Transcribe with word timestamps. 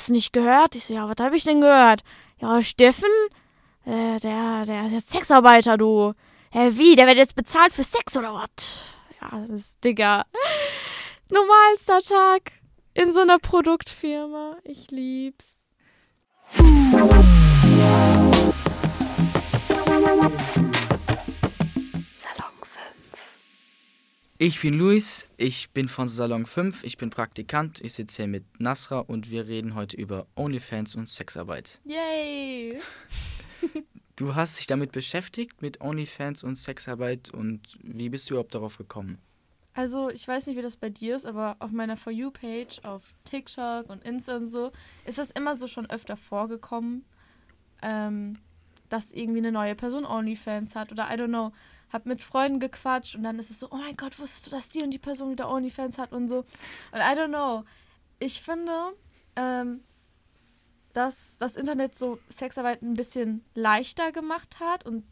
hast 0.00 0.08
du 0.08 0.12
nicht 0.14 0.32
gehört? 0.32 0.76
Ich 0.76 0.84
so, 0.86 0.94
ja, 0.94 1.06
was 1.06 1.22
habe 1.22 1.36
ich 1.36 1.44
denn 1.44 1.60
gehört? 1.60 2.00
Ja, 2.40 2.62
Steffen, 2.62 3.10
äh, 3.84 4.18
der, 4.18 4.64
der 4.64 4.86
ist 4.86 4.92
jetzt 4.92 5.10
Sexarbeiter, 5.10 5.76
du. 5.76 6.14
Hä, 6.50 6.70
wie? 6.72 6.96
Der 6.96 7.06
wird 7.06 7.18
jetzt 7.18 7.34
bezahlt 7.34 7.74
für 7.74 7.84
Sex 7.84 8.16
oder 8.16 8.32
was? 8.32 8.94
Ja, 9.20 9.40
das 9.40 9.50
ist, 9.50 9.84
Digga. 9.84 10.24
Normalster 11.28 12.00
Tag 12.00 12.52
in 12.94 13.12
so 13.12 13.20
einer 13.20 13.38
Produktfirma. 13.38 14.56
Ich 14.64 14.90
lieb's. 14.90 15.68
Ich 24.42 24.62
bin 24.62 24.78
Luis, 24.78 25.28
ich 25.36 25.68
bin 25.72 25.86
von 25.86 26.08
Salon 26.08 26.46
5, 26.46 26.82
ich 26.84 26.96
bin 26.96 27.10
Praktikant, 27.10 27.78
ich 27.82 27.92
sitze 27.92 28.22
hier 28.22 28.26
mit 28.26 28.58
Nasra 28.58 29.00
und 29.00 29.30
wir 29.30 29.46
reden 29.46 29.74
heute 29.74 29.98
über 29.98 30.26
OnlyFans 30.34 30.94
und 30.94 31.10
Sexarbeit. 31.10 31.78
Yay! 31.84 32.80
Du 34.16 34.34
hast 34.34 34.58
dich 34.58 34.66
damit 34.66 34.92
beschäftigt, 34.92 35.60
mit 35.60 35.82
OnlyFans 35.82 36.42
und 36.42 36.56
Sexarbeit 36.56 37.28
und 37.28 37.60
wie 37.82 38.08
bist 38.08 38.30
du 38.30 38.34
überhaupt 38.34 38.54
darauf 38.54 38.78
gekommen? 38.78 39.18
Also, 39.74 40.08
ich 40.08 40.26
weiß 40.26 40.46
nicht, 40.46 40.56
wie 40.56 40.62
das 40.62 40.78
bei 40.78 40.88
dir 40.88 41.16
ist, 41.16 41.26
aber 41.26 41.56
auf 41.58 41.70
meiner 41.70 41.98
For 41.98 42.12
You-Page, 42.12 42.80
auf 42.84 43.14
TikTok 43.24 43.90
und 43.90 44.02
Insta 44.04 44.36
und 44.36 44.46
so, 44.46 44.72
ist 45.04 45.18
das 45.18 45.30
immer 45.30 45.54
so 45.54 45.66
schon 45.66 45.88
öfter 45.90 46.16
vorgekommen, 46.16 47.04
ähm, 47.82 48.38
dass 48.88 49.12
irgendwie 49.12 49.40
eine 49.40 49.52
neue 49.52 49.74
Person 49.74 50.06
OnlyFans 50.06 50.76
hat 50.76 50.92
oder 50.92 51.08
I 51.10 51.18
don't 51.18 51.28
know, 51.28 51.52
hab 51.92 52.06
mit 52.06 52.22
Freunden 52.22 52.60
gequatscht 52.60 53.16
und 53.16 53.22
dann 53.22 53.38
ist 53.38 53.50
es 53.50 53.60
so, 53.60 53.68
oh 53.70 53.76
mein 53.76 53.96
Gott, 53.96 54.18
wusstest 54.18 54.46
du, 54.46 54.50
dass 54.50 54.68
die 54.68 54.82
und 54.82 54.92
die 54.92 54.98
Person 54.98 55.30
wieder 55.30 55.50
OnlyFans 55.50 55.98
hat 55.98 56.12
und 56.12 56.28
so. 56.28 56.38
Und 56.92 56.98
I 56.98 57.16
don't 57.16 57.28
know. 57.28 57.64
Ich 58.18 58.42
finde, 58.42 58.92
ähm, 59.36 59.82
dass 60.92 61.36
das 61.38 61.56
Internet 61.56 61.96
so 61.96 62.18
Sexarbeit 62.28 62.82
ein 62.82 62.94
bisschen 62.94 63.44
leichter 63.54 64.12
gemacht 64.12 64.58
hat 64.60 64.86
und 64.86 65.04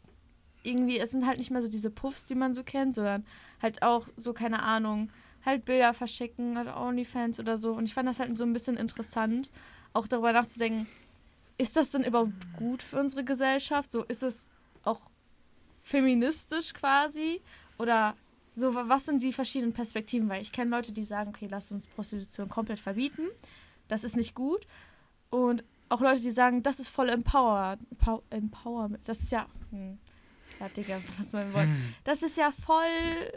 irgendwie, 0.63 0.99
es 0.99 1.11
sind 1.11 1.25
halt 1.25 1.37
nicht 1.37 1.51
mehr 1.51 1.61
so 1.61 1.69
diese 1.69 1.89
Puffs, 1.89 2.25
die 2.25 2.35
man 2.35 2.53
so 2.53 2.63
kennt, 2.63 2.93
sondern 2.93 3.25
halt 3.61 3.81
auch 3.81 4.07
so, 4.15 4.33
keine 4.33 4.61
Ahnung, 4.61 5.09
halt 5.45 5.65
Bilder 5.65 5.93
verschicken 5.93 6.57
oder 6.57 6.79
OnlyFans 6.79 7.39
oder 7.39 7.57
so. 7.57 7.71
Und 7.73 7.85
ich 7.85 7.93
fand 7.93 8.09
das 8.09 8.19
halt 8.19 8.37
so 8.37 8.43
ein 8.43 8.53
bisschen 8.53 8.75
interessant, 8.75 9.51
auch 9.93 10.07
darüber 10.07 10.33
nachzudenken, 10.33 10.87
ist 11.57 11.75
das 11.75 11.89
denn 11.89 12.03
überhaupt 12.03 12.53
gut 12.57 12.81
für 12.83 12.99
unsere 12.99 13.23
Gesellschaft? 13.23 13.91
So, 13.91 14.03
ist 14.03 14.23
es 14.23 14.47
auch 14.83 15.08
feministisch 15.89 16.73
quasi? 16.73 17.41
Oder 17.77 18.15
so, 18.55 18.75
was 18.75 19.05
sind 19.05 19.21
die 19.21 19.33
verschiedenen 19.33 19.73
Perspektiven? 19.73 20.29
Weil 20.29 20.41
ich 20.41 20.51
kenne 20.51 20.71
Leute, 20.71 20.91
die 20.91 21.03
sagen, 21.03 21.29
okay, 21.35 21.47
lass 21.49 21.71
uns 21.71 21.87
Prostitution 21.87 22.49
komplett 22.49 22.79
verbieten. 22.79 23.27
Das 23.87 24.03
ist 24.03 24.15
nicht 24.15 24.35
gut. 24.35 24.67
Und 25.29 25.63
auch 25.89 26.01
Leute, 26.01 26.21
die 26.21 26.31
sagen, 26.31 26.61
das 26.61 26.79
ist 26.79 26.89
voll 26.89 27.09
empowered. 27.09 27.79
Empower, 27.91 28.21
Empowerment. 28.29 29.07
Das 29.07 29.19
ist 29.19 29.31
ja. 29.31 29.47
Hm. 29.71 29.97
Ja, 30.59 30.69
Digga, 30.69 31.01
was 31.17 31.33
mein 31.33 31.53
Wort. 31.53 31.67
Das 32.03 32.21
ist 32.21 32.37
ja 32.37 32.51
voll. 32.65 33.31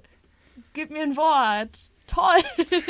Gib 0.75 0.91
mir 0.91 1.03
ein 1.03 1.17
Wort. 1.17 1.91
Toll. 2.07 2.43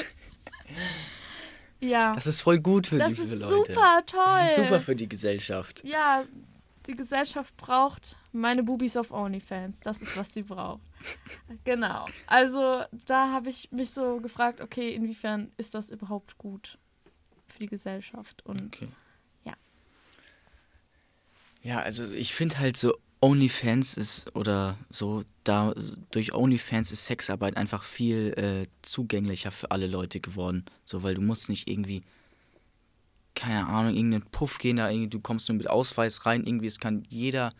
ja. 1.81 2.13
Das 2.15 2.27
ist 2.27 2.41
voll 2.41 2.59
gut 2.61 2.87
für 2.89 2.99
Das 2.99 3.09
die 3.09 3.15
für 3.15 3.23
ist 3.23 3.43
Leute. 3.43 3.73
super 3.73 4.03
toll. 4.07 4.25
Das 4.25 4.51
ist 4.51 4.57
super 4.57 4.81
für 4.81 4.97
die 4.97 5.09
Gesellschaft. 5.09 5.83
Ja, 5.85 6.25
die 6.87 6.95
Gesellschaft 6.95 7.57
braucht 7.57 8.17
meine 8.33 8.63
Bubis 8.63 8.97
auf 8.97 9.11
OnlyFans. 9.11 9.81
Das 9.81 10.03
ist, 10.03 10.17
was 10.17 10.35
sie 10.35 10.43
braucht. 10.43 10.83
genau. 11.65 12.07
Also, 12.27 12.83
da 13.07 13.31
habe 13.33 13.51
ich 13.51 13.71
mich 13.71 13.91
so 13.91 14.21
gefragt, 14.21 14.61
okay, 14.61 14.95
inwiefern 14.95 15.53
ist 15.57 15.75
das 15.75 15.91
überhaupt 15.91 16.39
gut 16.39 16.79
für 17.47 17.61
die 17.61 17.67
Gesellschaft? 17.67 18.45
Und 18.45 18.63
Okay. 18.67 18.89
Ja. 19.45 19.55
Ja, 21.63 21.81
also 21.81 22.11
ich 22.11 22.35
finde 22.35 22.59
halt 22.59 22.77
so 22.77 22.95
OnlyFans 23.21 23.95
ist 23.95 24.35
oder 24.35 24.77
so 24.91 25.23
da 25.45 25.73
durch 26.11 26.35
OnlyFans 26.35 26.91
ist 26.91 27.07
Sexarbeit 27.07 27.57
einfach 27.57 27.85
viel 27.85 28.35
äh, 28.37 28.67
zugänglicher 28.83 29.53
für 29.53 29.71
alle 29.71 29.87
Leute 29.87 30.19
geworden, 30.19 30.65
so 30.85 31.05
weil 31.05 31.15
du 31.15 31.21
musst 31.21 31.49
nicht 31.49 31.71
irgendwie 31.71 32.03
keine 33.43 33.67
Ahnung 33.67 33.95
irgendeinen 33.95 34.23
Puff 34.31 34.59
gehen 34.59 34.77
da 34.77 34.89
irgendwie 34.91 35.09
du 35.11 35.21
kommst 35.21 35.49
nur 35.49 35.59
mit 35.59 35.69
Ausweis 35.69 36.25
rein 36.27 36.45
irgendwie 36.45 36.67
es 36.69 36.79
kann 36.79 37.05
jeder 37.09 37.53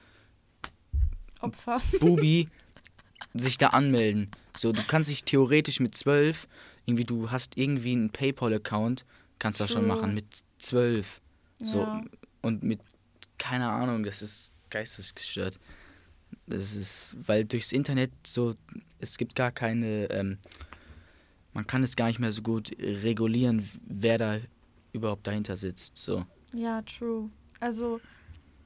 Opfer. 1.41 1.81
Bubi 2.01 2.49
sich 3.35 3.59
da 3.59 3.69
anmelden. 3.69 4.31
So, 4.57 4.73
du 4.73 4.83
kannst 4.87 5.11
dich 5.11 5.25
theoretisch 5.25 5.81
mit 5.81 5.97
zwölf, 5.97 6.47
irgendwie, 6.87 7.05
du 7.05 7.31
hast 7.31 7.57
irgendwie 7.57 7.93
einen 7.93 8.11
PayPal-Account, 8.11 9.05
kannst 9.39 9.59
du 9.61 9.65
das 9.65 9.73
schon 9.73 9.87
machen, 9.87 10.15
mit 10.15 10.27
zwölf. 10.59 11.21
So, 11.61 11.79
Ja. 11.85 12.03
und 12.43 12.63
mit, 12.63 12.81
keine 13.39 13.69
Ahnung, 13.71 14.05
das 14.05 14.23
ist 14.23 14.53
geistesgestört. 14.71 15.59
Das 16.47 16.75
ist, 16.75 17.17
weil 17.27 17.45
durchs 17.45 17.73
Internet 17.73 18.11
so, 18.27 18.55
es 18.99 19.17
gibt 19.17 19.35
gar 19.35 19.51
keine, 19.51 20.11
ähm, 20.11 20.39
man 21.55 21.67
kann 21.67 21.83
es 21.83 21.97
gar 21.97 22.07
nicht 22.09 22.19
mehr 22.19 22.33
so 22.33 22.43
gut 22.43 22.71
regulieren, 22.79 23.69
wer 23.87 24.19
da 24.19 24.39
überhaupt 24.93 25.27
dahinter 25.27 25.57
sitzt. 25.57 25.97
So. 25.97 26.25
Ja, 26.53 26.83
true. 26.83 27.31
Also, 27.61 28.01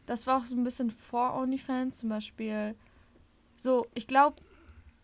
das 0.06 0.26
war 0.26 0.38
auch 0.38 0.44
so 0.44 0.56
ein 0.56 0.64
bisschen 0.64 0.90
vor 0.90 1.34
OnlyFans 1.34 1.98
zum 1.98 2.08
Beispiel. 2.08 2.74
So, 3.56 3.86
ich 3.94 4.06
glaube, 4.06 4.36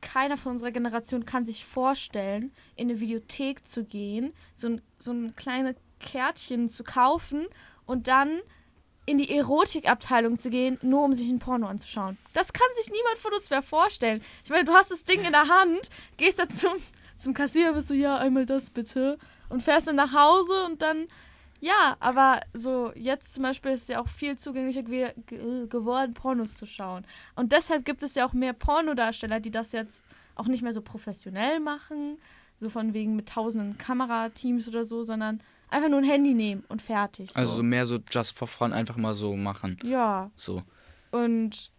keiner 0.00 0.36
von 0.36 0.52
unserer 0.52 0.72
Generation 0.72 1.24
kann 1.24 1.46
sich 1.46 1.64
vorstellen, 1.64 2.52
in 2.76 2.90
eine 2.90 3.00
Videothek 3.00 3.66
zu 3.66 3.84
gehen, 3.84 4.32
so 4.54 4.68
ein, 4.68 4.82
so 4.98 5.12
ein 5.12 5.34
kleines 5.36 5.76
Kärtchen 6.00 6.68
zu 6.68 6.84
kaufen 6.84 7.46
und 7.86 8.08
dann 8.08 8.40
in 9.06 9.18
die 9.18 9.30
Erotikabteilung 9.34 10.38
zu 10.38 10.50
gehen, 10.50 10.78
nur 10.82 11.04
um 11.04 11.12
sich 11.12 11.28
ein 11.28 11.38
Porno 11.38 11.66
anzuschauen. 11.66 12.18
Das 12.34 12.52
kann 12.52 12.68
sich 12.76 12.90
niemand 12.90 13.18
von 13.18 13.32
uns 13.32 13.50
mehr 13.50 13.62
vorstellen. 13.62 14.22
Ich 14.44 14.50
meine, 14.50 14.64
du 14.64 14.72
hast 14.72 14.90
das 14.90 15.04
Ding 15.04 15.24
in 15.24 15.32
der 15.32 15.48
Hand, 15.48 15.88
gehst 16.16 16.38
da 16.38 16.48
zum, 16.48 16.74
zum 17.16 17.34
Kassierer, 17.34 17.72
bist 17.72 17.88
so, 17.88 17.94
ja, 17.94 18.18
einmal 18.18 18.46
das 18.46 18.70
bitte. 18.70 19.18
Und 19.52 19.62
fährst 19.62 19.86
dann 19.86 19.96
nach 19.96 20.14
Hause 20.14 20.64
und 20.66 20.82
dann 20.82 21.06
ja, 21.60 21.96
aber 22.00 22.40
so 22.54 22.90
jetzt 22.96 23.34
zum 23.34 23.44
Beispiel 23.44 23.70
ist 23.70 23.82
es 23.82 23.88
ja 23.88 24.00
auch 24.00 24.08
viel 24.08 24.36
zugänglicher 24.36 24.82
ge 24.82 25.12
ge 25.26 25.68
geworden, 25.68 26.12
Pornos 26.12 26.54
zu 26.54 26.66
schauen. 26.66 27.06
Und 27.36 27.52
deshalb 27.52 27.84
gibt 27.84 28.02
es 28.02 28.16
ja 28.16 28.26
auch 28.26 28.32
mehr 28.32 28.52
Pornodarsteller, 28.52 29.38
die 29.38 29.52
das 29.52 29.70
jetzt 29.70 30.04
auch 30.34 30.46
nicht 30.48 30.62
mehr 30.62 30.72
so 30.72 30.82
professionell 30.82 31.60
machen, 31.60 32.18
so 32.56 32.68
von 32.68 32.94
wegen 32.94 33.14
mit 33.14 33.28
tausenden 33.28 33.78
Kamerateams 33.78 34.66
oder 34.66 34.82
so, 34.82 35.04
sondern 35.04 35.40
einfach 35.70 35.88
nur 35.88 36.00
ein 36.00 36.04
Handy 36.04 36.34
nehmen 36.34 36.64
und 36.68 36.82
fertig. 36.82 37.30
So. 37.30 37.38
Also 37.38 37.62
mehr 37.62 37.86
so 37.86 37.98
just 38.10 38.36
for 38.36 38.48
fun, 38.48 38.72
einfach 38.72 38.96
mal 38.96 39.14
so 39.14 39.36
machen. 39.36 39.78
ja, 39.84 40.32
So. 40.34 40.62
und 41.12 41.70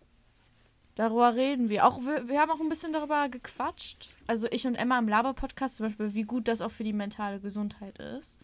darüber 0.95 1.35
reden 1.35 1.67
wir. 1.67 1.85
Auch 1.85 1.99
wir, 1.99 2.29
wir 2.29 2.39
haben 2.39 2.51
auch 2.51 2.61
ein 2.61 2.69
bisschen 2.69 2.93
darüber 2.93 3.27
gequatscht. 3.27 4.11
Also 4.27 4.47
ich 4.51 4.65
und 4.65 4.75
Emma 4.75 4.97
im 4.99 5.07
Laber-Podcast 5.07 5.77
zum 5.77 5.87
Beispiel, 5.87 6.13
wie 6.13 6.23
gut 6.23 6.47
das 6.47 6.61
auch 6.61 6.71
für 6.71 6.83
die 6.83 6.93
mentale 6.93 7.39
Gesundheit 7.39 7.97
ist. 7.97 8.39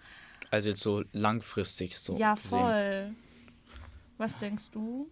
Also 0.51 0.69
jetzt 0.69 0.81
so 0.81 1.03
langfristig 1.13 1.97
so. 1.97 2.17
ja, 2.17 2.35
voll. 2.35 3.13
Was 4.18 4.39
denkst 4.39 4.72
du? 4.72 5.09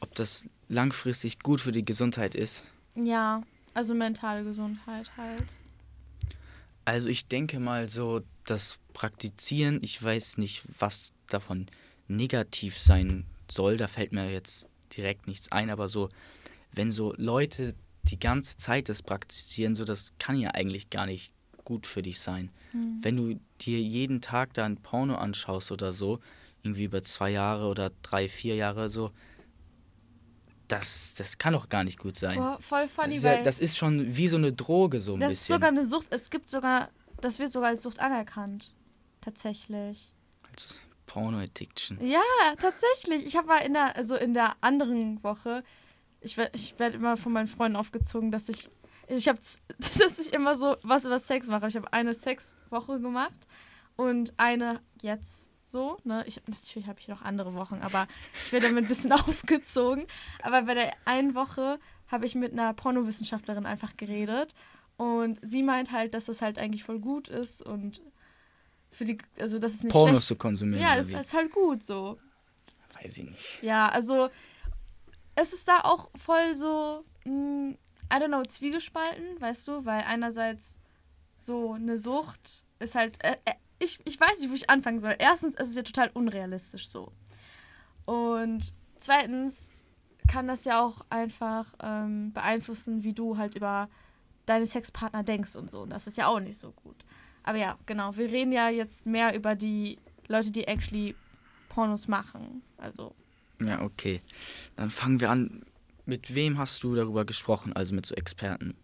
Ob 0.00 0.14
das 0.14 0.44
langfristig 0.68 1.40
gut 1.40 1.60
für 1.60 1.72
die 1.72 1.84
Gesundheit 1.84 2.34
ist? 2.34 2.64
Ja, 2.94 3.42
also 3.72 3.94
mentale 3.94 4.44
Gesundheit 4.44 5.16
halt. 5.16 5.56
Also 6.84 7.08
ich 7.08 7.26
denke 7.26 7.58
mal 7.58 7.88
so, 7.88 8.22
das 8.44 8.78
Praktizieren, 8.92 9.80
ich 9.82 10.00
weiß 10.00 10.38
nicht, 10.38 10.62
was 10.78 11.12
davon 11.28 11.66
negativ 12.06 12.78
sein 12.78 13.26
soll, 13.50 13.76
da 13.76 13.88
fällt 13.88 14.12
mir 14.12 14.30
jetzt 14.30 14.68
direkt 14.96 15.26
nichts 15.26 15.50
ein, 15.50 15.70
aber 15.70 15.88
so, 15.88 16.10
wenn 16.72 16.90
so 16.90 17.14
Leute 17.16 17.74
die 18.08 18.18
ganze 18.18 18.56
Zeit 18.56 18.88
das 18.88 19.02
praktizieren, 19.02 19.74
so 19.74 19.84
das 19.84 20.12
kann 20.18 20.38
ja 20.38 20.50
eigentlich 20.50 20.90
gar 20.90 21.06
nicht 21.06 21.32
gut 21.64 21.86
für 21.86 22.02
dich 22.02 22.20
sein. 22.20 22.50
Wenn 23.02 23.16
du 23.16 23.40
dir 23.60 23.80
jeden 23.80 24.20
Tag 24.20 24.52
da 24.54 24.64
ein 24.64 24.76
Porno 24.76 25.14
anschaust 25.14 25.70
oder 25.70 25.92
so, 25.92 26.18
irgendwie 26.62 26.84
über 26.84 27.02
zwei 27.02 27.30
Jahre 27.30 27.68
oder 27.68 27.90
drei, 28.02 28.28
vier 28.28 28.56
Jahre 28.56 28.90
so, 28.90 29.12
das, 30.68 31.14
das 31.14 31.38
kann 31.38 31.52
doch 31.52 31.68
gar 31.68 31.84
nicht 31.84 31.98
gut 31.98 32.16
sein. 32.16 32.38
Boah, 32.38 32.58
voll 32.60 32.82
das, 32.82 32.92
funny, 32.92 33.14
ist 33.14 33.24
ja, 33.24 33.42
das 33.42 33.58
ist 33.58 33.76
schon 33.76 34.16
wie 34.16 34.28
so 34.28 34.36
eine 34.36 34.52
Droge 34.52 35.00
so 35.00 35.14
ein 35.14 35.20
das 35.20 35.34
ist 35.34 35.40
bisschen. 35.40 35.54
sogar 35.54 35.68
eine 35.68 35.84
Sucht. 35.84 36.06
Es 36.10 36.30
gibt 36.30 36.50
sogar, 36.50 36.90
das 37.20 37.38
wird 37.38 37.50
sogar 37.50 37.68
als 37.70 37.82
Sucht 37.82 38.00
anerkannt. 38.00 38.74
Tatsächlich. 39.20 40.12
Als 40.50 40.80
Porno-Addiction. 41.06 42.04
Ja, 42.04 42.22
tatsächlich. 42.58 43.26
Ich 43.26 43.36
habe 43.36 43.46
mal 43.46 43.58
in 43.58 43.74
der, 43.74 43.94
also 43.94 44.16
in 44.16 44.34
der 44.34 44.56
anderen 44.62 45.22
Woche, 45.22 45.62
ich 46.24 46.36
werde 46.36 46.52
ich 46.54 46.78
werd 46.78 46.94
immer 46.94 47.16
von 47.16 47.32
meinen 47.32 47.48
Freunden 47.48 47.76
aufgezogen, 47.76 48.30
dass 48.30 48.48
ich, 48.48 48.70
ich 49.08 49.28
habe, 49.28 49.38
dass 49.98 50.18
ich 50.18 50.32
immer 50.32 50.56
so 50.56 50.76
was 50.82 51.04
über 51.04 51.18
Sex 51.18 51.48
mache. 51.48 51.68
Ich 51.68 51.76
habe 51.76 51.92
eine 51.92 52.14
Sexwoche 52.14 53.00
gemacht 53.00 53.46
und 53.96 54.34
eine 54.38 54.80
jetzt 55.00 55.50
so, 55.66 55.98
ne? 56.04 56.24
Ich, 56.26 56.40
natürlich 56.46 56.88
habe 56.88 57.00
ich 57.00 57.08
noch 57.08 57.22
andere 57.22 57.54
Wochen, 57.54 57.80
aber 57.82 58.06
ich 58.44 58.52
werde 58.52 58.68
damit 58.68 58.84
ein 58.84 58.88
bisschen 58.88 59.12
aufgezogen. 59.12 60.04
Aber 60.42 60.62
bei 60.62 60.74
der 60.74 60.92
einen 61.04 61.34
Woche 61.34 61.78
habe 62.08 62.26
ich 62.26 62.34
mit 62.34 62.52
einer 62.52 62.74
Pornowissenschaftlerin 62.74 63.66
einfach 63.66 63.96
geredet 63.96 64.54
und 64.96 65.38
sie 65.42 65.62
meint 65.62 65.90
halt, 65.90 66.14
dass 66.14 66.26
das 66.26 66.42
halt 66.42 66.58
eigentlich 66.58 66.84
voll 66.84 67.00
gut 67.00 67.28
ist 67.28 67.62
und 67.62 68.02
für 68.90 69.04
die, 69.04 69.18
also 69.40 69.58
das 69.58 69.74
ist 69.74 69.84
nicht 69.84 69.92
Pornos 69.92 70.10
schlecht. 70.18 70.28
zu 70.28 70.36
konsumieren. 70.36 70.80
Ja, 70.82 70.96
es 70.96 71.12
ist 71.12 71.34
halt 71.34 71.50
gut 71.50 71.82
so. 71.82 72.18
Weiß 73.02 73.18
ich 73.18 73.24
nicht. 73.24 73.62
Ja, 73.62 73.88
also 73.88 74.28
es 75.34 75.52
ist 75.52 75.68
da 75.68 75.80
auch 75.80 76.10
voll 76.16 76.54
so, 76.54 77.04
mh, 77.24 77.74
I 78.12 78.16
don't 78.16 78.28
know, 78.28 78.42
zwiegespalten, 78.42 79.40
weißt 79.40 79.66
du, 79.68 79.84
weil 79.84 80.02
einerseits 80.02 80.78
so 81.34 81.72
eine 81.72 81.96
Sucht 81.96 82.64
ist 82.78 82.94
halt, 82.94 83.22
äh, 83.24 83.36
äh, 83.44 83.54
ich, 83.78 84.00
ich 84.04 84.20
weiß 84.20 84.40
nicht, 84.40 84.50
wo 84.50 84.54
ich 84.54 84.70
anfangen 84.70 85.00
soll. 85.00 85.16
Erstens 85.18 85.54
ist 85.56 85.68
es 85.68 85.76
ja 85.76 85.82
total 85.82 86.10
unrealistisch 86.14 86.88
so. 86.88 87.12
Und 88.04 88.74
zweitens 88.96 89.70
kann 90.28 90.46
das 90.46 90.64
ja 90.64 90.80
auch 90.80 91.04
einfach 91.10 91.74
ähm, 91.82 92.32
beeinflussen, 92.32 93.02
wie 93.02 93.12
du 93.12 93.36
halt 93.36 93.54
über 93.56 93.88
deine 94.46 94.66
Sexpartner 94.66 95.22
denkst 95.22 95.56
und 95.56 95.70
so. 95.70 95.82
Und 95.82 95.90
das 95.90 96.06
ist 96.06 96.18
ja 96.18 96.28
auch 96.28 96.40
nicht 96.40 96.58
so 96.58 96.72
gut. 96.72 97.04
Aber 97.42 97.58
ja, 97.58 97.78
genau, 97.86 98.16
wir 98.16 98.30
reden 98.30 98.52
ja 98.52 98.68
jetzt 98.68 99.06
mehr 99.06 99.34
über 99.34 99.54
die 99.54 99.98
Leute, 100.28 100.50
die 100.50 100.66
actually 100.66 101.14
Pornos 101.68 102.08
machen. 102.08 102.62
Also 102.78 103.14
Ja, 103.66 103.82
okay. 103.82 104.22
Dann 104.76 104.90
fangen 104.90 105.20
wir 105.20 105.30
an. 105.30 105.64
Mit 106.06 106.34
wem 106.34 106.58
hast 106.58 106.82
du 106.82 106.94
darüber 106.94 107.24
gesprochen? 107.24 107.72
Also 107.72 107.94
mit 107.94 108.04
so 108.04 108.14
Experten. 108.14 108.74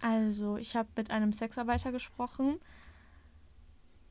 Also, 0.00 0.56
ich 0.58 0.76
habe 0.76 0.88
mit 0.96 1.10
einem 1.10 1.32
Sexarbeiter 1.32 1.90
gesprochen. 1.90 2.60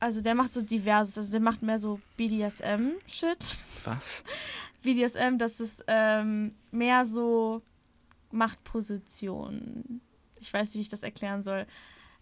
Also, 0.00 0.20
der 0.20 0.34
macht 0.34 0.50
so 0.50 0.62
diverses. 0.62 1.16
Also, 1.16 1.32
der 1.32 1.40
macht 1.40 1.62
mehr 1.62 1.78
so 1.78 2.00
BDSM-Shit. 2.16 3.56
Was? 3.84 4.24
BDSM, 4.82 5.38
das 5.38 5.60
ist 5.60 5.84
ähm, 5.86 6.54
mehr 6.70 7.04
so 7.04 7.62
Machtpositionen. 8.30 10.00
Ich 10.40 10.52
weiß 10.52 10.68
nicht, 10.68 10.74
wie 10.74 10.80
ich 10.80 10.88
das 10.88 11.02
erklären 11.02 11.42
soll. 11.42 11.66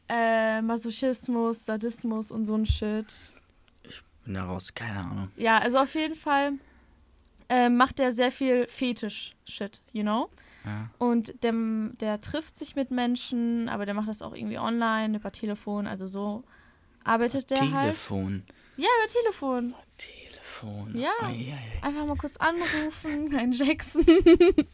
Äh, 0.09 0.63
Masochismus, 0.63 1.65
Sadismus 1.65 2.31
und 2.31 2.47
so 2.47 2.55
ein 2.55 2.67
Shit. 2.67 3.35
Bin 4.25 4.35
da 4.35 4.45
raus, 4.45 4.73
keine 4.75 5.01
Ahnung. 5.01 5.31
Ja, 5.37 5.59
also 5.59 5.79
auf 5.79 5.95
jeden 5.95 6.15
Fall 6.15 6.53
äh, 7.49 7.69
macht 7.69 8.01
er 8.01 8.13
sehr 8.13 8.33
viel 8.33 8.67
Fetisch-Shit, 8.69 9.83
you 9.93 10.03
know? 10.03 10.31
Ja. 10.65 10.89
Und 10.99 11.43
der, 11.43 11.53
der 12.01 12.21
trifft 12.21 12.57
sich 12.57 12.75
mit 12.75 12.91
Menschen, 12.91 13.69
aber 13.69 13.85
der 13.85 13.93
macht 13.95 14.09
das 14.09 14.23
auch 14.23 14.35
irgendwie 14.35 14.59
online, 14.59 15.19
über 15.19 15.31
Telefon, 15.31 15.87
also 15.87 16.07
so 16.07 16.43
arbeitet 17.05 17.51
der 17.51 17.61
halt. 17.61 17.93
Telefon. 17.93 18.45
Ja, 18.77 18.89
über 18.99 19.07
Telefon. 19.13 19.75
Telefon. 19.97 20.97
Ja. 20.97 21.13
Ei, 21.21 21.27
ei, 21.27 21.53
ei. 21.53 21.79
Einfach 21.87 22.07
mal 22.07 22.17
kurz 22.17 22.37
anrufen, 22.39 23.33
ein 23.37 23.53
Jackson. 23.53 24.05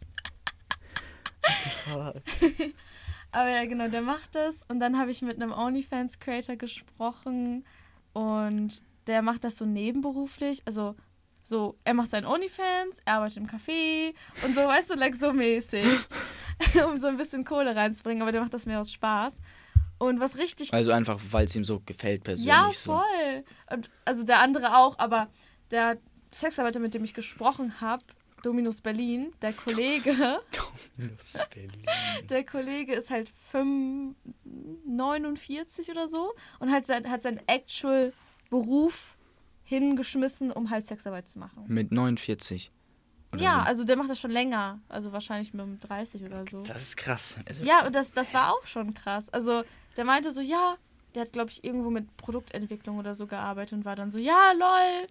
aber 3.31 3.49
ja, 3.49 3.65
genau, 3.65 3.89
der 3.89 4.01
macht 4.01 4.33
das. 4.35 4.63
Und 4.69 4.79
dann 4.79 4.97
habe 4.97 5.11
ich 5.11 5.21
mit 5.21 5.39
einem 5.41 5.51
OnlyFans-Creator 5.51 6.55
gesprochen 6.55 7.65
und 8.13 8.81
der 9.07 9.21
macht 9.21 9.43
das 9.43 9.57
so 9.57 9.65
nebenberuflich. 9.65 10.61
Also 10.65 10.95
so, 11.43 11.77
er 11.83 11.93
macht 11.93 12.09
seinen 12.09 12.25
OnlyFans, 12.25 12.99
er 13.05 13.15
arbeitet 13.15 13.37
im 13.37 13.47
Café 13.47 14.13
und 14.45 14.55
so, 14.55 14.61
weißt 14.61 14.91
du, 14.91 14.95
like 14.95 15.15
so 15.15 15.33
mäßig. 15.33 15.99
um 16.87 16.97
so 16.97 17.07
ein 17.07 17.17
bisschen 17.17 17.43
Kohle 17.43 17.75
reinzubringen, 17.75 18.21
aber 18.21 18.31
der 18.31 18.41
macht 18.41 18.53
das 18.53 18.65
mehr 18.65 18.79
aus 18.79 18.91
Spaß. 18.91 19.37
Und 19.97 20.19
was 20.19 20.37
richtig 20.37 20.73
Also 20.73 20.91
einfach, 20.91 21.19
weil 21.31 21.45
es 21.45 21.55
ihm 21.55 21.63
so 21.63 21.79
gefällt 21.79 22.23
persönlich. 22.23 22.55
ja, 22.55 22.71
so. 22.73 22.93
voll. 22.93 23.43
Und 23.71 23.89
also 24.05 24.23
der 24.23 24.39
andere 24.39 24.77
auch, 24.77 24.97
aber 24.97 25.29
der 25.69 25.97
Sexarbeiter, 26.33 26.79
mit 26.79 26.93
dem 26.93 27.03
ich 27.03 27.13
gesprochen 27.13 27.81
habe, 27.81 28.03
Dominus 28.41 28.81
Berlin, 28.81 29.31
der 29.41 29.53
Kollege, 29.53 30.11
Dominus 30.97 31.33
Berlin. 31.53 31.85
der 32.29 32.43
Kollege 32.43 32.93
ist 32.93 33.11
halt 33.11 33.29
5, 33.29 34.15
49 34.85 35.89
oder 35.91 36.07
so 36.07 36.33
und 36.59 36.71
hat 36.71 36.87
sein, 36.87 37.09
hat 37.09 37.21
seinen 37.21 37.39
actual 37.47 38.13
Beruf 38.49 39.15
hingeschmissen, 39.71 40.51
um 40.51 40.69
halt 40.69 40.85
Sexarbeit 40.85 41.27
zu 41.27 41.39
machen. 41.39 41.63
Mit 41.67 41.91
49. 41.91 42.71
Oder 43.33 43.41
ja, 43.41 43.61
wie? 43.63 43.67
also 43.67 43.83
der 43.85 43.95
macht 43.95 44.09
das 44.09 44.19
schon 44.19 44.31
länger, 44.31 44.79
also 44.89 45.13
wahrscheinlich 45.13 45.53
mit 45.53 45.65
30 45.87 46.23
oder 46.25 46.45
so. 46.45 46.63
Das 46.63 46.81
ist 46.81 46.97
krass. 46.97 47.39
Also, 47.47 47.63
Ja, 47.63 47.85
und 47.85 47.95
das, 47.95 48.11
das 48.11 48.33
war 48.33 48.51
auch 48.53 48.67
schon 48.67 48.93
krass. 48.93 49.29
Also, 49.29 49.63
der 49.95 50.03
meinte 50.05 50.31
so, 50.31 50.41
ja, 50.41 50.75
der 51.15 51.23
hat, 51.23 51.33
glaube 51.33 51.49
ich, 51.49 51.63
irgendwo 51.63 51.89
mit 51.89 52.15
Produktentwicklung 52.17 52.97
oder 52.97 53.15
so 53.15 53.27
gearbeitet 53.27 53.73
und 53.73 53.85
war 53.85 53.95
dann 53.95 54.11
so, 54.11 54.19
ja, 54.19 54.51
lol, 54.51 55.07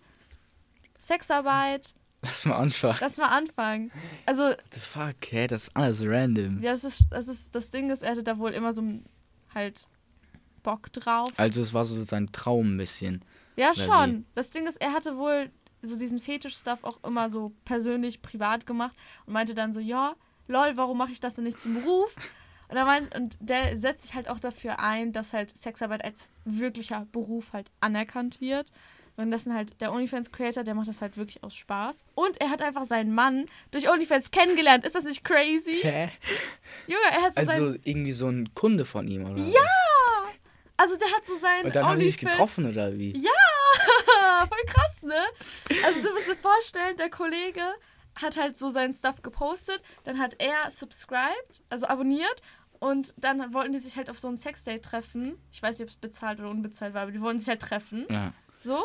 Sexarbeit, 0.99 1.95
Lass 2.23 2.45
mal 2.45 2.57
anfangen. 2.57 2.99
lass 3.01 3.17
mal 3.17 3.29
anfangen. 3.29 3.91
Also, 4.27 4.43
What 4.45 4.63
the 4.75 4.81
fuck, 4.81 5.17
hä? 5.31 5.47
Das 5.47 5.65
ist 5.65 5.77
alles 5.77 6.03
random. 6.05 6.61
ja, 6.63 6.73
das 6.73 6.85
ist, 6.85 7.07
das 7.11 7.29
ist, 7.29 7.55
das 7.55 7.71
Ding 7.71 7.89
ist, 7.89 8.03
er 8.03 8.11
hatte 8.11 8.23
da 8.23 8.37
wohl 8.39 8.51
immer 8.51 8.75
so 8.75 8.83
halt 9.55 9.87
Bock 10.63 10.93
drauf. 10.93 11.31
Also 11.39 11.63
es 11.63 11.73
war 11.73 11.87
so 11.87 12.05
sein 12.05 12.27
Traum 12.33 12.75
ein 12.75 12.77
bisschen. 12.77 13.25
Ja, 13.57 13.71
Oder 13.71 13.83
schon. 13.83 14.27
Das 14.35 14.51
Ding 14.51 14.67
ist, 14.67 14.81
er 14.81 14.93
hatte 14.93 15.17
wohl 15.17 15.51
so 15.83 15.99
diesen 15.99 16.19
Fetisch-Stuff 16.19 16.85
auch 16.85 17.03
immer 17.05 17.31
so 17.31 17.53
persönlich, 17.65 18.23
privat 18.23 18.67
gemacht 18.67 18.95
und 19.27 19.33
meinte 19.33 19.55
dann 19.55 19.73
so, 19.73 19.81
ja, 19.81 20.15
lol, 20.47 20.73
warum 20.75 20.99
mache 20.99 21.13
ich 21.13 21.21
das 21.21 21.35
denn 21.35 21.45
nicht 21.45 21.61
zum 21.61 21.75
Beruf? 21.75 22.15
Und, 22.69 22.77
er 22.77 22.85
meint, 22.85 23.15
und 23.15 23.37
der 23.41 23.77
setzt 23.77 24.03
sich 24.03 24.15
halt 24.15 24.29
auch 24.29 24.39
dafür 24.39 24.79
ein, 24.79 25.13
dass 25.13 25.33
halt 25.33 25.57
Sexarbeit 25.57 26.05
als 26.05 26.33
wirklicher 26.45 27.07
Beruf 27.11 27.53
halt 27.53 27.71
anerkannt 27.81 28.41
wird. 28.41 28.71
Und 29.17 29.31
das 29.31 29.45
sind 29.45 29.55
halt 29.55 29.81
der 29.81 29.93
OnlyFans-Creator, 29.93 30.65
der 30.65 30.75
macht 30.75 30.89
das 30.89 31.03
halt 31.03 31.17
wirklich 31.17 31.43
aus 31.43 31.55
Spaß. 31.55 32.05
Und 32.15 32.41
er 32.41 32.49
hat 32.49 32.63
einfach 32.63 32.85
seinen 32.85 33.13
Mann 33.13 33.45
durch 33.71 33.91
OnlyFans 33.91 34.31
kennengelernt. 34.31 34.85
Ist 34.85 34.95
das 34.95 35.05
nicht 35.05 35.25
crazy? 35.25 35.81
Hä? 35.83 36.09
Junge, 36.87 37.03
er 37.11 37.23
hat 37.23 37.35
so 37.35 37.41
Also 37.41 37.79
irgendwie 37.85 38.13
so 38.13 38.29
ein 38.29 38.55
Kunde 38.55 38.85
von 38.85 39.09
ihm, 39.09 39.25
oder? 39.29 39.43
Ja! 39.43 39.80
Also 40.81 40.97
der 40.97 41.09
hat 41.09 41.27
so 41.27 41.37
seinen 41.39 41.67
Und 41.67 41.75
dann 41.75 41.85
haben 41.85 41.99
die 41.99 42.07
sich 42.07 42.19
getroffen, 42.19 42.67
oder 42.69 42.97
wie? 42.97 43.13
Ja, 43.17 43.31
voll 44.49 44.65
krass, 44.67 45.03
ne? 45.03 45.23
Also 45.85 46.03
du 46.03 46.15
musst 46.15 46.29
dir 46.29 46.37
vorstellen, 46.37 46.97
der 46.97 47.11
Kollege 47.11 47.63
hat 48.21 48.37
halt 48.39 48.57
so 48.57 48.71
seinen 48.71 48.95
Stuff 48.95 49.21
gepostet, 49.23 49.83
dann 50.05 50.19
hat 50.19 50.37
er 50.39 50.71
subscribed, 50.71 51.63
also 51.69 51.87
abonniert 51.87 52.41
und 52.79 53.13
dann 53.19 53.53
wollten 53.53 53.73
die 53.73 53.79
sich 53.79 53.97
halt 53.97 54.09
auf 54.09 54.19
so 54.19 54.29
ein 54.29 54.37
Sexdate 54.39 54.83
treffen. 54.83 55.37
Ich 55.53 55.63
weiß 55.63 55.79
nicht, 55.79 55.85
ob 55.87 55.91
es 55.91 55.97
bezahlt 55.97 56.41
oder 56.41 56.49
unbezahlt 56.49 56.95
war, 56.95 57.03
aber 57.03 57.13
die 57.13 57.21
wollten 57.21 57.39
sich 57.39 57.49
halt 57.49 57.61
treffen. 57.61 58.07
Ja. 58.09 58.33
So. 58.63 58.83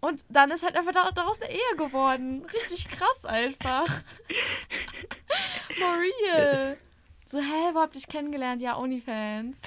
Und 0.00 0.24
dann 0.28 0.50
ist 0.50 0.62
halt 0.64 0.76
einfach 0.76 0.92
da- 0.92 1.10
daraus 1.10 1.40
eine 1.42 1.50
Ehe 1.52 1.76
geworden. 1.76 2.44
Richtig 2.52 2.88
krass 2.88 3.24
einfach. 3.26 3.86
For 5.78 5.98
real. 5.98 6.76
So, 7.26 7.40
hä, 7.40 7.70
wo 7.72 7.80
habt 7.80 7.96
ihr 7.96 8.00
dich 8.00 8.08
kennengelernt? 8.08 8.60
Ja, 8.60 8.76
OnlyFans. 8.76 9.62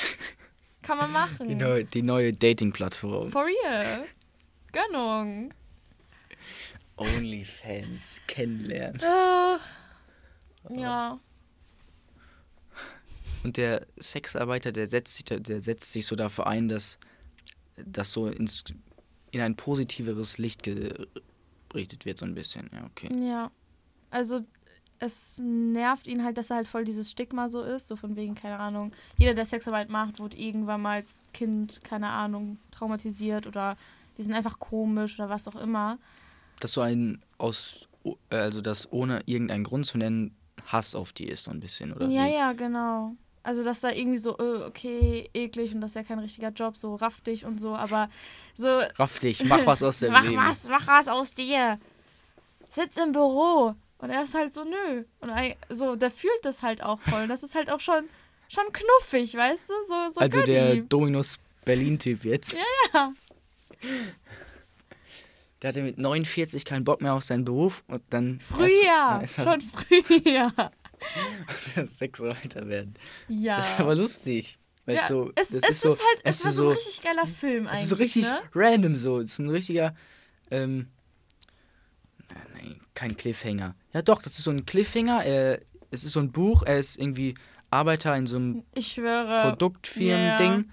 Kann 0.88 1.00
man 1.00 1.12
machen. 1.12 1.50
Die 1.50 1.56
neue, 1.56 1.84
die 1.84 2.02
neue 2.02 2.32
Dating-Plattform. 2.32 3.30
For 3.30 3.46
real. 3.46 4.06
Gönnung. 4.72 5.54
Onlyfans 6.96 8.22
kennenlernen. 8.26 9.02
Ach. 9.04 9.60
Ja. 10.70 11.20
Und 13.44 13.58
der 13.58 13.86
Sexarbeiter, 14.00 14.72
der 14.72 14.88
setzt 14.88 15.18
sich, 15.18 15.26
der 15.26 15.60
setzt 15.60 15.92
sich 15.92 16.06
so 16.06 16.16
dafür 16.16 16.48
ein, 16.48 16.70
dass 16.70 16.98
das 17.76 18.14
so 18.14 18.28
ins, 18.28 18.64
in 19.32 19.42
ein 19.42 19.58
positiveres 19.58 20.38
Licht 20.38 20.64
gerichtet 20.64 22.06
wird, 22.06 22.18
so 22.18 22.26
ein 22.26 22.34
bisschen. 22.34 22.70
Ja, 22.74 22.86
okay. 22.86 23.10
Ja. 23.28 23.52
Also 24.10 24.40
es 25.00 25.40
nervt 25.44 26.08
ihn 26.08 26.24
halt, 26.24 26.38
dass 26.38 26.50
er 26.50 26.58
halt 26.58 26.68
voll 26.68 26.86
dieses 26.86 27.12
Stigma 27.12 27.50
so 27.50 27.62
ist, 27.62 27.88
so 27.88 27.96
von 27.96 28.16
wegen, 28.16 28.36
keine 28.36 28.60
Ahnung, 28.60 28.92
jeder, 29.18 29.34
der 29.34 29.46
Sexarbeit 29.46 29.90
macht, 29.90 30.20
wurde 30.20 30.38
irgendwann 30.38 30.82
mal 30.82 30.98
als 30.98 31.28
Kind, 31.34 31.84
keine 31.84 32.10
Ahnung, 32.10 32.58
traumatisiert 32.72 33.48
oder 33.48 33.78
die 34.18 34.24
sind 34.24 34.34
einfach 34.34 34.60
komisch 34.60 35.20
oder 35.20 35.30
was 35.30 35.48
auch 35.48 35.56
immer. 35.56 35.98
Dass 36.60 36.74
so 36.74 36.82
ein 36.82 37.22
aus, 37.38 37.88
also 38.30 38.62
das 38.62 38.92
ohne 38.92 39.22
irgendeinen 39.26 39.64
Grund 39.64 39.86
zu 39.86 39.98
nennen, 39.98 40.36
Hass 40.66 40.96
auf 40.96 41.14
die 41.14 41.28
ist, 41.28 41.44
so 41.44 41.52
ein 41.52 41.60
bisschen, 41.60 41.94
oder? 41.94 42.08
ja, 42.08 42.26
wie? 42.26 42.34
ja, 42.34 42.54
genau. 42.54 43.16
Also, 43.44 43.64
dass 43.64 43.80
da 43.80 43.92
irgendwie 43.92 44.18
so, 44.18 44.38
äh, 44.40 44.66
okay, 44.66 45.30
eklig 45.34 45.74
und 45.74 45.80
das 45.80 45.92
ist 45.92 45.96
ja 45.96 46.04
kein 46.04 46.20
richtiger 46.20 46.50
Job, 46.50 46.76
so 46.76 46.96
raff 46.96 47.22
dich 47.22 47.46
und 47.46 47.62
so, 47.62 47.76
aber 47.76 48.10
so, 48.56 48.68
Raff 48.96 49.20
dich, 49.20 49.46
mach 49.46 49.66
was 49.66 49.84
aus 49.84 50.00
deinem 50.02 50.14
mach 50.14 50.24
Leben. 50.24 50.38
was, 50.38 50.68
mach 50.68 50.86
was 50.88 51.08
aus 51.08 51.34
dir. 51.34 51.80
Sitz 52.70 52.98
im 52.98 53.14
Büro. 53.14 53.76
Und 54.00 54.10
er 54.12 54.22
ist 54.24 54.36
halt 54.36 54.54
so, 54.54 54.64
nö. 54.64 55.04
Und 55.22 55.30
ei- 55.30 55.58
so, 55.70 55.96
der 55.96 56.12
fühlt 56.12 56.44
das 56.44 56.62
halt 56.64 56.84
auch 56.84 57.00
voll. 57.02 57.28
Das 57.28 57.42
ist 57.44 57.56
halt 57.56 57.72
auch 57.72 57.80
schon, 57.80 58.08
schon 58.48 58.66
knuffig, 58.72 59.34
weißt 59.36 59.70
du? 59.70 59.74
So, 59.88 60.10
so 60.14 60.20
also 60.20 60.42
der. 60.44 60.76
Dominus 60.78 61.38
Berlin-Typ 61.66 62.24
jetzt. 62.24 62.56
Ja, 62.58 62.64
ja. 62.94 63.14
Der 65.62 65.70
hatte 65.70 65.82
mit 65.82 65.98
49 65.98 66.64
keinen 66.66 66.84
Bock 66.84 67.02
mehr 67.02 67.14
auf 67.16 67.24
seinen 67.24 67.44
Beruf 67.44 67.84
und 67.88 68.04
dann 68.12 68.40
Früher. 68.40 68.70
erst- 69.22 69.36
Schon 69.42 69.62
früher. 69.62 70.54
Sexarbeiter 71.88 72.68
werden. 72.68 72.94
Ja. 73.28 73.58
Das 73.58 73.72
ist 73.74 73.80
aber 73.80 73.96
lustig. 73.96 74.58
Weil 74.86 74.96
ja. 74.96 75.02
es 75.02 75.08
so, 75.08 75.32
es, 75.36 75.48
das 75.50 75.64
es 75.64 75.70
ist 75.70 75.82
so, 75.82 75.90
halt, 75.90 76.22
es 76.24 76.46
war 76.46 76.52
so 76.54 76.70
ein 76.70 76.76
richtig 76.76 77.02
geiler 77.02 77.28
Film 77.28 77.68
eigentlich. 77.68 77.80
es 77.80 77.84
ist 77.84 77.90
so 77.90 77.96
richtig 77.98 78.24
Ne? 78.30 78.40
random 78.56 78.96
so. 78.96 79.20
Es 79.20 79.32
ist 79.34 79.40
ein 79.40 79.50
richtiger, 79.50 79.96
ähm, 80.52 80.88
kein 82.98 83.16
Cliffhanger. 83.16 83.76
Ja 83.94 84.02
doch, 84.02 84.24
das 84.24 84.38
ist 84.40 84.44
so 84.44 84.52
ein 84.52 84.66
Cliffhanger. 84.66 85.24
Äh, 85.26 85.60
es 85.92 86.04
ist 86.04 86.14
so 86.14 86.20
ein 86.20 86.32
Buch. 86.32 86.64
Er 86.66 86.80
ist 86.80 86.98
irgendwie 86.98 87.36
Arbeiter 87.70 88.16
in 88.16 88.26
so 88.26 88.38
einem 88.38 88.64
Ich 88.74 88.94
schwöre. 88.94 89.50
Produktfirmen-Ding. 89.50 90.52
ja, 90.52 90.64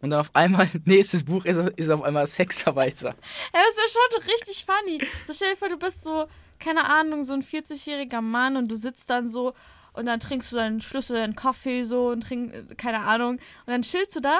und 0.00 0.10
dann 0.10 0.20
auf 0.20 0.34
einmal, 0.34 0.68
nächstes 0.86 1.24
Buch 1.24 1.44
ist, 1.44 1.58
ist 1.76 1.90
auf 1.90 2.02
einmal 2.02 2.26
Sexarbeiter. 2.26 3.08
Ja, 3.08 3.60
das 3.68 3.76
wäre 3.76 3.88
schon 3.88 4.22
richtig 4.32 4.64
funny. 4.64 5.06
So 5.26 5.34
stell 5.34 5.50
dir 5.50 5.56
vor, 5.56 5.68
du 5.68 5.76
bist 5.76 6.02
so, 6.02 6.26
keine 6.58 6.84
Ahnung, 6.88 7.22
so 7.24 7.34
ein 7.34 7.42
40-jähriger 7.42 8.22
Mann 8.22 8.56
und 8.56 8.70
du 8.70 8.76
sitzt 8.76 9.10
dann 9.10 9.28
so 9.28 9.52
und 9.92 10.06
dann 10.06 10.18
trinkst 10.20 10.52
du 10.52 10.56
deinen 10.56 10.80
Schlüssel, 10.80 11.16
deinen 11.18 11.36
Kaffee 11.36 11.84
so 11.84 12.08
und 12.08 12.22
trink, 12.22 12.78
keine 12.78 13.00
Ahnung. 13.00 13.32
Und 13.34 13.40
dann 13.66 13.82
chillst 13.82 14.16
du 14.16 14.20
da 14.20 14.38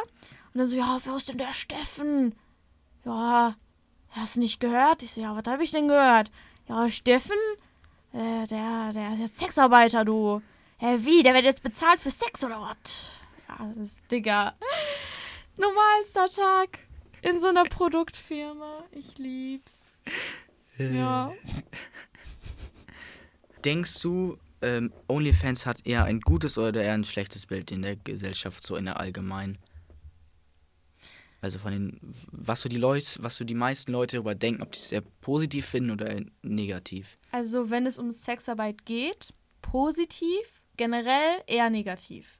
und 0.54 0.58
dann 0.58 0.66
so, 0.66 0.76
ja, 0.76 0.98
wer 1.04 1.16
ist 1.16 1.28
denn 1.28 1.38
der 1.38 1.52
Steffen? 1.52 2.34
Ja, 3.04 3.56
hast 4.10 4.36
du 4.36 4.40
nicht 4.40 4.58
gehört? 4.60 5.02
Ich 5.02 5.12
so, 5.12 5.20
ja, 5.20 5.36
was 5.36 5.50
habe 5.52 5.62
ich 5.64 5.70
denn 5.70 5.88
gehört? 5.88 6.30
Ja, 6.68 6.88
Steffen, 6.88 7.36
äh, 8.12 8.46
der, 8.46 8.92
der 8.92 9.12
ist 9.14 9.20
jetzt 9.20 9.38
Sexarbeiter, 9.38 10.04
du. 10.04 10.42
Hä, 10.78 10.96
wie? 11.00 11.22
Der 11.22 11.32
wird 11.34 11.44
jetzt 11.44 11.62
bezahlt 11.62 12.00
für 12.00 12.10
Sex 12.10 12.44
oder 12.44 12.60
was? 12.60 13.12
Ja, 13.48 13.72
das 13.76 13.88
ist, 13.88 14.12
Digga. 14.12 14.54
Normalster 15.56 16.28
Tag 16.28 16.80
in 17.22 17.40
so 17.40 17.48
einer 17.48 17.64
Produktfirma. 17.70 18.84
Ich 18.90 19.16
lieb's. 19.16 19.82
Ja. 20.78 21.30
Denkst 23.64 24.02
du, 24.02 24.38
ähm, 24.60 24.92
OnlyFans 25.08 25.66
hat 25.66 25.86
eher 25.86 26.04
ein 26.04 26.20
gutes 26.20 26.58
oder 26.58 26.82
eher 26.82 26.94
ein 26.94 27.04
schlechtes 27.04 27.46
Bild 27.46 27.70
in 27.70 27.82
der 27.82 27.96
Gesellschaft, 27.96 28.62
so 28.62 28.76
in 28.76 28.84
der 28.84 29.00
Allgemeinen? 29.00 29.58
Also 31.40 31.58
von 31.58 31.72
den, 31.72 32.00
was 32.32 32.62
so 32.62 32.68
die 32.68 32.78
Leute, 32.78 33.22
was 33.22 33.36
so 33.36 33.44
die 33.44 33.54
meisten 33.54 33.92
Leute 33.92 34.16
darüber 34.16 34.34
denken, 34.34 34.62
ob 34.62 34.72
die 34.72 34.78
es 34.78 34.90
eher 34.90 35.02
positiv 35.20 35.66
finden 35.66 35.90
oder 35.90 36.20
negativ. 36.42 37.18
Also 37.30 37.70
wenn 37.70 37.86
es 37.86 37.98
um 37.98 38.10
Sexarbeit 38.10 38.84
geht, 38.86 39.32
positiv, 39.62 40.62
generell 40.76 41.42
eher 41.46 41.70
negativ. 41.70 42.38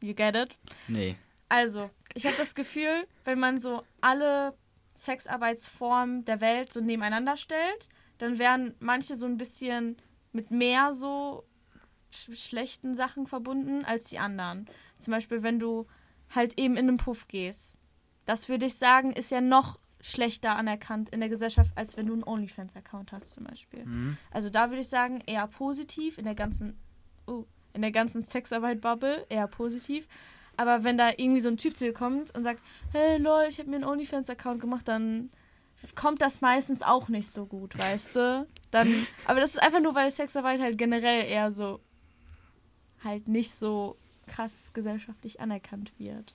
You 0.00 0.14
get 0.14 0.36
it? 0.36 0.56
Nee. 0.86 1.16
Also, 1.48 1.90
ich 2.14 2.26
habe 2.26 2.36
das 2.36 2.54
Gefühl, 2.54 3.06
wenn 3.24 3.38
man 3.38 3.58
so 3.58 3.82
alle 4.00 4.54
Sexarbeitsformen 4.94 6.24
der 6.24 6.40
Welt 6.40 6.72
so 6.72 6.80
nebeneinander 6.80 7.36
stellt, 7.36 7.88
dann 8.18 8.38
werden 8.38 8.74
manche 8.80 9.16
so 9.16 9.26
ein 9.26 9.38
bisschen 9.38 9.96
mit 10.32 10.50
mehr 10.50 10.92
so 10.92 11.44
sch 12.10 12.34
schlechten 12.34 12.94
Sachen 12.94 13.26
verbunden 13.26 13.84
als 13.84 14.04
die 14.04 14.18
anderen. 14.18 14.68
Zum 14.96 15.12
Beispiel, 15.12 15.42
wenn 15.42 15.58
du 15.58 15.86
halt 16.34 16.58
eben 16.58 16.76
in 16.76 16.88
einen 16.88 16.96
Puff 16.96 17.28
gehst. 17.28 17.76
Das 18.26 18.48
würde 18.48 18.66
ich 18.66 18.74
sagen, 18.74 19.12
ist 19.12 19.30
ja 19.30 19.40
noch 19.40 19.78
schlechter 20.00 20.56
anerkannt 20.56 21.08
in 21.08 21.20
der 21.20 21.28
Gesellschaft, 21.28 21.72
als 21.74 21.96
wenn 21.96 22.06
du 22.06 22.12
einen 22.12 22.24
OnlyFans-Account 22.24 23.12
hast 23.12 23.32
zum 23.32 23.44
Beispiel. 23.44 23.84
Mhm. 23.84 24.16
Also 24.30 24.50
da 24.50 24.70
würde 24.70 24.80
ich 24.80 24.88
sagen, 24.88 25.20
eher 25.26 25.46
positiv 25.46 26.18
in 26.18 26.24
der 26.24 26.34
ganzen, 26.34 26.78
oh, 27.26 27.44
in 27.72 27.82
der 27.82 27.90
ganzen 27.90 28.22
Sexarbeit-Bubble, 28.22 29.26
eher 29.28 29.48
positiv. 29.48 30.06
Aber 30.56 30.84
wenn 30.84 30.96
da 30.96 31.10
irgendwie 31.16 31.40
so 31.40 31.48
ein 31.48 31.56
Typ 31.56 31.76
zu 31.76 31.84
dir 31.84 31.92
kommt 31.92 32.34
und 32.34 32.42
sagt, 32.42 32.62
hey 32.92 33.18
lol, 33.18 33.46
ich 33.48 33.58
habe 33.58 33.70
mir 33.70 33.76
einen 33.76 33.84
OnlyFans-Account 33.84 34.60
gemacht, 34.60 34.86
dann 34.88 35.30
kommt 35.94 36.20
das 36.20 36.40
meistens 36.40 36.82
auch 36.82 37.08
nicht 37.08 37.30
so 37.30 37.46
gut, 37.46 37.78
weißt 37.78 38.16
du? 38.16 38.46
Dann, 38.70 39.06
aber 39.24 39.40
das 39.40 39.50
ist 39.50 39.62
einfach 39.62 39.80
nur, 39.80 39.94
weil 39.94 40.10
Sexarbeit 40.10 40.60
halt 40.60 40.76
generell 40.76 41.24
eher 41.24 41.50
so 41.50 41.80
halt 43.04 43.28
nicht 43.28 43.52
so 43.52 43.96
krass 44.28 44.72
gesellschaftlich 44.72 45.40
anerkannt 45.40 45.92
wird. 45.98 46.34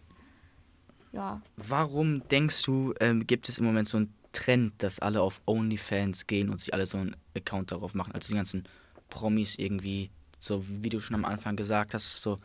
Ja. 1.11 1.41
Warum 1.57 2.27
denkst 2.27 2.63
du, 2.63 2.93
ähm, 2.99 3.25
gibt 3.27 3.47
es 3.49 3.59
im 3.59 3.65
Moment 3.65 3.87
so 3.87 3.97
einen 3.97 4.13
Trend, 4.31 4.81
dass 4.81 4.99
alle 4.99 5.21
auf 5.21 5.41
OnlyFans 5.45 6.25
gehen 6.27 6.49
und 6.49 6.59
sich 6.59 6.73
alle 6.73 6.85
so 6.87 6.97
einen 6.97 7.15
Account 7.35 7.71
darauf 7.71 7.93
machen? 7.93 8.13
Also 8.13 8.29
die 8.29 8.35
ganzen 8.35 8.63
Promis 9.09 9.55
irgendwie, 9.59 10.09
so 10.39 10.65
wie 10.67 10.89
du 10.89 10.99
schon 10.99 11.15
am 11.15 11.25
Anfang 11.25 11.55
gesagt 11.55 11.93
hast, 11.93 12.21
so 12.21 12.39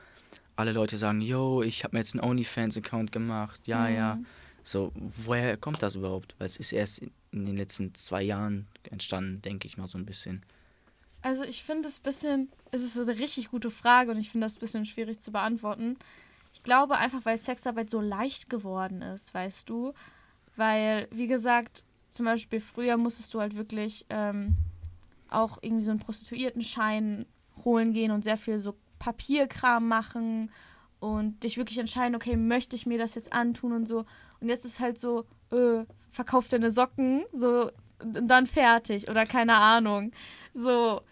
alle 0.57 0.73
Leute 0.73 0.99
sagen, 0.99 1.21
yo, 1.23 1.62
ich 1.62 1.85
habe 1.85 1.97
mir 1.97 2.00
jetzt 2.00 2.14
einen 2.14 2.25
OnlyFans-Account 2.28 3.11
gemacht, 3.12 3.67
ja, 3.67 3.88
Mhm. 3.88 3.95
ja. 3.95 4.19
So, 4.64 4.93
woher 4.95 5.57
kommt 5.57 5.83
das 5.83 5.95
überhaupt? 5.95 6.35
Weil 6.38 6.47
es 6.47 6.59
ist 6.59 6.73
erst 6.73 6.99
in 7.31 7.47
den 7.47 7.57
letzten 7.57 7.95
zwei 7.95 8.23
Jahren 8.23 8.67
entstanden, 8.83 9.40
denke 9.40 9.67
ich 9.67 9.78
mal 9.78 9.87
so 9.87 9.97
ein 9.97 10.05
bisschen. 10.05 10.43
Also 11.28 11.44
ich 11.44 11.62
finde 11.62 11.88
es 11.88 11.99
ein 11.99 12.04
bisschen, 12.04 12.49
es 12.70 12.82
ist 12.82 12.99
eine 12.99 13.18
richtig 13.18 13.50
gute 13.50 13.68
Frage 13.70 14.12
und 14.12 14.16
ich 14.16 14.30
finde 14.30 14.47
das 14.47 14.56
ein 14.56 14.61
bisschen 14.61 14.87
schwierig 14.87 15.20
zu 15.20 15.30
beantworten. 15.30 15.99
Ich 16.54 16.62
glaube 16.62 16.97
einfach, 16.97 17.23
weil 17.25 17.37
Sexarbeit 17.37 17.90
so 17.90 18.00
leicht 18.00 18.49
geworden 18.49 19.02
ist, 19.02 19.35
weißt 19.35 19.68
du. 19.68 19.92
Weil, 20.56 21.06
wie 21.11 21.26
gesagt, 21.26 21.85
zum 22.08 22.25
Beispiel 22.25 22.61
früher 22.61 22.97
musstest 22.97 23.35
du 23.35 23.40
halt 23.40 23.56
wirklich 23.56 24.06
ähm, 24.08 24.56
auch 25.28 25.58
irgendwie 25.61 25.85
so 25.85 25.90
einen 25.90 26.00
Prostituiertenschein 26.00 27.26
holen 27.62 27.92
gehen 27.92 28.11
und 28.11 28.25
sehr 28.25 28.38
viel 28.38 28.58
so 28.58 28.75
Papierkram 28.99 29.87
machen 29.87 30.50
und 30.99 31.44
dich 31.44 31.58
wirklich 31.58 31.76
entscheiden, 31.76 32.16
okay, 32.16 32.37
möchte 32.37 32.75
ich 32.75 32.87
mir 32.87 32.97
das 32.97 33.16
jetzt 33.16 33.35
antun 33.35 33.75
und 33.75 33.87
so. 33.87 34.06
Und 34.40 34.49
jetzt 34.49 34.64
ist 34.64 34.80
halt 34.80 34.97
so, 34.97 35.26
äh, 35.52 35.85
verkauf 36.11 36.49
deine 36.49 36.70
Socken, 36.70 37.25
so 37.35 37.70
und 38.00 38.28
dann 38.28 38.47
fertig 38.47 39.11
oder 39.11 39.26
keine 39.26 39.56
Ahnung. 39.56 40.12
So, 40.54 41.02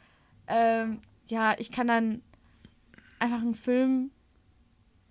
ähm, 0.49 1.00
ja, 1.26 1.55
ich 1.59 1.71
kann 1.71 1.87
dann 1.87 2.23
einfach 3.19 3.41
einen 3.41 3.55
Film 3.55 4.11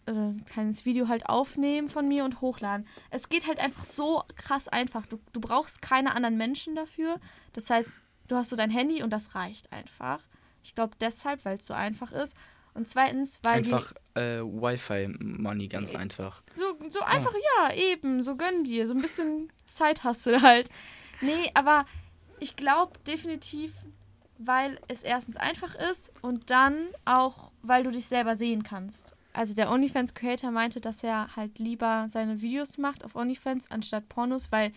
oder 0.07 0.29
ein 0.29 0.45
kleines 0.45 0.85
Video 0.85 1.07
halt 1.07 1.27
aufnehmen 1.27 1.89
von 1.89 2.07
mir 2.07 2.25
und 2.25 2.41
hochladen. 2.41 2.87
Es 3.09 3.29
geht 3.29 3.47
halt 3.47 3.59
einfach 3.59 3.85
so 3.85 4.23
krass 4.35 4.67
einfach. 4.67 5.05
Du, 5.07 5.19
du 5.33 5.39
brauchst 5.39 5.81
keine 5.81 6.15
anderen 6.15 6.37
Menschen 6.37 6.75
dafür. 6.75 7.19
Das 7.53 7.69
heißt, 7.69 8.01
du 8.27 8.35
hast 8.35 8.49
so 8.49 8.55
dein 8.55 8.69
Handy 8.69 9.01
und 9.01 9.09
das 9.09 9.35
reicht 9.35 9.71
einfach. 9.71 10.21
Ich 10.63 10.75
glaube 10.75 10.95
deshalb, 10.99 11.43
weil 11.45 11.57
es 11.57 11.65
so 11.65 11.73
einfach 11.73 12.11
ist. 12.11 12.35
Und 12.75 12.87
zweitens, 12.87 13.39
weil 13.41 13.59
Einfach 13.59 13.93
äh, 14.15 14.41
Wi-Fi-Money, 14.41 15.69
ganz 15.69 15.95
einfach. 15.95 16.43
so, 16.53 16.77
so 16.89 16.99
einfach, 17.01 17.33
ja, 17.57 17.73
eben, 17.73 18.21
so 18.21 18.35
gönn 18.35 18.63
dir. 18.65 18.85
So 18.85 18.93
ein 18.93 19.01
bisschen 19.01 19.49
Side-Hustle 19.65 20.41
halt. 20.41 20.69
Nee, 21.21 21.49
aber 21.53 21.85
ich 22.39 22.57
glaube 22.57 22.99
definitiv, 23.07 23.73
weil 24.37 24.79
es 24.87 25.03
erstens 25.03 25.37
einfach 25.37 25.75
ist 25.75 26.11
und 26.21 26.49
dann 26.49 26.75
auch, 27.05 27.51
weil 27.61 27.83
du 27.83 27.91
dich 27.91 28.05
selber 28.07 28.35
sehen 28.35 28.63
kannst. 28.63 29.13
Also 29.33 29.53
der 29.53 29.69
OnlyFans-Creator 29.69 30.51
meinte, 30.51 30.79
dass 30.79 31.03
er 31.03 31.35
halt 31.35 31.59
lieber 31.59 32.05
seine 32.07 32.41
Videos 32.41 32.77
macht 32.77 33.03
auf 33.03 33.15
OnlyFans 33.15 33.69
anstatt 33.69 34.07
Pornos, 34.07 34.51
weil 34.51 34.71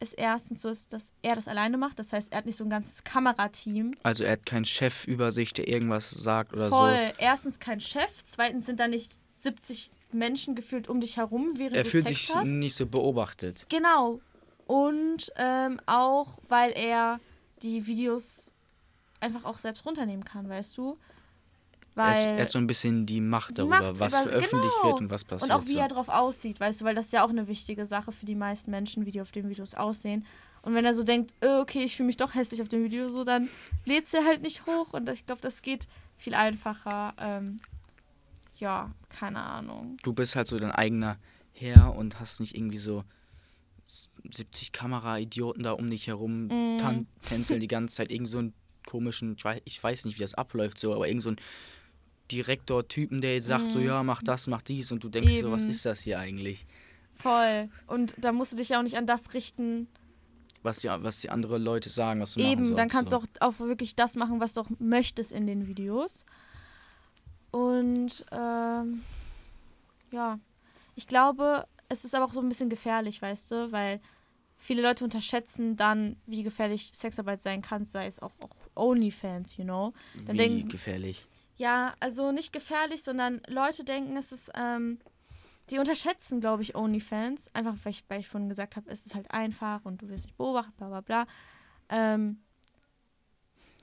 es 0.00 0.12
erstens 0.12 0.62
so 0.62 0.68
ist, 0.68 0.92
dass 0.92 1.12
er 1.22 1.34
das 1.34 1.48
alleine 1.48 1.76
macht. 1.76 1.98
Das 1.98 2.12
heißt, 2.12 2.32
er 2.32 2.38
hat 2.38 2.46
nicht 2.46 2.56
so 2.56 2.64
ein 2.64 2.70
ganzes 2.70 3.04
Kamerateam. 3.04 3.94
Also 4.02 4.24
er 4.24 4.32
hat 4.32 4.46
keinen 4.46 4.64
Chef 4.64 5.06
über 5.06 5.32
sich, 5.32 5.52
der 5.52 5.68
irgendwas 5.68 6.10
sagt 6.10 6.52
oder 6.52 6.68
Voll. 6.68 7.12
Erstens 7.18 7.58
kein 7.58 7.80
Chef, 7.80 8.10
zweitens 8.26 8.66
sind 8.66 8.80
da 8.80 8.88
nicht 8.88 9.16
70 9.34 9.90
Menschen 10.12 10.54
gefühlt 10.54 10.88
um 10.88 11.00
dich 11.00 11.16
herum, 11.16 11.52
während 11.56 11.74
so. 11.74 11.78
Er 11.78 11.84
du 11.84 11.90
fühlt 11.90 12.06
Sex 12.06 12.26
sich 12.26 12.34
hast. 12.34 12.48
nicht 12.48 12.74
so 12.74 12.86
beobachtet. 12.86 13.66
Genau. 13.68 14.20
Und 14.66 15.30
ähm, 15.36 15.80
auch, 15.86 16.38
weil 16.48 16.72
er 16.72 17.20
die 17.62 17.86
Videos 17.86 18.56
einfach 19.24 19.44
auch 19.44 19.58
selbst 19.58 19.84
runternehmen 19.86 20.24
kann, 20.24 20.48
weißt 20.48 20.76
du? 20.78 20.96
Er, 21.96 22.02
Weil 22.02 22.26
er 22.26 22.42
hat 22.42 22.50
so 22.50 22.58
ein 22.58 22.66
bisschen 22.66 23.06
die 23.06 23.20
Macht 23.20 23.56
darüber, 23.58 23.80
Macht 23.80 24.00
was 24.00 24.12
über- 24.12 24.22
veröffentlicht 24.24 24.74
genau. 24.82 24.92
wird 24.92 25.00
und 25.00 25.10
was 25.10 25.24
passiert. 25.24 25.50
und 25.50 25.56
auch 25.56 25.64
wie 25.66 25.74
so. 25.74 25.78
er 25.78 25.88
drauf 25.88 26.08
aussieht, 26.08 26.58
weißt 26.58 26.80
du, 26.80 26.84
weil 26.84 26.94
das 26.94 27.06
ist 27.06 27.12
ja 27.12 27.24
auch 27.24 27.30
eine 27.30 27.46
wichtige 27.46 27.86
Sache 27.86 28.10
für 28.12 28.26
die 28.26 28.34
meisten 28.34 28.70
Menschen, 28.70 29.06
wie 29.06 29.12
die 29.12 29.20
auf 29.20 29.30
den 29.32 29.48
Videos 29.48 29.74
aussehen. 29.74 30.24
Und 30.62 30.74
wenn 30.74 30.84
er 30.84 30.94
so 30.94 31.04
denkt, 31.04 31.34
äh, 31.40 31.60
okay, 31.60 31.84
ich 31.84 31.94
fühle 31.96 32.06
mich 32.06 32.16
doch 32.16 32.34
hässlich 32.34 32.62
auf 32.62 32.68
dem 32.68 32.82
Video, 32.84 33.08
so 33.10 33.22
dann 33.22 33.48
lädt 33.84 34.12
er 34.14 34.24
halt 34.24 34.42
nicht 34.42 34.66
hoch 34.66 34.92
und 34.92 35.08
ich 35.08 35.24
glaube, 35.26 35.40
das 35.40 35.62
geht 35.62 35.86
viel 36.16 36.34
einfacher. 36.34 37.12
Ähm, 37.18 37.58
ja, 38.58 38.90
keine 39.08 39.40
Ahnung. 39.40 39.96
du 40.02 40.12
bist 40.14 40.36
halt 40.36 40.46
so 40.46 40.58
dein 40.58 40.72
eigener 40.72 41.18
Herr 41.52 41.94
und 41.94 42.18
hast 42.18 42.40
nicht 42.40 42.56
irgendwie 42.56 42.78
so 42.78 43.04
70 44.30 44.72
Kamera-Idioten 44.72 45.62
da 45.62 45.72
um 45.72 45.90
dich 45.90 46.06
herum 46.06 46.46
Mm. 46.46 47.06
tänzeln 47.22 47.60
die 47.60 47.68
ganze 47.68 47.96
Zeit. 47.96 48.10
Irgend 48.10 48.28
so 48.28 48.38
einen 48.38 48.54
komischen, 48.86 49.34
ich 49.36 49.44
weiß, 49.44 49.60
ich 49.64 49.82
weiß 49.82 50.04
nicht, 50.04 50.16
wie 50.18 50.22
das 50.22 50.34
abläuft, 50.34 50.78
so, 50.78 50.94
aber 50.94 51.08
irgend 51.08 51.22
so 51.22 51.30
ein 51.30 51.36
Direktor-Typen, 52.30 53.20
der 53.20 53.34
jetzt 53.34 53.46
sagt, 53.46 53.72
so, 53.72 53.78
Mm. 53.78 53.84
ja, 53.86 54.02
mach 54.02 54.22
das, 54.22 54.46
mach 54.46 54.62
dies 54.62 54.90
und 54.92 55.04
du 55.04 55.08
denkst 55.08 55.40
so, 55.40 55.50
was 55.52 55.62
Eben. 55.62 55.70
ist 55.70 55.84
das 55.84 56.00
hier 56.00 56.18
eigentlich? 56.18 56.66
Voll. 57.14 57.68
Und 57.86 58.14
da 58.18 58.32
musst 58.32 58.52
du 58.52 58.56
dich 58.56 58.70
ja 58.70 58.78
auch 58.78 58.82
nicht 58.82 58.96
an 58.96 59.06
das 59.06 59.34
richten, 59.34 59.88
Was 60.62 60.78
die, 60.78 60.88
was 60.88 61.20
die 61.20 61.28
anderen 61.28 61.62
Leute 61.62 61.90
sagen, 61.90 62.22
was 62.22 62.32
du 62.34 62.40
Eben, 62.40 62.48
machen 62.52 62.64
sollst. 62.64 62.78
dann 62.78 62.88
kannst 62.88 63.10
so. 63.10 63.18
du 63.18 63.24
auch, 63.40 63.52
auch 63.54 63.58
wirklich 63.60 63.94
das 63.94 64.16
machen, 64.16 64.40
was 64.40 64.54
du 64.54 64.62
auch 64.62 64.70
möchtest 64.78 65.30
in 65.32 65.46
den 65.46 65.66
Videos. 65.66 66.24
Und 67.50 68.24
ähm, 68.32 69.02
ja, 70.10 70.38
ich 70.96 71.06
glaube, 71.06 71.66
es 71.88 72.04
ist 72.04 72.14
aber 72.14 72.24
auch 72.24 72.32
so 72.32 72.40
ein 72.40 72.48
bisschen 72.48 72.70
gefährlich, 72.70 73.20
weißt 73.20 73.50
du, 73.50 73.72
weil 73.72 74.00
viele 74.64 74.80
Leute 74.80 75.04
unterschätzen 75.04 75.76
dann, 75.76 76.16
wie 76.24 76.42
gefährlich 76.42 76.90
Sexarbeit 76.94 77.42
sein 77.42 77.60
kann, 77.60 77.84
sei 77.84 78.06
es 78.06 78.20
auch, 78.20 78.32
auch 78.40 78.56
OnlyFans, 78.74 79.58
you 79.58 79.64
know. 79.64 79.92
Dann 80.26 80.32
Wie 80.32 80.38
denken, 80.38 80.68
gefährlich. 80.70 81.26
ja, 81.58 81.92
also 82.00 82.32
nicht 82.32 82.50
gefährlich, 82.50 83.02
sondern 83.02 83.42
Leute 83.46 83.84
denken, 83.84 84.16
es 84.16 84.32
ist, 84.32 84.50
ähm, 84.54 85.00
die 85.68 85.78
unterschätzen, 85.78 86.40
glaube 86.40 86.62
ich, 86.62 86.74
OnlyFans. 86.74 87.54
Einfach, 87.54 87.74
weil 87.82 87.90
ich, 87.92 88.04
weil 88.08 88.20
ich 88.20 88.28
vorhin 88.28 88.48
gesagt 88.48 88.76
habe, 88.76 88.90
es 88.90 89.04
ist 89.04 89.14
halt 89.14 89.30
einfach 89.32 89.84
und 89.84 90.00
du 90.00 90.08
wirst 90.08 90.24
nicht 90.24 90.38
beobachtet, 90.38 90.74
bla 90.78 90.88
bla 90.88 91.00
bla. 91.02 91.26
Ähm, 91.90 92.40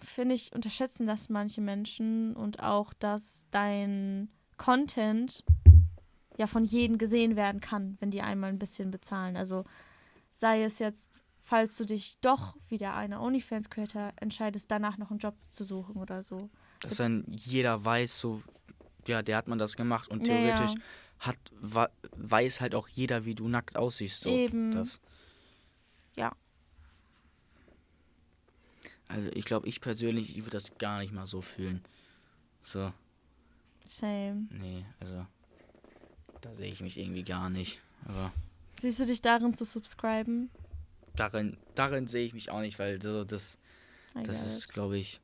Finde 0.02 0.34
ich, 0.34 0.52
unterschätzen 0.52 1.06
das 1.06 1.30
manche 1.30 1.62
Menschen 1.62 2.36
und 2.36 2.60
auch, 2.60 2.92
dass 2.96 3.46
dein 3.52 4.30
Content 4.58 5.44
ja 6.40 6.48
von 6.48 6.66
jedem 6.66 6.98
gesehen 6.98 7.36
werden 7.36 7.62
kann, 7.62 7.98
wenn 8.00 8.10
die 8.10 8.24
einmal 8.24 8.50
ein 8.50 8.58
bisschen 8.58 8.90
bezahlen. 8.90 9.38
Also 9.38 9.64
sei 10.32 10.64
es 10.64 10.80
jetzt, 10.80 11.26
falls 11.44 11.78
du 11.78 11.86
dich 11.86 12.20
doch 12.22 12.56
wie 12.68 12.78
der 12.78 12.96
eine 12.96 13.20
OnlyFans-Creator 13.20 14.14
entscheidest, 14.18 14.72
danach 14.72 14.98
noch 14.98 15.10
einen 15.12 15.20
Job 15.20 15.36
zu 15.50 15.64
suchen 15.64 15.96
oder 15.98 16.24
so. 16.24 16.50
Dass 16.80 16.96
dann 16.96 17.26
jeder 17.30 17.84
weiß, 17.84 18.20
so, 18.20 18.42
ja, 19.08 19.22
der 19.22 19.38
hat 19.38 19.48
man 19.48 19.60
das 19.60 19.76
gemacht 19.76 20.10
und 20.10 20.24
theoretisch 20.24 20.74
hat, 21.20 21.38
wa- 21.60 21.90
weiß 22.16 22.62
halt 22.62 22.74
auch 22.74 22.88
jeder, 22.88 23.26
wie 23.26 23.36
du 23.36 23.48
nackt 23.48 23.76
aussiehst. 23.76 24.22
So. 24.22 24.30
Eben. 24.30 24.72
Das. 24.72 25.00
Ja. 26.16 26.32
Also 29.08 29.30
ich 29.34 29.46
glaube, 29.46 29.68
ich 29.68 29.82
persönlich, 29.82 30.38
ich 30.38 30.44
würde 30.46 30.52
das 30.58 30.78
gar 30.78 31.00
nicht 31.00 31.12
mal 31.14 31.28
so 31.28 31.42
fühlen. 31.42 31.84
So, 32.64 32.94
Same. 33.86 34.48
nee, 34.52 34.86
also 35.00 35.26
da 36.42 36.54
sehe 36.56 36.72
ich 36.72 36.82
mich 36.82 36.98
irgendwie 36.98 37.24
gar 37.24 37.50
nicht. 37.50 37.82
Aber 38.06 38.32
Siehst 38.82 39.00
du 39.00 39.06
dich 39.06 39.22
darin 39.22 39.54
zu 39.54 39.64
subscriben? 39.64 40.50
darin, 41.16 41.58
darin 41.76 42.08
sehe 42.08 42.26
ich 42.26 42.34
mich 42.34 42.50
auch 42.52 42.62
nicht, 42.62 42.80
weil 42.80 43.02
so 43.02 43.24
das, 43.24 43.58
I 44.16 44.24
das 44.24 44.46
ist, 44.46 44.70
glaube 44.70 44.98
ich, 44.98 45.22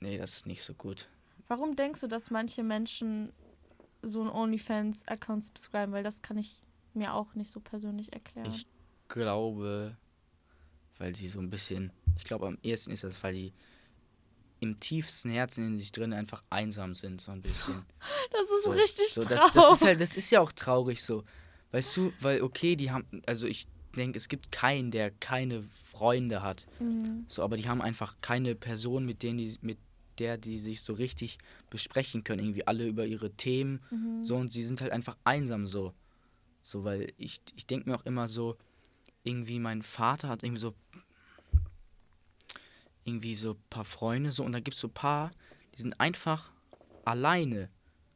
nee, 0.00 0.18
das 0.18 0.36
ist 0.36 0.46
nicht 0.46 0.62
so 0.62 0.74
gut. 0.74 1.08
Warum 1.48 1.76
denkst 1.76 2.00
du, 2.00 2.06
dass 2.06 2.30
manche 2.30 2.62
Menschen 2.62 3.32
so 4.02 4.20
einen 4.20 4.30
OnlyFans-Account 4.30 5.42
subscriben? 5.42 5.92
Weil 5.92 6.02
das 6.02 6.22
kann 6.22 6.38
ich 6.38 6.62
mir 6.94 7.14
auch 7.14 7.34
nicht 7.34 7.50
so 7.50 7.60
persönlich 7.60 8.12
erklären. 8.12 8.50
Ich 8.50 8.66
glaube, 9.08 9.96
weil 10.98 11.14
sie 11.14 11.28
so 11.28 11.40
ein 11.40 11.50
bisschen, 11.50 11.92
ich 12.16 12.24
glaube 12.24 12.46
am 12.46 12.58
ehesten 12.62 12.90
ist 12.92 13.04
das, 13.04 13.22
weil 13.22 13.34
die 13.34 13.52
im 14.62 14.78
tiefsten 14.78 15.28
Herzen 15.30 15.66
in 15.66 15.78
sich 15.78 15.90
drin 15.90 16.12
einfach 16.12 16.44
einsam 16.48 16.94
sind, 16.94 17.20
so 17.20 17.32
ein 17.32 17.42
bisschen. 17.42 17.84
das 18.30 18.42
ist 18.42 18.64
So, 18.64 18.70
richtig 18.70 19.08
so, 19.12 19.20
traurig. 19.22 19.40
das, 19.40 19.52
das 19.52 19.72
ist 19.72 19.84
halt, 19.84 20.00
das 20.00 20.16
ist 20.16 20.30
ja 20.30 20.40
auch 20.40 20.52
traurig 20.52 21.02
so. 21.02 21.24
Weißt 21.72 21.96
du, 21.96 22.12
weil 22.20 22.42
okay, 22.42 22.76
die 22.76 22.90
haben, 22.92 23.04
also 23.26 23.46
ich 23.48 23.66
denke, 23.96 24.16
es 24.18 24.28
gibt 24.28 24.52
keinen, 24.52 24.92
der 24.92 25.10
keine 25.10 25.64
Freunde 25.64 26.42
hat. 26.42 26.66
Mhm. 26.78 27.24
So, 27.28 27.42
aber 27.42 27.56
die 27.56 27.68
haben 27.68 27.82
einfach 27.82 28.16
keine 28.20 28.54
Person, 28.54 29.04
mit 29.04 29.22
denen 29.24 29.38
die, 29.38 29.58
mit 29.62 29.78
der 30.18 30.38
die 30.38 30.58
sich 30.58 30.82
so 30.82 30.92
richtig 30.92 31.38
besprechen 31.68 32.22
können. 32.22 32.44
Irgendwie 32.44 32.66
alle 32.66 32.86
über 32.86 33.04
ihre 33.04 33.30
Themen. 33.32 33.80
Mhm. 33.90 34.22
So, 34.22 34.36
und 34.36 34.52
sie 34.52 34.62
sind 34.62 34.80
halt 34.80 34.92
einfach 34.92 35.16
einsam 35.24 35.66
so. 35.66 35.92
So, 36.60 36.84
weil 36.84 37.12
ich, 37.16 37.40
ich 37.56 37.66
denke 37.66 37.90
mir 37.90 37.96
auch 37.96 38.06
immer 38.06 38.28
so, 38.28 38.56
irgendwie 39.24 39.58
mein 39.58 39.82
Vater 39.82 40.28
hat 40.28 40.44
irgendwie 40.44 40.60
so 40.60 40.74
irgendwie 43.04 43.34
so 43.34 43.52
ein 43.52 43.62
paar 43.70 43.84
Freunde 43.84 44.30
so 44.30 44.44
und 44.44 44.52
da 44.52 44.60
gibt 44.60 44.74
es 44.74 44.80
so 44.80 44.88
ein 44.88 44.94
paar, 44.94 45.30
die 45.76 45.82
sind 45.82 45.98
einfach 46.00 46.50
alleine 47.04 47.68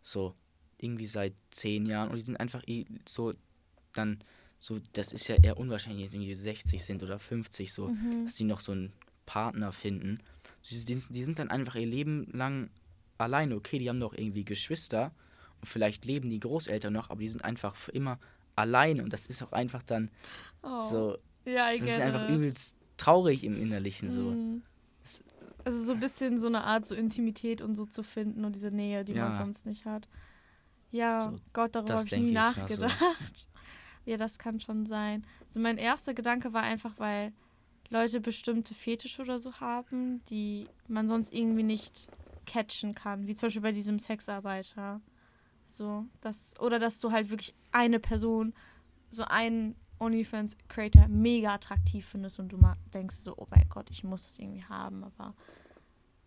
so 0.02 0.34
irgendwie 0.78 1.06
seit 1.06 1.34
zehn 1.50 1.86
Jahren 1.86 2.10
und 2.10 2.16
die 2.16 2.22
sind 2.22 2.38
einfach 2.38 2.62
so 3.08 3.32
dann 3.92 4.22
so, 4.60 4.78
das 4.92 5.12
ist 5.12 5.28
ja 5.28 5.36
eher 5.36 5.58
unwahrscheinlich, 5.58 6.04
jetzt 6.04 6.14
irgendwie 6.14 6.34
60 6.34 6.82
sind 6.84 7.02
oder 7.02 7.18
50 7.18 7.72
so, 7.72 7.88
Mhm. 7.88 8.24
dass 8.24 8.36
die 8.36 8.44
noch 8.44 8.60
so 8.60 8.72
einen 8.72 8.92
Partner 9.26 9.72
finden. 9.72 10.20
Die, 10.70 10.76
die, 10.84 11.24
sind 11.24 11.38
dann 11.38 11.50
einfach 11.50 11.74
ihr 11.76 11.86
Leben 11.86 12.26
lang 12.32 12.70
alleine. 13.18 13.56
Okay, 13.56 13.78
die 13.78 13.88
haben 13.88 14.00
doch 14.00 14.12
irgendwie 14.14 14.44
Geschwister 14.44 15.12
und 15.60 15.66
vielleicht 15.66 16.04
leben 16.04 16.30
die 16.30 16.40
Großeltern 16.40 16.92
noch, 16.92 17.10
aber 17.10 17.20
die 17.20 17.28
sind 17.28 17.44
einfach 17.44 17.74
für 17.74 17.90
immer 17.92 18.18
alleine 18.54 19.02
und 19.02 19.12
das 19.12 19.26
ist 19.26 19.42
auch 19.42 19.52
einfach 19.52 19.82
dann 19.82 20.10
Oh. 20.62 20.82
so, 20.82 21.18
ja, 21.44 21.72
das 21.72 21.82
ist 21.82 22.00
einfach 22.00 22.28
it. 22.28 22.34
übelst 22.36 22.76
traurig 22.96 23.44
im 23.44 23.60
Innerlichen 23.60 24.10
so. 24.10 24.30
Mhm. 24.30 24.62
Also 25.66 25.82
so 25.82 25.92
ein 25.94 26.00
bisschen 26.00 26.38
so 26.38 26.46
eine 26.46 26.62
Art 26.62 26.86
so 26.86 26.94
Intimität 26.94 27.60
und 27.60 27.74
so 27.74 27.86
zu 27.86 28.04
finden 28.04 28.44
und 28.44 28.54
diese 28.54 28.70
Nähe, 28.70 29.04
die 29.04 29.14
man 29.14 29.32
Ja. 29.32 29.34
sonst 29.34 29.66
nicht 29.66 29.84
hat. 29.84 30.08
Ja, 30.92 31.32
So, 31.32 31.40
Gott, 31.52 31.74
darüber 31.74 31.94
habe 31.94 32.06
ich 32.06 32.12
nie 32.12 32.18
denke 32.18 32.30
ich 32.30 32.34
nachgedacht. 32.56 33.48
Ja, 34.04 34.16
das 34.16 34.38
kann 34.38 34.60
schon 34.60 34.86
sein. 34.86 35.26
Also 35.48 35.58
mein 35.58 35.78
erster 35.78 36.14
Gedanke 36.14 36.52
war 36.52 36.62
einfach, 36.62 36.92
weil 36.98 37.32
Leute 37.90 38.20
bestimmte 38.20 38.72
Fetische 38.72 39.20
oder 39.22 39.40
so 39.40 39.54
haben, 39.54 40.24
die 40.26 40.70
man 40.86 41.08
sonst 41.08 41.34
irgendwie 41.34 41.64
nicht 41.64 42.08
catchen 42.46 42.94
kann. 42.94 43.26
Wie 43.26 43.34
zum 43.34 43.48
Beispiel 43.48 43.62
bei 43.62 43.72
diesem 43.72 43.98
Sexarbeiter. 43.98 45.00
So, 45.66 46.06
das, 46.20 46.54
oder 46.60 46.78
dass 46.78 47.00
du 47.00 47.10
halt 47.10 47.30
wirklich 47.30 47.56
eine 47.72 47.98
Person, 47.98 48.54
so 49.10 49.24
einen 49.24 49.74
OnlyFans-Creator 49.98 51.08
mega 51.08 51.54
attraktiv 51.54 52.06
findest 52.06 52.38
und 52.38 52.48
du 52.48 52.58
mal 52.58 52.76
denkst 52.92 53.16
so, 53.16 53.34
oh 53.36 53.46
mein 53.50 53.68
Gott, 53.68 53.90
ich 53.90 54.04
muss 54.04 54.24
das 54.24 54.38
irgendwie 54.38 54.64
haben, 54.64 55.04
aber. 55.04 55.34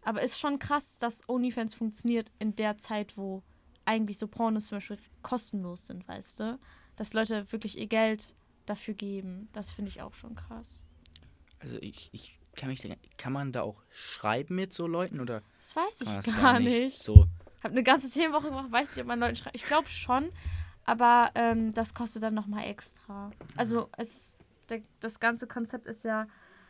Aber 0.01 0.21
ist 0.21 0.39
schon 0.39 0.59
krass, 0.59 0.97
dass 0.97 1.27
OnlyFans 1.27 1.75
funktioniert 1.75 2.31
in 2.39 2.55
der 2.55 2.77
Zeit, 2.77 3.17
wo 3.17 3.43
eigentlich 3.85 4.17
so 4.17 4.27
Pornos 4.27 4.67
zum 4.67 4.77
Beispiel 4.77 4.97
kostenlos 5.21 5.87
sind, 5.87 6.07
weißt 6.07 6.39
du? 6.39 6.59
Dass 6.95 7.13
Leute 7.13 7.51
wirklich 7.51 7.77
ihr 7.77 7.87
Geld 7.87 8.35
dafür 8.65 8.93
geben. 8.93 9.49
Das 9.51 9.71
finde 9.71 9.89
ich 9.89 10.01
auch 10.01 10.13
schon 10.13 10.35
krass. 10.35 10.83
Also 11.59 11.77
ich, 11.81 12.09
ich 12.13 12.39
kann 12.55 12.69
mich, 12.69 12.87
kann 13.17 13.33
man 13.33 13.51
da 13.51 13.61
auch 13.61 13.81
schreiben 13.91 14.55
mit 14.55 14.73
so 14.73 14.87
Leuten 14.87 15.19
oder 15.19 15.41
Das 15.57 15.75
weiß 15.75 16.01
ich 16.01 16.35
gar 16.35 16.59
nicht. 16.59 16.97
So, 16.97 17.27
Hab 17.63 17.71
eine 17.71 17.83
ganze 17.83 18.09
Themenwoche 18.09 18.49
gemacht, 18.49 18.71
weiß 18.71 18.95
nicht, 18.95 19.01
ob 19.01 19.07
man 19.07 19.19
Leuten 19.19 19.35
schreibt. 19.35 19.55
Ich 19.55 19.65
glaube 19.65 19.89
schon, 19.89 20.29
aber 20.89 21.29
ähm, 21.35 21.71
das 21.71 21.93
kostet 21.93 22.23
dann 22.23 22.33
nochmal 22.33 22.65
extra. 22.65 23.29
Also 23.55 23.89
es, 23.95 24.39
der, 24.69 24.81
das 24.99 25.19
ganze 25.19 25.45
Konzept 25.45 25.85
ist 25.85 26.03
ja 26.03 26.27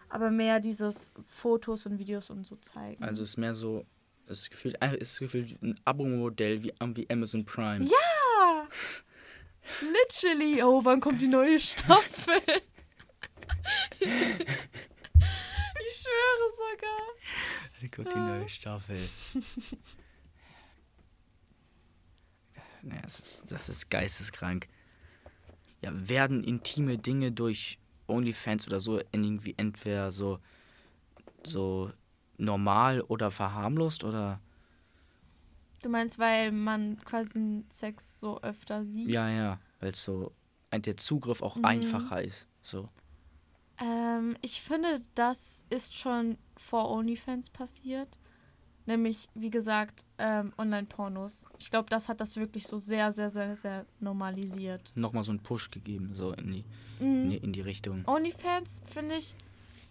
aber 0.10 0.30
mehr 0.30 0.60
dieses 0.60 1.14
Fotos 1.26 1.86
und 1.86 2.00
Videos 2.00 2.30
und 2.30 2.46
so 2.46 2.58
zeigen. 2.58 3.02
also 3.02 3.24
es 3.24 3.30
ist 3.30 3.38
mehr 3.38 3.54
so, 3.54 3.86
es 4.26 4.40
ist 4.40 4.52
gefühlt, 4.52 4.76
es 4.82 5.14
ist 5.14 5.20
gefühlt 5.20 5.62
ein 5.62 5.80
Abo-Modell 5.86 6.64
wie, 6.64 6.74
wie 6.80 7.10
Amazon 7.10 7.46
Prime. 7.46 7.86
Ja! 7.86 8.68
Literally. 9.82 10.62
Oh, 10.64 10.84
wann 10.84 11.00
kommt 11.00 11.22
die 11.22 11.28
neue 11.28 11.58
Staffel? 11.60 12.42
ich 14.00 14.10
schwöre 15.96 16.50
sogar. 16.58 17.00
Da 17.82 17.88
kommt 17.96 18.14
die 18.14 18.20
neue 18.20 18.50
Staffel. 18.50 19.00
naja, 22.84 23.02
das 23.04 23.20
ist, 23.20 23.52
das 23.52 23.70
ist 23.70 23.90
geisteskrank. 23.90 24.68
Ja, 25.82 25.92
werden 25.94 26.44
intime 26.44 26.98
Dinge 26.98 27.32
durch 27.32 27.80
OnlyFans 28.08 28.68
oder 28.68 28.80
so 28.80 29.00
irgendwie 29.12 29.54
entweder 29.58 30.12
so, 30.12 30.40
so 31.46 31.92
normal 32.38 33.02
oder 33.02 33.32
verharmlost 33.32 34.04
oder 34.04 34.40
Du 35.82 35.90
meinst, 35.90 36.20
weil 36.20 36.52
man 36.52 37.00
quasi 37.06 37.64
Sex 37.70 38.20
so 38.20 38.42
öfter 38.42 38.86
sieht? 38.86 39.10
ja, 39.10 39.30
ja, 39.30 39.60
weil 39.80 39.96
so 39.96 40.34
der 40.74 40.98
Zugriff 40.98 41.42
auch 41.42 41.56
Mhm. 41.58 41.64
einfacher 41.64 42.22
ist. 42.24 42.48
So. 42.62 42.86
Ähm, 43.80 44.36
ich 44.42 44.62
finde, 44.62 45.02
das 45.16 45.66
ist 45.70 45.96
schon 45.98 46.38
vor 46.58 46.90
OnlyFans 46.90 47.50
passiert. 47.50 48.20
Nämlich, 48.90 49.30
wie 49.36 49.52
gesagt, 49.52 50.04
ähm, 50.18 50.52
Online-Pornos. 50.58 51.46
Ich 51.60 51.70
glaube, 51.70 51.90
das 51.92 52.10
hat 52.10 52.20
das 52.22 52.38
wirklich 52.38 52.66
so 52.66 52.80
sehr, 52.80 53.12
sehr, 53.12 53.30
sehr, 53.30 53.56
sehr 53.56 53.86
normalisiert. 54.00 54.92
Nochmal 54.96 55.22
so 55.24 55.32
einen 55.32 55.42
Push 55.44 55.70
gegeben, 55.70 56.10
so 56.16 56.32
in 56.34 56.52
die, 56.52 56.66
Mhm. 57.00 57.06
in 57.24 57.30
die, 57.30 57.38
in 57.38 57.54
die 57.54 57.62
Richtung. 57.62 58.04
OnlyFans, 58.08 58.82
finde 58.88 59.14
ich, 59.16 59.36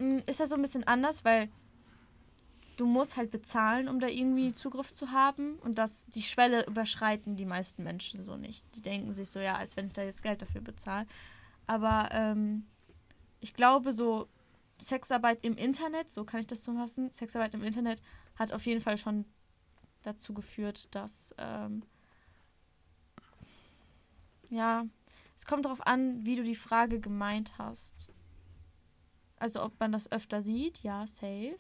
mh, 0.00 0.22
ist 0.26 0.40
ja 0.40 0.48
so 0.48 0.56
ein 0.56 0.62
bisschen 0.62 0.82
anders, 0.82 1.24
weil 1.24 1.48
du 2.76 2.86
musst 2.86 3.16
halt 3.16 3.30
bezahlen, 3.30 3.88
um 3.88 4.00
da 4.00 4.08
irgendwie 4.08 4.52
Zugriff 4.52 4.92
zu 4.92 5.12
haben. 5.12 5.60
Und 5.60 5.78
das, 5.78 6.06
die 6.06 6.22
Schwelle 6.22 6.66
überschreiten 6.66 7.36
die 7.36 7.46
meisten 7.46 7.84
Menschen 7.84 8.24
so 8.24 8.36
nicht. 8.36 8.64
Die 8.74 8.82
denken 8.82 9.14
sich 9.14 9.30
so, 9.30 9.38
ja, 9.38 9.54
als 9.54 9.76
wenn 9.76 9.86
ich 9.86 9.92
da 9.92 10.02
jetzt 10.02 10.24
Geld 10.24 10.42
dafür 10.42 10.60
bezahle. 10.60 11.06
Aber 11.68 12.08
ähm, 12.10 12.66
ich 13.38 13.54
glaube, 13.54 13.92
so 13.92 14.26
Sexarbeit 14.80 15.44
im 15.44 15.56
Internet, 15.56 16.10
so 16.10 16.24
kann 16.24 16.40
ich 16.40 16.46
das 16.46 16.64
so 16.64 16.74
fassen, 16.74 17.10
Sexarbeit 17.10 17.54
im 17.54 17.64
Internet 17.64 18.02
hat 18.36 18.52
auf 18.52 18.66
jeden 18.66 18.80
Fall 18.80 18.96
schon 18.96 19.24
dazu 20.02 20.34
geführt, 20.34 20.94
dass 20.94 21.34
ähm, 21.38 21.82
ja, 24.48 24.86
es 25.36 25.46
kommt 25.46 25.64
darauf 25.64 25.86
an, 25.86 26.24
wie 26.24 26.36
du 26.36 26.42
die 26.42 26.54
Frage 26.54 27.00
gemeint 27.00 27.58
hast. 27.58 28.08
Also 29.36 29.62
ob 29.62 29.78
man 29.78 29.92
das 29.92 30.10
öfter 30.10 30.42
sieht, 30.42 30.82
ja, 30.82 31.06
safe. 31.06 31.58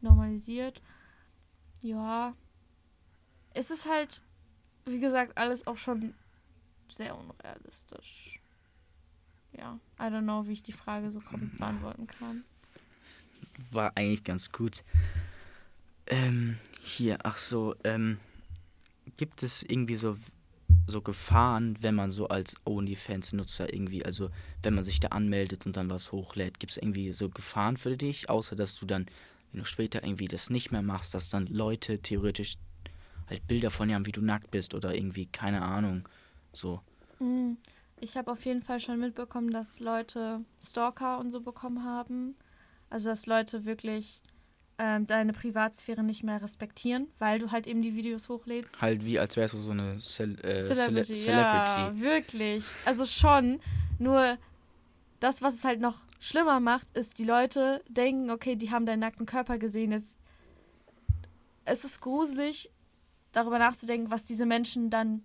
Normalisiert, 0.00 0.80
ja. 1.82 2.34
Es 3.52 3.70
ist 3.70 3.88
halt, 3.88 4.22
wie 4.86 5.00
gesagt, 5.00 5.36
alles 5.36 5.66
auch 5.66 5.76
schon 5.76 6.14
sehr 6.88 7.16
unrealistisch. 7.16 8.39
Ja, 9.56 9.78
I 9.98 10.04
don't 10.04 10.22
know, 10.22 10.46
wie 10.46 10.52
ich 10.52 10.62
die 10.62 10.72
Frage 10.72 11.10
so 11.10 11.20
komplett 11.20 11.56
beantworten 11.56 12.06
kann. 12.06 12.44
war 13.70 13.92
eigentlich 13.96 14.24
ganz 14.24 14.50
gut. 14.52 14.82
Ähm, 16.06 16.58
hier, 16.82 17.18
ach 17.22 17.36
so, 17.36 17.74
ähm, 17.84 18.18
gibt 19.16 19.42
es 19.42 19.62
irgendwie 19.62 19.96
so, 19.96 20.16
so 20.86 21.00
Gefahren, 21.02 21.76
wenn 21.80 21.94
man 21.94 22.10
so 22.10 22.28
als 22.28 22.56
OnlyFans-Nutzer 22.64 23.72
irgendwie, 23.72 24.04
also 24.04 24.30
wenn 24.62 24.74
man 24.74 24.84
sich 24.84 24.98
da 24.98 25.08
anmeldet 25.08 25.66
und 25.66 25.76
dann 25.76 25.90
was 25.90 26.10
hochlädt, 26.10 26.58
gibt 26.58 26.72
es 26.72 26.78
irgendwie 26.78 27.12
so 27.12 27.28
Gefahren 27.28 27.76
für 27.76 27.96
dich, 27.96 28.28
außer 28.28 28.56
dass 28.56 28.76
du 28.76 28.86
dann, 28.86 29.06
wenn 29.52 29.60
du 29.60 29.66
später 29.66 30.02
irgendwie 30.02 30.26
das 30.26 30.50
nicht 30.50 30.72
mehr 30.72 30.82
machst, 30.82 31.14
dass 31.14 31.30
dann 31.30 31.46
Leute 31.46 31.98
theoretisch 31.98 32.56
halt 33.28 33.46
Bilder 33.46 33.70
von 33.70 33.88
dir 33.88 33.94
haben, 33.94 34.06
wie 34.06 34.12
du 34.12 34.22
nackt 34.22 34.50
bist 34.50 34.74
oder 34.74 34.94
irgendwie, 34.94 35.26
keine 35.26 35.62
Ahnung. 35.62 36.08
So. 36.52 36.80
Mm, 37.20 37.52
Ich 38.00 38.16
habe 38.16 38.32
auf 38.32 38.44
jeden 38.46 38.62
Fall 38.62 38.80
schon 38.80 38.98
mitbekommen, 38.98 39.50
dass 39.50 39.78
Leute 39.78 40.42
Stalker 40.62 41.18
und 41.18 41.30
so 41.30 41.40
bekommen 41.40 41.84
haben. 41.84 42.34
Also 42.88 43.10
dass 43.10 43.26
Leute 43.26 43.66
wirklich 43.66 44.22
ähm, 44.78 45.06
deine 45.06 45.34
Privatsphäre 45.34 46.02
nicht 46.02 46.24
mehr 46.24 46.40
respektieren, 46.40 47.08
weil 47.18 47.38
du 47.38 47.50
halt 47.50 47.66
eben 47.66 47.82
die 47.82 47.94
Videos 47.94 48.30
hochlädst. 48.30 48.80
Halt 48.80 49.04
wie, 49.04 49.18
als 49.18 49.36
wärst 49.36 49.52
du 49.52 49.58
so 49.58 49.72
eine 49.72 49.98
Cel 50.00 50.38
äh, 50.42 50.62
Celebrity, 50.62 51.14
Cele 51.14 51.36
ja, 51.36 51.66
Celebrity. 51.66 52.00
wirklich. 52.00 52.64
Also 52.86 53.04
schon. 53.04 53.60
Nur 53.98 54.38
das, 55.20 55.42
was 55.42 55.54
es 55.54 55.64
halt 55.64 55.80
noch 55.80 55.98
schlimmer 56.18 56.58
macht, 56.58 56.86
ist, 56.96 57.18
die 57.18 57.24
Leute 57.24 57.82
denken, 57.88 58.30
okay, 58.30 58.56
die 58.56 58.70
haben 58.70 58.86
deinen 58.86 59.00
nackten 59.00 59.26
Körper 59.26 59.58
gesehen. 59.58 59.92
Jetzt, 59.92 60.18
es 61.66 61.84
ist 61.84 62.00
gruselig, 62.00 62.70
darüber 63.32 63.58
nachzudenken, 63.58 64.10
was 64.10 64.24
diese 64.24 64.46
Menschen 64.46 64.88
dann 64.88 65.22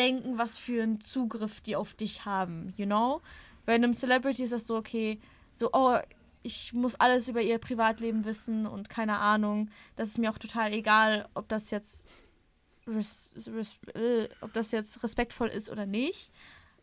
denken, 0.00 0.38
was 0.38 0.58
für 0.58 0.82
einen 0.82 1.00
Zugriff 1.00 1.60
die 1.60 1.76
auf 1.76 1.94
dich 1.94 2.24
haben, 2.24 2.72
you 2.76 2.86
know? 2.86 3.20
Bei 3.66 3.74
einem 3.74 3.92
Celebrity 3.92 4.42
ist 4.42 4.52
das 4.52 4.66
so, 4.66 4.76
okay, 4.76 5.20
so, 5.52 5.70
oh, 5.72 5.98
ich 6.42 6.72
muss 6.72 6.94
alles 6.94 7.28
über 7.28 7.42
ihr 7.42 7.58
Privatleben 7.58 8.24
wissen 8.24 8.66
und 8.66 8.88
keine 8.88 9.18
Ahnung. 9.18 9.68
Das 9.96 10.08
ist 10.08 10.18
mir 10.18 10.30
auch 10.30 10.38
total 10.38 10.72
egal, 10.72 11.28
ob 11.34 11.48
das 11.48 11.70
jetzt 11.70 12.08
res, 12.86 13.34
res, 13.54 13.76
äh, 13.94 14.28
ob 14.40 14.52
das 14.54 14.72
jetzt 14.72 15.02
respektvoll 15.02 15.48
ist 15.48 15.68
oder 15.68 15.84
nicht. 15.86 16.30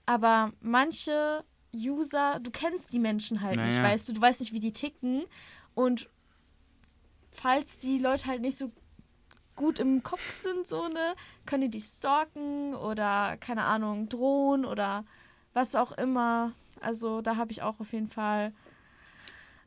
Aber 0.05 0.51
manche 0.61 1.43
User, 1.75 2.39
du 2.39 2.51
kennst 2.51 2.93
die 2.93 2.99
Menschen 2.99 3.41
halt 3.41 3.57
nicht, 3.57 3.77
Naja. 3.77 3.83
weißt 3.83 4.09
du, 4.09 4.13
du 4.13 4.21
weißt 4.21 4.39
nicht, 4.39 4.53
wie 4.53 4.59
die 4.59 4.73
ticken. 4.73 5.23
Und 5.73 6.07
falls 7.31 7.77
die 7.77 7.97
Leute 7.97 8.27
halt 8.27 8.41
nicht 8.41 8.57
so 8.57 8.71
gut 9.57 9.79
im 9.79 10.01
Kopf 10.03 10.31
sind, 10.31 10.65
so 10.67 10.87
ne, 10.87 11.15
können 11.45 11.63
die 11.63 11.77
dich 11.77 11.83
stalken 11.83 12.73
oder 12.73 13.35
keine 13.37 13.63
Ahnung, 13.63 14.07
drohen 14.07 14.63
oder 14.63 15.03
was 15.53 15.75
auch 15.75 15.91
immer. 15.97 16.53
Also 16.79 17.21
da 17.21 17.35
habe 17.35 17.51
ich 17.51 17.61
auch 17.61 17.81
auf 17.81 17.91
jeden 17.91 18.09
Fall 18.09 18.53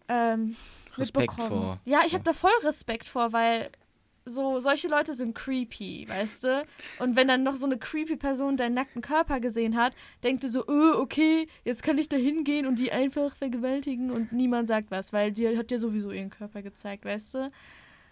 ähm, 0.08 0.56
Respekt 0.96 1.34
vor. 1.34 1.78
Ja, 1.84 2.00
ich 2.06 2.14
habe 2.14 2.24
da 2.24 2.32
voll 2.32 2.50
Respekt 2.62 3.08
vor, 3.08 3.32
weil 3.32 3.70
so 4.24 4.60
solche 4.60 4.88
Leute 4.88 5.14
sind 5.14 5.34
creepy, 5.34 6.06
weißt 6.08 6.44
du? 6.44 6.66
Und 6.98 7.16
wenn 7.16 7.28
dann 7.28 7.42
noch 7.42 7.56
so 7.56 7.66
eine 7.66 7.78
creepy 7.78 8.16
Person 8.16 8.56
deinen 8.56 8.74
nackten 8.74 9.02
Körper 9.02 9.40
gesehen 9.40 9.76
hat, 9.76 9.94
denkt 10.22 10.44
du 10.44 10.48
so, 10.48 10.66
äh, 10.66 10.96
okay, 10.96 11.48
jetzt 11.64 11.82
kann 11.82 11.98
ich 11.98 12.08
da 12.08 12.16
hingehen 12.16 12.66
und 12.66 12.78
die 12.78 12.92
einfach 12.92 13.34
vergewaltigen 13.36 14.10
und 14.10 14.32
niemand 14.32 14.68
sagt 14.68 14.90
was, 14.90 15.12
weil 15.12 15.32
die 15.32 15.56
hat 15.56 15.70
dir 15.70 15.78
sowieso 15.78 16.10
ihren 16.10 16.30
Körper 16.30 16.62
gezeigt, 16.62 17.04
weißt 17.04 17.34
du? 17.34 17.50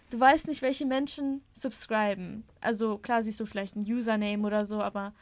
Du 0.09 0.19
weißt 0.19 0.47
nicht, 0.47 0.61
welche 0.61 0.85
Menschen 0.85 1.41
subscriben. 1.53 2.43
Also 2.61 2.97
klar 2.97 3.21
siehst 3.21 3.39
du 3.39 3.45
vielleicht 3.45 3.75
ein 3.75 3.81
Username 3.83 4.45
oder 4.45 4.65
so, 4.65 4.81
aber 4.81 5.13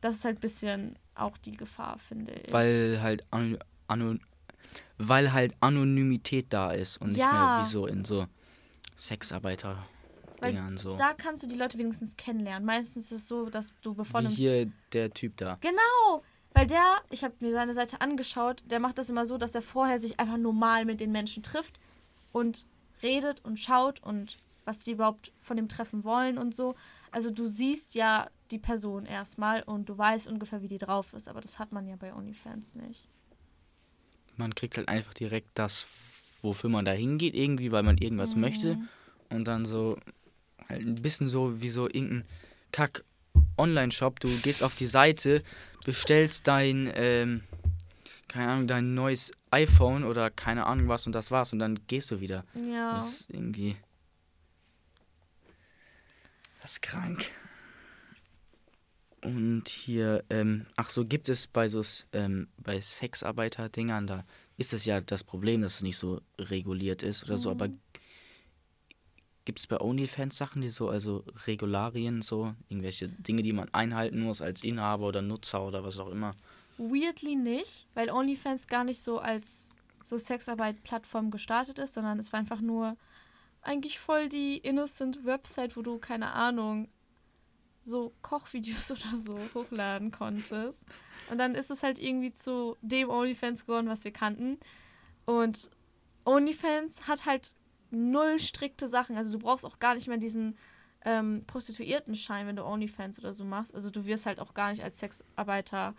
das 0.00 0.16
ist 0.16 0.24
halt 0.24 0.38
ein 0.38 0.40
bisschen 0.40 0.98
auch 1.14 1.38
die 1.38 1.56
Gefahr, 1.56 1.98
finde 1.98 2.32
ich. 2.32 2.52
Weil 2.52 2.98
halt 3.00 3.24
an, 3.30 3.58
anon, 3.86 4.20
weil 4.98 5.32
halt 5.32 5.54
Anonymität 5.60 6.46
da 6.52 6.72
ist 6.72 6.96
und 7.00 7.08
nicht 7.10 7.18
Ja. 7.18 7.32
mehr 7.32 7.64
wie 7.64 7.68
so 7.70 7.86
in 7.86 8.04
so 8.04 8.26
Sexarbeiter 8.96 9.86
Dingern 10.42 10.76
so. 10.76 10.96
da 10.96 11.14
kannst 11.14 11.42
du 11.42 11.46
die 11.46 11.54
Leute 11.56 11.78
wenigstens 11.78 12.16
kennenlernen. 12.16 12.66
Meistens 12.66 13.06
ist 13.06 13.12
es 13.12 13.28
so, 13.28 13.48
dass 13.48 13.72
du 13.80 13.94
bevor 13.94 14.22
Wie 14.22 14.28
hier 14.28 14.70
der 14.92 15.10
Typ 15.12 15.36
da. 15.36 15.56
Genau, 15.60 16.22
weil 16.52 16.66
der, 16.66 16.98
ich 17.10 17.24
habe 17.24 17.34
mir 17.40 17.50
seine 17.50 17.72
Seite 17.72 18.00
angeschaut, 18.00 18.62
der 18.66 18.78
macht 18.80 18.98
das 18.98 19.08
immer 19.08 19.24
so, 19.26 19.38
dass 19.38 19.54
er 19.54 19.62
vorher 19.62 19.98
sich 19.98 20.20
einfach 20.20 20.36
normal 20.36 20.84
mit 20.84 21.00
den 21.00 21.12
Menschen 21.12 21.42
trifft 21.42 21.80
und 22.32 22.66
redet 23.04 23.44
und 23.44 23.60
schaut 23.60 24.02
und 24.02 24.38
was 24.64 24.84
sie 24.84 24.92
überhaupt 24.92 25.30
von 25.40 25.56
dem 25.58 25.68
Treffen 25.68 26.02
wollen 26.04 26.38
und 26.38 26.54
so. 26.54 26.74
Also 27.10 27.30
du 27.30 27.46
siehst 27.46 27.94
ja 27.94 28.28
die 28.50 28.58
Person 28.58 29.04
erstmal 29.06 29.62
und 29.62 29.88
du 29.88 29.96
weißt 29.96 30.26
ungefähr, 30.26 30.62
wie 30.62 30.68
die 30.68 30.78
drauf 30.78 31.12
ist, 31.12 31.28
aber 31.28 31.40
das 31.42 31.58
hat 31.58 31.70
man 31.70 31.86
ja 31.86 31.96
bei 31.96 32.14
OnlyFans 32.14 32.74
nicht. 32.76 33.06
Man 34.36 34.54
kriegt 34.54 34.76
halt 34.78 34.88
einfach 34.88 35.14
direkt 35.14 35.50
das, 35.54 35.86
wofür 36.42 36.70
man 36.70 36.84
da 36.84 36.92
hingeht, 36.92 37.34
irgendwie, 37.34 37.70
weil 37.72 37.82
man 37.82 37.98
irgendwas 37.98 38.34
Mhm. 38.34 38.40
möchte. 38.40 38.78
Und 39.30 39.44
dann 39.44 39.64
so, 39.66 39.98
halt 40.68 40.82
ein 40.82 40.94
bisschen 40.96 41.28
so 41.28 41.60
wie 41.62 41.70
so 41.70 41.86
irgendein 41.86 42.24
Kack 42.72 43.04
Online-Shop. 43.58 44.18
Du 44.20 44.28
gehst 44.38 44.62
auf 44.62 44.74
die 44.74 44.86
Seite, 44.86 45.42
bestellst 45.84 46.46
dein, 46.48 46.90
ähm, 46.96 47.42
keine 48.34 48.50
Ahnung, 48.50 48.66
dein 48.66 48.94
neues 48.94 49.30
iPhone 49.52 50.02
oder 50.02 50.28
keine 50.28 50.66
Ahnung 50.66 50.88
was 50.88 51.06
und 51.06 51.12
das 51.12 51.30
war's 51.30 51.52
und 51.52 51.60
dann 51.60 51.78
gehst 51.86 52.10
du 52.10 52.20
wieder. 52.20 52.44
Ja. 52.68 52.96
Das 52.96 53.20
ist 53.20 53.30
irgendwie. 53.30 53.76
Das 56.60 56.72
ist 56.72 56.82
krank. 56.82 57.30
Und 59.22 59.68
hier, 59.68 60.24
ähm, 60.30 60.66
ach 60.74 60.90
so, 60.90 61.04
gibt 61.04 61.28
es 61.28 61.46
bei 61.46 61.68
so 61.68 61.84
ähm, 62.12 62.48
bei 62.56 62.80
Sexarbeiter-Dingern, 62.80 64.08
da 64.08 64.24
ist 64.56 64.72
es 64.72 64.84
ja 64.84 65.00
das 65.00 65.22
Problem, 65.22 65.60
dass 65.62 65.76
es 65.76 65.82
nicht 65.82 65.96
so 65.96 66.20
reguliert 66.36 67.04
ist 67.04 67.22
oder 67.22 67.36
so, 67.36 67.52
aber 67.52 67.68
gibt 69.44 69.60
es 69.60 69.68
bei 69.68 69.80
OnlyFans 69.80 70.36
Sachen, 70.36 70.60
die 70.60 70.70
so, 70.70 70.88
also 70.88 71.24
Regularien, 71.46 72.20
so, 72.20 72.52
irgendwelche 72.68 73.08
Dinge, 73.08 73.42
die 73.42 73.52
man 73.52 73.72
einhalten 73.72 74.20
muss 74.20 74.42
als 74.42 74.64
Inhaber 74.64 75.06
oder 75.06 75.22
Nutzer 75.22 75.64
oder 75.64 75.84
was 75.84 76.00
auch 76.00 76.10
immer? 76.10 76.34
Weirdly 76.76 77.36
nicht, 77.36 77.86
weil 77.94 78.10
OnlyFans 78.10 78.66
gar 78.66 78.84
nicht 78.84 79.00
so 79.00 79.18
als 79.18 79.76
so 80.02 80.18
Sexarbeit-Plattform 80.18 81.30
gestartet 81.30 81.78
ist, 81.78 81.94
sondern 81.94 82.18
es 82.18 82.32
war 82.32 82.40
einfach 82.40 82.60
nur 82.60 82.96
eigentlich 83.62 83.98
voll 83.98 84.28
die 84.28 84.58
innocent 84.58 85.24
Website, 85.24 85.76
wo 85.76 85.82
du, 85.82 85.98
keine 85.98 86.32
Ahnung, 86.32 86.88
so 87.80 88.12
Kochvideos 88.22 88.90
oder 88.92 89.16
so 89.16 89.38
hochladen 89.54 90.10
konntest. 90.10 90.84
Und 91.30 91.38
dann 91.38 91.54
ist 91.54 91.70
es 91.70 91.82
halt 91.82 91.98
irgendwie 91.98 92.32
zu 92.32 92.76
dem 92.82 93.08
OnlyFans 93.08 93.66
geworden, 93.66 93.88
was 93.88 94.04
wir 94.04 94.12
kannten. 94.12 94.58
Und 95.24 95.70
OnlyFans 96.24 97.08
hat 97.08 97.24
halt 97.24 97.54
null 97.90 98.38
strikte 98.38 98.88
Sachen. 98.88 99.16
Also 99.16 99.32
du 99.32 99.38
brauchst 99.38 99.64
auch 99.64 99.78
gar 99.78 99.94
nicht 99.94 100.08
mehr 100.08 100.18
diesen 100.18 100.56
ähm, 101.04 101.44
Prostituiertenschein, 101.46 102.46
wenn 102.46 102.56
du 102.56 102.64
OnlyFans 102.64 103.18
oder 103.18 103.32
so 103.32 103.44
machst. 103.44 103.74
Also 103.74 103.90
du 103.90 104.04
wirst 104.04 104.26
halt 104.26 104.40
auch 104.40 104.54
gar 104.54 104.70
nicht 104.70 104.82
als 104.82 104.98
Sexarbeiter 104.98 105.94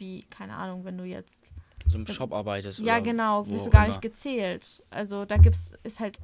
wie, 0.00 0.24
keine 0.24 0.54
Ahnung, 0.54 0.84
wenn 0.84 0.98
du 0.98 1.04
jetzt. 1.04 1.52
So 1.86 1.98
im 1.98 2.06
Shop 2.06 2.32
arbeitest 2.32 2.80
Ja, 2.80 2.96
oder 2.96 3.02
genau, 3.02 3.48
wirst 3.48 3.66
du 3.66 3.70
gar 3.70 3.86
nicht 3.86 4.02
gezählt. 4.02 4.82
Also 4.90 5.24
da 5.24 5.36
gibt's, 5.36 5.74
ist 5.82 6.00
halt 6.00 6.18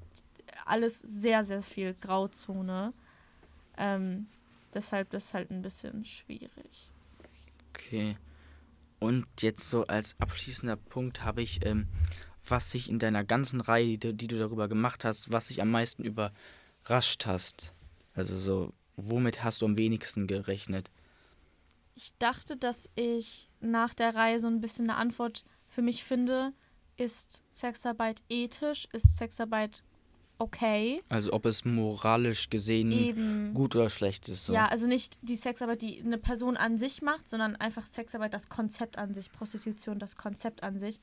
alles 0.64 1.00
sehr, 1.00 1.44
sehr 1.44 1.62
viel 1.62 1.94
Grauzone. 1.94 2.92
Ähm, 3.76 4.26
deshalb 4.74 5.12
ist 5.12 5.34
halt 5.34 5.50
ein 5.50 5.62
bisschen 5.62 6.04
schwierig. 6.04 6.90
Okay. 7.70 8.16
Und 8.98 9.26
jetzt 9.40 9.68
so 9.68 9.86
als 9.86 10.16
abschließender 10.18 10.76
Punkt 10.76 11.22
habe 11.22 11.42
ich, 11.42 11.64
ähm, 11.64 11.88
was 12.48 12.70
sich 12.70 12.88
in 12.88 12.98
deiner 12.98 13.24
ganzen 13.24 13.60
Reihe, 13.60 13.98
die, 13.98 14.14
die 14.14 14.26
du 14.26 14.38
darüber 14.38 14.68
gemacht 14.68 15.04
hast, 15.04 15.32
was 15.32 15.48
sich 15.48 15.60
am 15.60 15.70
meisten 15.70 16.04
überrascht 16.04 17.26
hast. 17.26 17.74
Also 18.14 18.38
so, 18.38 18.72
womit 18.96 19.44
hast 19.44 19.60
du 19.60 19.66
am 19.66 19.76
wenigsten 19.76 20.26
gerechnet? 20.26 20.90
Ich 21.96 22.16
dachte, 22.18 22.56
dass 22.56 22.90
ich 22.94 23.48
nach 23.60 23.94
der 23.94 24.14
Reihe 24.14 24.38
so 24.38 24.46
ein 24.46 24.60
bisschen 24.60 24.90
eine 24.90 24.98
Antwort 24.98 25.44
für 25.66 25.80
mich 25.82 26.04
finde. 26.04 26.52
Ist 26.98 27.42
Sexarbeit 27.48 28.22
ethisch? 28.28 28.86
Ist 28.92 29.16
Sexarbeit 29.16 29.82
okay? 30.38 31.00
Also 31.08 31.32
ob 31.32 31.46
es 31.46 31.64
moralisch 31.64 32.50
gesehen 32.50 32.90
Eben. 32.92 33.54
gut 33.54 33.74
oder 33.74 33.88
schlecht 33.88 34.28
ist. 34.28 34.44
So. 34.46 34.52
Ja, 34.52 34.66
also 34.66 34.86
nicht 34.86 35.18
die 35.22 35.36
Sexarbeit, 35.36 35.80
die 35.80 36.02
eine 36.04 36.18
Person 36.18 36.58
an 36.58 36.76
sich 36.76 37.00
macht, 37.00 37.30
sondern 37.30 37.56
einfach 37.56 37.86
Sexarbeit, 37.86 38.34
das 38.34 38.50
Konzept 38.50 38.98
an 38.98 39.14
sich, 39.14 39.32
Prostitution, 39.32 39.98
das 39.98 40.16
Konzept 40.16 40.62
an 40.62 40.76
sich. 40.78 41.00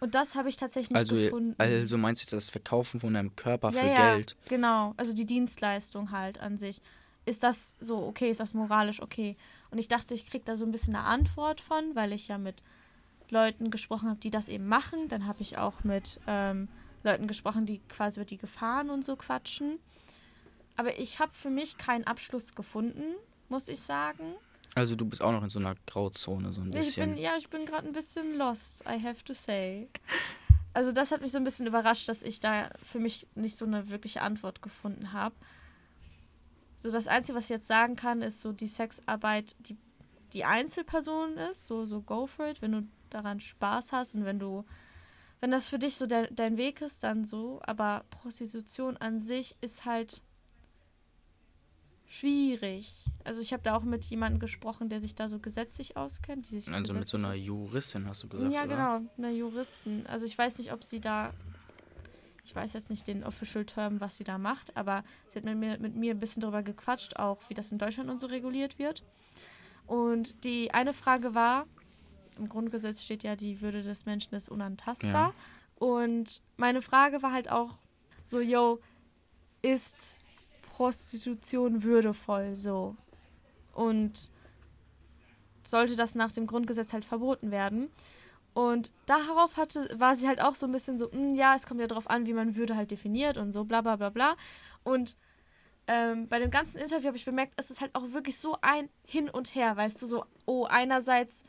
Und 0.00 0.14
das 0.14 0.34
habe 0.34 0.48
ich 0.48 0.56
tatsächlich 0.56 0.90
nicht 0.90 0.98
also, 0.98 1.14
gefunden. 1.14 1.54
also 1.58 1.98
meinst 1.98 2.22
du 2.22 2.24
jetzt 2.24 2.32
das 2.32 2.50
Verkaufen 2.50 3.00
von 3.00 3.14
deinem 3.14 3.36
Körper 3.36 3.70
ja, 3.72 3.80
für 3.80 3.86
ja, 3.86 4.14
Geld? 4.14 4.36
Genau, 4.48 4.94
also 4.96 5.12
die 5.12 5.26
Dienstleistung 5.26 6.10
halt 6.10 6.40
an 6.40 6.58
sich. 6.58 6.80
Ist 7.26 7.42
das 7.42 7.74
so 7.80 8.04
okay? 8.06 8.30
Ist 8.30 8.40
das 8.40 8.52
moralisch 8.52 9.00
okay? 9.00 9.36
Und 9.74 9.80
ich 9.80 9.88
dachte, 9.88 10.14
ich 10.14 10.30
kriege 10.30 10.44
da 10.44 10.54
so 10.54 10.64
ein 10.64 10.70
bisschen 10.70 10.94
eine 10.94 11.04
Antwort 11.04 11.60
von, 11.60 11.96
weil 11.96 12.12
ich 12.12 12.28
ja 12.28 12.38
mit 12.38 12.62
Leuten 13.28 13.72
gesprochen 13.72 14.08
habe, 14.08 14.20
die 14.20 14.30
das 14.30 14.46
eben 14.46 14.68
machen. 14.68 15.08
Dann 15.08 15.26
habe 15.26 15.42
ich 15.42 15.58
auch 15.58 15.82
mit 15.82 16.20
ähm, 16.28 16.68
Leuten 17.02 17.26
gesprochen, 17.26 17.66
die 17.66 17.80
quasi 17.88 18.20
über 18.20 18.24
die 18.24 18.38
Gefahren 18.38 18.88
und 18.88 19.04
so 19.04 19.16
quatschen. 19.16 19.80
Aber 20.76 20.96
ich 20.96 21.18
habe 21.18 21.34
für 21.34 21.50
mich 21.50 21.76
keinen 21.76 22.04
Abschluss 22.04 22.54
gefunden, 22.54 23.02
muss 23.48 23.66
ich 23.66 23.80
sagen. 23.80 24.34
Also 24.76 24.94
du 24.94 25.06
bist 25.06 25.20
auch 25.20 25.32
noch 25.32 25.42
in 25.42 25.50
so 25.50 25.58
einer 25.58 25.74
Grauzone 25.86 26.52
so 26.52 26.60
ein 26.60 26.68
Ich 26.68 26.74
bisschen. 26.74 27.14
bin, 27.14 27.20
ja, 27.20 27.32
ich 27.36 27.48
bin 27.48 27.66
gerade 27.66 27.88
ein 27.88 27.92
bisschen 27.92 28.38
lost, 28.38 28.84
I 28.88 29.02
have 29.02 29.24
to 29.24 29.32
say. 29.32 29.88
Also 30.72 30.92
das 30.92 31.10
hat 31.10 31.20
mich 31.20 31.32
so 31.32 31.38
ein 31.38 31.44
bisschen 31.44 31.66
überrascht, 31.66 32.08
dass 32.08 32.22
ich 32.22 32.38
da 32.38 32.70
für 32.80 33.00
mich 33.00 33.26
nicht 33.34 33.56
so 33.56 33.64
eine 33.64 33.88
wirkliche 33.90 34.22
Antwort 34.22 34.62
gefunden 34.62 35.12
habe. 35.12 35.34
So 36.84 36.90
das 36.90 37.08
Einzige, 37.08 37.38
was 37.38 37.44
ich 37.44 37.48
jetzt 37.50 37.66
sagen 37.66 37.96
kann, 37.96 38.20
ist 38.20 38.42
so 38.42 38.52
die 38.52 38.66
Sexarbeit, 38.66 39.56
die 39.58 39.78
die 40.34 40.44
Einzelperson 40.44 41.38
ist, 41.38 41.66
so, 41.66 41.86
so 41.86 42.02
go 42.02 42.26
for 42.26 42.46
it, 42.46 42.60
wenn 42.60 42.72
du 42.72 42.86
daran 43.08 43.40
Spaß 43.40 43.92
hast 43.92 44.14
und 44.14 44.26
wenn 44.26 44.38
du, 44.38 44.66
wenn 45.40 45.50
das 45.50 45.66
für 45.66 45.78
dich 45.78 45.96
so 45.96 46.06
de 46.06 46.28
dein 46.30 46.58
Weg 46.58 46.82
ist, 46.82 47.02
dann 47.02 47.24
so. 47.24 47.62
Aber 47.64 48.04
Prostitution 48.10 48.98
an 48.98 49.18
sich 49.18 49.56
ist 49.62 49.86
halt 49.86 50.20
schwierig. 52.06 53.06
Also 53.24 53.40
ich 53.40 53.54
habe 53.54 53.62
da 53.62 53.76
auch 53.76 53.84
mit 53.84 54.04
jemandem 54.04 54.38
gesprochen, 54.38 54.90
der 54.90 55.00
sich 55.00 55.14
da 55.14 55.30
so 55.30 55.38
gesetzlich 55.38 55.96
auskennt. 55.96 56.50
Die 56.50 56.60
sich 56.60 56.70
Also 56.70 56.92
mit 56.92 57.08
so 57.08 57.16
einer 57.16 57.34
Juristin 57.34 58.06
hast 58.06 58.24
du 58.24 58.28
gesagt, 58.28 58.52
ja, 58.52 58.64
oder? 58.64 58.68
genau, 58.68 59.10
eine 59.16 59.30
Juristin. 59.30 60.06
Also 60.06 60.26
ich 60.26 60.36
weiß 60.36 60.58
nicht, 60.58 60.70
ob 60.70 60.84
sie 60.84 61.00
da, 61.00 61.32
ich 62.44 62.54
weiß 62.54 62.74
jetzt 62.74 62.90
nicht 62.90 63.06
den 63.06 63.24
Official 63.24 63.64
Term, 63.64 64.00
was 64.00 64.16
sie 64.16 64.24
da 64.24 64.38
macht, 64.38 64.76
aber 64.76 65.02
sie 65.28 65.38
hat 65.38 65.44
mit 65.44 65.56
mir, 65.56 65.78
mit 65.78 65.94
mir 65.96 66.12
ein 66.12 66.20
bisschen 66.20 66.42
drüber 66.42 66.62
gequatscht, 66.62 67.16
auch 67.16 67.38
wie 67.48 67.54
das 67.54 67.72
in 67.72 67.78
Deutschland 67.78 68.10
und 68.10 68.18
so 68.18 68.26
reguliert 68.26 68.78
wird. 68.78 69.02
Und 69.86 70.44
die 70.44 70.72
eine 70.72 70.92
Frage 70.92 71.34
war, 71.34 71.66
im 72.38 72.48
Grundgesetz 72.48 73.02
steht 73.02 73.22
ja, 73.22 73.36
die 73.36 73.60
Würde 73.60 73.82
des 73.82 74.06
Menschen 74.06 74.34
ist 74.34 74.48
unantastbar. 74.48 75.32
Und 75.76 76.42
meine 76.56 76.82
Frage 76.82 77.22
war 77.22 77.32
halt 77.32 77.50
auch 77.50 77.78
so, 78.24 78.40
yo, 78.40 78.80
ist 79.62 80.18
Prostitution 80.72 81.82
würdevoll 81.82 82.56
so? 82.56 82.96
Und 83.72 84.30
sollte 85.64 85.96
das 85.96 86.14
nach 86.14 86.32
dem 86.32 86.46
Grundgesetz 86.46 86.92
halt 86.92 87.04
verboten 87.04 87.50
werden? 87.50 87.88
Und 88.54 88.92
darauf 89.06 89.56
hatte, 89.56 89.88
war 89.98 90.14
sie 90.14 90.28
halt 90.28 90.40
auch 90.40 90.54
so 90.54 90.66
ein 90.66 90.72
bisschen 90.72 90.96
so, 90.96 91.08
"Mm, 91.12 91.34
ja, 91.34 91.54
es 91.56 91.66
kommt 91.66 91.80
ja 91.80 91.86
darauf 91.88 92.08
an, 92.08 92.24
wie 92.26 92.32
man 92.32 92.54
Würde 92.56 92.76
halt 92.76 92.90
definiert 92.92 93.36
und 93.36 93.52
so, 93.52 93.64
bla 93.64 93.80
bla 93.80 93.96
bla 93.96 94.10
bla. 94.10 94.36
Und 94.84 95.16
ähm, 95.86 96.28
bei 96.28 96.38
dem 96.38 96.50
ganzen 96.50 96.78
Interview 96.78 97.08
habe 97.08 97.16
ich 97.16 97.24
bemerkt, 97.24 97.52
es 97.56 97.70
ist 97.70 97.80
halt 97.80 97.94
auch 97.94 98.12
wirklich 98.12 98.38
so 98.38 98.56
ein 98.62 98.88
Hin 99.04 99.28
und 99.28 99.54
Her, 99.54 99.76
weißt 99.76 100.00
du, 100.00 100.06
so, 100.06 100.24
oh, 100.46 100.64
einerseits 100.64 101.44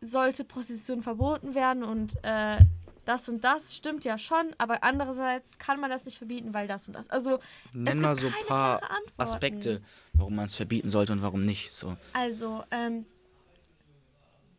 sollte 0.00 0.44
Prostitution 0.44 1.02
verboten 1.02 1.54
werden 1.54 1.84
und 1.84 2.16
äh, 2.22 2.58
das 3.04 3.28
und 3.28 3.44
das 3.44 3.74
stimmt 3.74 4.04
ja 4.04 4.18
schon, 4.18 4.54
aber 4.58 4.82
andererseits 4.82 5.58
kann 5.58 5.80
man 5.80 5.90
das 5.90 6.04
nicht 6.04 6.18
verbieten, 6.18 6.54
weil 6.54 6.68
das 6.68 6.86
und 6.86 6.94
das. 6.94 7.08
Also, 7.08 7.38
Nenn 7.72 7.84
gibt 7.94 8.02
mal 8.02 8.16
so 8.16 8.26
ein 8.26 8.46
paar. 8.46 8.80
Aspekte, 9.16 9.80
warum 10.14 10.34
man 10.36 10.46
es 10.46 10.54
verbieten 10.54 10.90
sollte 10.90 11.12
und 11.12 11.22
warum 11.22 11.44
nicht. 11.44 11.72
So. 11.72 11.96
also, 12.12 12.62
ähm, 12.70 13.06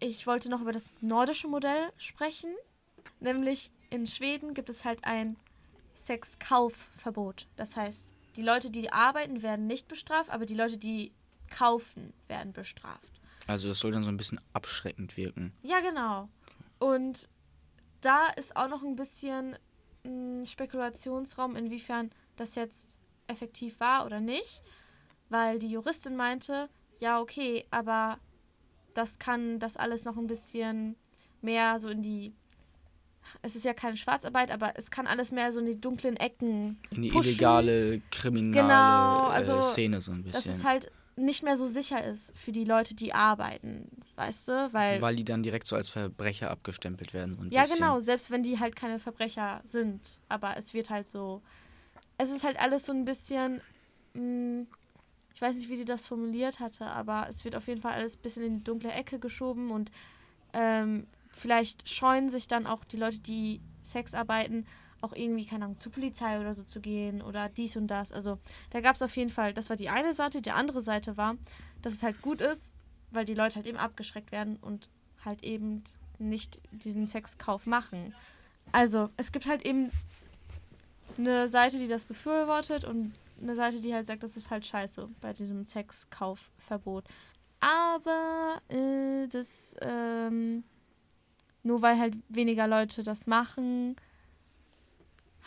ich 0.01 0.27
wollte 0.27 0.49
noch 0.49 0.61
über 0.61 0.71
das 0.73 0.93
nordische 0.99 1.47
Modell 1.47 1.91
sprechen. 1.97 2.53
Nämlich 3.19 3.71
in 3.89 4.07
Schweden 4.07 4.53
gibt 4.53 4.69
es 4.69 4.83
halt 4.83 5.05
ein 5.05 5.37
Sexkaufverbot. 5.95 7.47
Das 7.55 7.77
heißt, 7.77 8.13
die 8.35 8.41
Leute, 8.41 8.71
die 8.71 8.91
arbeiten, 8.91 9.43
werden 9.43 9.67
nicht 9.67 9.87
bestraft, 9.87 10.29
aber 10.31 10.45
die 10.45 10.55
Leute, 10.55 10.77
die 10.77 11.13
kaufen, 11.49 12.13
werden 12.27 12.51
bestraft. 12.51 13.21
Also 13.47 13.67
das 13.67 13.79
soll 13.79 13.91
dann 13.91 14.03
so 14.03 14.09
ein 14.09 14.17
bisschen 14.17 14.41
abschreckend 14.53 15.17
wirken. 15.17 15.53
Ja, 15.61 15.81
genau. 15.81 16.29
Und 16.79 17.29
da 18.01 18.27
ist 18.29 18.55
auch 18.55 18.69
noch 18.69 18.81
ein 18.81 18.95
bisschen 18.95 19.55
mh, 20.03 20.45
Spekulationsraum, 20.45 21.55
inwiefern 21.55 22.11
das 22.37 22.55
jetzt 22.55 22.97
effektiv 23.27 23.79
war 23.79 24.05
oder 24.05 24.19
nicht. 24.19 24.63
Weil 25.29 25.59
die 25.59 25.69
Juristin 25.69 26.15
meinte, 26.15 26.69
ja, 26.99 27.19
okay, 27.19 27.65
aber 27.69 28.19
das 28.93 29.19
kann 29.19 29.59
das 29.59 29.77
alles 29.77 30.05
noch 30.05 30.17
ein 30.17 30.27
bisschen 30.27 30.95
mehr 31.41 31.79
so 31.79 31.89
in 31.89 32.01
die. 32.01 32.33
Es 33.41 33.55
ist 33.55 33.63
ja 33.65 33.73
keine 33.73 33.97
Schwarzarbeit, 33.97 34.51
aber 34.51 34.73
es 34.75 34.91
kann 34.91 35.07
alles 35.07 35.31
mehr 35.31 35.51
so 35.51 35.59
in 35.59 35.65
die 35.67 35.79
dunklen 35.79 36.17
Ecken 36.17 36.77
In 36.89 37.03
die 37.03 37.09
pushen. 37.09 37.29
illegale, 37.31 38.01
kriminale 38.11 39.17
Genau, 39.17 39.27
also, 39.29 39.53
äh, 39.57 39.63
Szene 39.63 40.01
so 40.01 40.11
ein 40.11 40.23
dass 40.23 40.43
bisschen. 40.43 40.51
es 40.59 40.63
halt 40.65 40.91
nicht 41.15 41.43
mehr 41.43 41.55
so 41.55 41.67
sicher 41.67 42.03
ist 42.03 42.37
für 42.37 42.51
die 42.51 42.63
Leute, 42.65 42.95
die 42.95 43.13
arbeiten, 43.13 43.87
weißt 44.15 44.47
du? 44.47 44.73
Weil, 44.73 45.01
weil 45.01 45.15
die 45.15 45.23
dann 45.23 45.43
direkt 45.43 45.67
so 45.67 45.75
als 45.75 45.89
Verbrecher 45.89 46.49
abgestempelt 46.49 47.13
werden. 47.13 47.37
Ein 47.39 47.51
ja, 47.51 47.65
genau, 47.65 47.99
selbst 47.99 48.31
wenn 48.31 48.43
die 48.43 48.59
halt 48.59 48.75
keine 48.75 48.97
Verbrecher 48.97 49.61
sind. 49.63 50.19
Aber 50.29 50.57
es 50.57 50.73
wird 50.73 50.89
halt 50.89 51.07
so. 51.07 51.41
Es 52.17 52.31
ist 52.31 52.43
halt 52.43 52.59
alles 52.59 52.85
so 52.85 52.91
ein 52.93 53.05
bisschen. 53.05 53.61
Mh, 54.13 54.65
ich 55.33 55.41
weiß 55.41 55.55
nicht, 55.55 55.69
wie 55.69 55.77
die 55.77 55.85
das 55.85 56.07
formuliert 56.07 56.59
hatte, 56.59 56.85
aber 56.87 57.27
es 57.29 57.43
wird 57.45 57.55
auf 57.55 57.67
jeden 57.67 57.81
Fall 57.81 57.93
alles 57.93 58.17
ein 58.17 58.21
bisschen 58.21 58.43
in 58.43 58.57
die 58.57 58.63
dunkle 58.63 58.91
Ecke 58.91 59.19
geschoben 59.19 59.71
und 59.71 59.91
ähm, 60.53 61.05
vielleicht 61.29 61.89
scheuen 61.89 62.29
sich 62.29 62.47
dann 62.47 62.67
auch 62.67 62.83
die 62.83 62.97
Leute, 62.97 63.19
die 63.19 63.61
Sex 63.81 64.13
arbeiten, 64.13 64.65
auch 65.01 65.13
irgendwie, 65.13 65.45
keine 65.45 65.65
Ahnung, 65.65 65.77
zur 65.77 65.91
Polizei 65.91 66.39
oder 66.39 66.53
so 66.53 66.63
zu 66.63 66.79
gehen 66.79 67.21
oder 67.21 67.49
dies 67.49 67.75
und 67.75 67.87
das. 67.87 68.11
Also 68.11 68.37
da 68.69 68.81
gab 68.81 68.95
es 68.95 69.01
auf 69.01 69.15
jeden 69.17 69.31
Fall, 69.31 69.53
das 69.53 69.69
war 69.69 69.75
die 69.75 69.89
eine 69.89 70.13
Seite. 70.13 70.41
Die 70.41 70.51
andere 70.51 70.81
Seite 70.81 71.17
war, 71.17 71.37
dass 71.81 71.93
es 71.93 72.03
halt 72.03 72.21
gut 72.21 72.39
ist, 72.41 72.75
weil 73.09 73.25
die 73.25 73.33
Leute 73.33 73.55
halt 73.55 73.65
eben 73.65 73.77
abgeschreckt 73.77 74.31
werden 74.31 74.57
und 74.57 74.89
halt 75.25 75.43
eben 75.43 75.83
nicht 76.19 76.61
diesen 76.71 77.07
Sexkauf 77.07 77.65
machen. 77.65 78.13
Also 78.71 79.09
es 79.17 79.31
gibt 79.31 79.47
halt 79.47 79.65
eben 79.65 79.91
eine 81.17 81.47
Seite, 81.47 81.77
die 81.77 81.87
das 81.87 82.05
befürwortet 82.05 82.85
und 82.85 83.13
eine 83.41 83.55
Seite, 83.55 83.79
die 83.81 83.93
halt 83.93 84.05
sagt, 84.05 84.23
das 84.23 84.37
ist 84.37 84.49
halt 84.51 84.65
scheiße 84.65 85.09
bei 85.21 85.33
diesem 85.33 85.65
Sexkaufverbot. 85.65 87.05
Aber 87.59 88.61
äh, 88.69 89.27
das, 89.27 89.75
ähm, 89.81 90.63
nur 91.63 91.81
weil 91.81 91.99
halt 91.99 92.15
weniger 92.29 92.67
Leute 92.67 93.03
das 93.03 93.27
machen, 93.27 93.95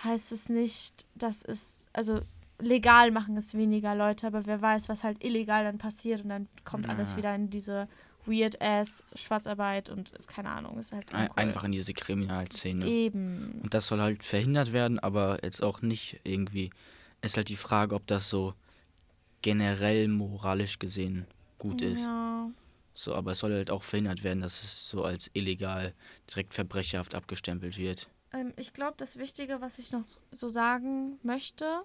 heißt 0.02 0.33
es 0.33 0.48
nicht, 0.48 1.07
dass 1.14 1.42
es, 1.42 1.87
also 1.92 2.20
legal 2.61 3.11
machen 3.11 3.37
es 3.37 3.54
weniger 3.54 3.94
Leute, 3.94 4.26
aber 4.26 4.46
wer 4.46 4.61
weiß, 4.62 4.88
was 4.88 5.02
halt 5.04 5.24
illegal 5.24 5.64
dann 5.64 5.78
passiert 5.78 6.22
und 6.22 6.28
dann 6.28 6.48
kommt 6.64 6.88
alles 6.88 7.12
Ja. 7.12 7.16
wieder 7.16 7.35
in 7.35 7.50
diese 7.50 7.88
weird-ass 8.26 9.04
Schwarzarbeit 9.14 9.90
und 9.90 10.12
keine 10.26 10.50
Ahnung, 10.50 10.78
ist 10.78 10.92
halt 10.92 11.12
uncool. 11.12 11.28
einfach 11.37 11.64
in 11.64 11.72
diese 11.72 11.92
Kriminalszene. 11.92 12.87
Eben. 12.87 13.61
Und 13.62 13.74
das 13.74 13.87
soll 13.87 14.00
halt 14.00 14.22
verhindert 14.24 14.72
werden, 14.72 14.98
aber 14.98 15.40
jetzt 15.42 15.62
auch 15.62 15.83
nicht 15.83 16.20
irgendwie. 16.24 16.70
Ist 17.24 17.38
halt 17.38 17.48
die 17.48 17.56
Frage, 17.56 17.94
ob 17.94 18.06
das 18.06 18.28
so 18.28 18.52
generell 19.40 20.08
moralisch 20.08 20.78
gesehen 20.78 21.26
gut 21.58 21.80
ist. 21.80 22.02
Ja. 22.02 22.50
So, 22.92 23.14
aber 23.14 23.32
es 23.32 23.38
soll 23.38 23.52
halt 23.52 23.70
auch 23.70 23.82
verhindert 23.82 24.22
werden, 24.22 24.42
dass 24.42 24.62
es 24.62 24.90
so 24.90 25.04
als 25.04 25.30
illegal 25.32 25.94
direkt 26.28 26.52
verbrecherhaft 26.52 27.14
abgestempelt 27.14 27.78
wird. 27.78 28.10
Ähm, 28.32 28.52
ich 28.56 28.74
glaube, 28.74 28.94
das 28.98 29.16
Wichtige, 29.16 29.62
was 29.62 29.78
ich 29.78 29.90
noch 29.90 30.04
so 30.32 30.48
sagen 30.48 31.18
möchte, 31.22 31.82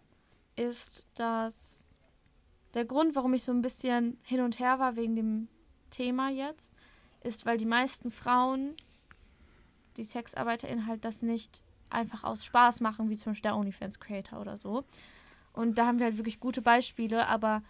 ist, 0.57 1.07
dass 1.15 1.87
der 2.73 2.83
Grund, 2.83 3.15
warum 3.15 3.33
ich 3.33 3.43
so 3.43 3.53
ein 3.53 3.61
bisschen 3.61 4.17
hin 4.23 4.41
und 4.41 4.59
her 4.59 4.77
war 4.77 4.97
wegen 4.97 5.15
dem 5.15 5.47
Thema 5.89 6.29
jetzt, 6.29 6.73
ist, 7.23 7.45
weil 7.45 7.57
die 7.57 7.65
meisten 7.65 8.11
Frauen, 8.11 8.75
die 9.95 10.03
SexarbeiterInnen 10.03 10.85
halt 10.85 11.05
das 11.05 11.21
nicht 11.21 11.63
einfach 11.89 12.25
aus 12.25 12.43
Spaß 12.43 12.81
machen, 12.81 13.09
wie 13.09 13.15
zum 13.15 13.31
Beispiel 13.31 13.49
der 13.49 13.57
OnlyFans-Creator 13.57 14.39
oder 14.39 14.57
so. 14.57 14.83
Und 15.53 15.77
da 15.77 15.87
haben 15.87 15.99
wir 15.99 16.05
halt 16.05 16.17
wirklich 16.17 16.39
gute 16.39 16.61
Beispiele, 16.61 17.27
aber 17.27 17.63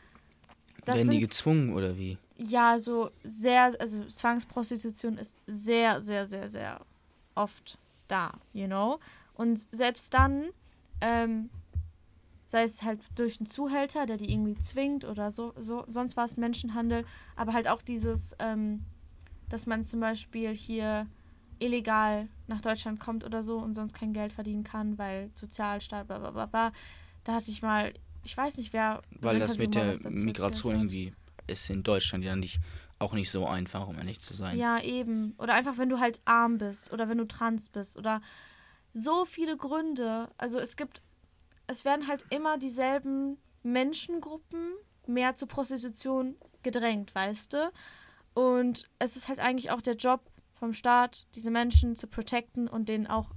das 0.85 0.97
Werden 0.97 1.09
die 1.09 1.19
sind 1.19 1.21
gezwungen 1.21 1.73
oder 1.73 1.97
wie? 1.97 2.17
ja, 2.37 2.79
so 2.79 3.11
sehr, 3.23 3.73
also 3.79 4.05
Zwangsprostitution 4.05 5.17
ist 5.17 5.37
sehr, 5.45 6.01
sehr, 6.01 6.25
sehr, 6.25 6.47
sehr 6.49 6.81
oft 7.35 7.77
da, 8.07 8.31
you 8.53 8.65
know. 8.67 8.99
Und 9.33 9.59
selbst 9.73 10.13
dann, 10.13 10.49
ähm, 11.01 11.49
sei 12.45 12.63
es 12.63 12.81
halt 12.81 12.99
durch 13.15 13.39
einen 13.39 13.45
Zuhälter, 13.45 14.05
der 14.05 14.17
die 14.17 14.31
irgendwie 14.31 14.57
zwingt 14.59 15.05
oder 15.05 15.31
so, 15.31 15.53
so 15.57 15.83
sonst 15.87 16.17
war 16.17 16.25
es 16.25 16.37
Menschenhandel, 16.37 17.05
aber 17.35 17.53
halt 17.53 17.67
auch 17.67 17.81
dieses, 17.81 18.35
ähm, 18.39 18.85
dass 19.49 19.65
man 19.65 19.83
zum 19.83 19.99
Beispiel 19.99 20.53
hier 20.53 21.07
illegal 21.59 22.27
nach 22.47 22.61
Deutschland 22.61 22.99
kommt 22.99 23.23
oder 23.23 23.43
so 23.43 23.57
und 23.57 23.73
sonst 23.75 23.93
kein 23.93 24.13
Geld 24.13 24.33
verdienen 24.33 24.63
kann, 24.63 24.97
weil 24.97 25.29
Sozialstaat, 25.35 26.07
bla 26.07 26.19
bla 26.19 26.31
bla 26.31 26.45
bla. 26.45 26.71
Da 27.23 27.34
hatte 27.34 27.51
ich 27.51 27.62
mal, 27.62 27.93
ich 28.23 28.36
weiß 28.36 28.58
nicht, 28.58 28.73
wer. 28.73 29.01
Weil 29.19 29.39
das 29.39 29.58
mit 29.58 29.75
der 29.75 29.93
dazu 29.93 30.10
Migration 30.10 30.75
irgendwie 30.75 31.13
ist 31.47 31.69
in 31.69 31.84
Deutschland 31.84 32.23
ja 32.23 32.36
nicht, 32.36 32.60
auch 32.99 33.13
nicht 33.13 33.29
so 33.29 33.45
einfach, 33.47 33.88
um 33.88 33.97
ehrlich 33.97 34.21
zu 34.21 34.34
sein. 34.34 34.58
Ja, 34.58 34.82
eben. 34.82 35.34
Oder 35.38 35.53
einfach, 35.53 35.77
wenn 35.77 35.89
du 35.89 35.99
halt 35.99 36.19
arm 36.25 36.58
bist 36.58 36.91
oder 36.91 37.10
wenn 37.10 37.17
du 37.17 37.25
trans 37.25 37.69
bist 37.69 37.97
oder 37.97 38.21
so 38.91 39.25
viele 39.25 39.58
Gründe. 39.58 40.29
Also 40.38 40.60
es 40.60 40.77
gibt, 40.77 41.01
es 41.67 41.86
werden 41.86 42.08
halt 42.08 42.25
immer 42.29 42.58
dieselben 42.58 43.38
Menschengruppen 43.63 44.73
mehr 45.08 45.36
zur 45.36 45.47
Prostitution 45.47 46.36
gedrängt, 46.63 47.13
weißt 47.15 47.53
du? 47.53 47.71
Und 48.34 48.88
es 48.99 49.15
ist 49.15 49.27
halt 49.27 49.39
eigentlich 49.39 49.71
auch 49.71 49.82
der 49.82 49.95
Job 49.95 50.21
vom 50.53 50.73
Staat, 50.73 51.25
diese 51.36 51.51
Menschen 51.51 51.95
zu 51.95 52.08
protecten 52.08 52.67
und 52.67 52.89
denen 52.89 53.08
auch 53.08 53.29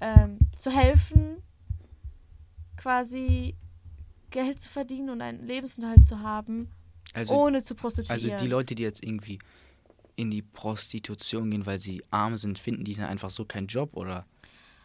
ähm, 0.00 0.38
zu 0.54 0.70
helfen, 0.70 1.42
quasi 2.80 3.54
Geld 4.30 4.58
zu 4.60 4.68
verdienen 4.70 5.10
und 5.10 5.20
einen 5.22 5.46
Lebensunterhalt 5.46 6.04
zu 6.04 6.20
haben, 6.20 6.70
Also, 7.12 7.34
ohne 7.34 7.62
zu 7.62 7.74
prostituieren. 7.74 8.32
also 8.32 8.44
die 8.44 8.50
Leute, 8.50 8.74
die 8.74 8.82
jetzt 8.82 9.02
irgendwie 9.04 9.38
in 10.16 10.30
die 10.30 10.42
Prostitution 10.42 11.50
gehen, 11.50 11.66
weil 11.66 11.78
sie 11.78 12.02
arm 12.10 12.36
sind, 12.36 12.58
finden 12.58 12.84
die 12.84 12.94
dann 12.94 13.06
einfach 13.06 13.30
so 13.30 13.44
keinen 13.44 13.66
Job 13.66 13.96
oder 13.96 14.26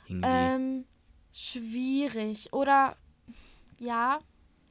irgendwie. 0.07 0.27
Ähm, 0.29 0.85
schwierig. 1.31 2.51
Oder 2.53 2.95
ja, 3.79 4.19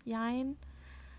jein. 0.04 0.56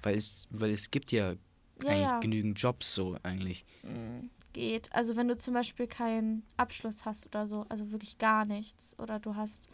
weil, 0.04 0.16
es, 0.16 0.48
weil 0.52 0.72
es 0.72 0.90
gibt 0.92 1.12
ja, 1.12 1.32
Ja, 1.32 1.90
eigentlich 1.90 2.02
ja. 2.02 2.20
genügend 2.20 2.60
Jobs 2.60 2.94
so 2.94 3.18
eigentlich. 3.24 3.66
Mm, 3.84 4.28
Geht. 4.54 4.92
Also 4.94 5.16
wenn 5.16 5.28
du 5.28 5.36
zum 5.38 5.54
Beispiel 5.54 5.86
keinen 5.88 6.44
Abschluss 6.58 7.04
hast 7.06 7.26
oder 7.28 7.46
so, 7.48 7.66
also 7.70 7.92
wirklich 7.92 8.18
gar 8.18 8.46
nichts. 8.46 8.98
Oder 9.00 9.20
du 9.20 9.36
hast, 9.36 9.70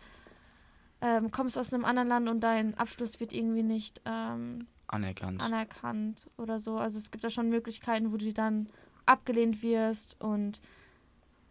ähm, 1.02 1.32
kommst 1.32 1.58
aus 1.58 1.74
einem 1.74 1.86
anderen 1.86 2.08
Land 2.08 2.30
und 2.30 2.42
dein 2.42 2.78
Abschluss 2.78 3.20
wird 3.20 3.34
irgendwie 3.34 3.64
nicht 3.64 4.02
ähm, 4.06 4.68
anerkannt. 4.88 5.42
anerkannt 5.42 6.30
oder 6.38 6.60
so. 6.60 6.78
Also 6.78 6.98
es 6.98 7.12
gibt 7.12 7.24
da 7.24 7.30
schon 7.30 7.50
Möglichkeiten, 7.50 8.12
wo 8.12 8.18
du 8.18 8.32
dann 8.34 8.70
abgelehnt 9.06 9.62
wirst 9.64 10.22
und 10.22 10.62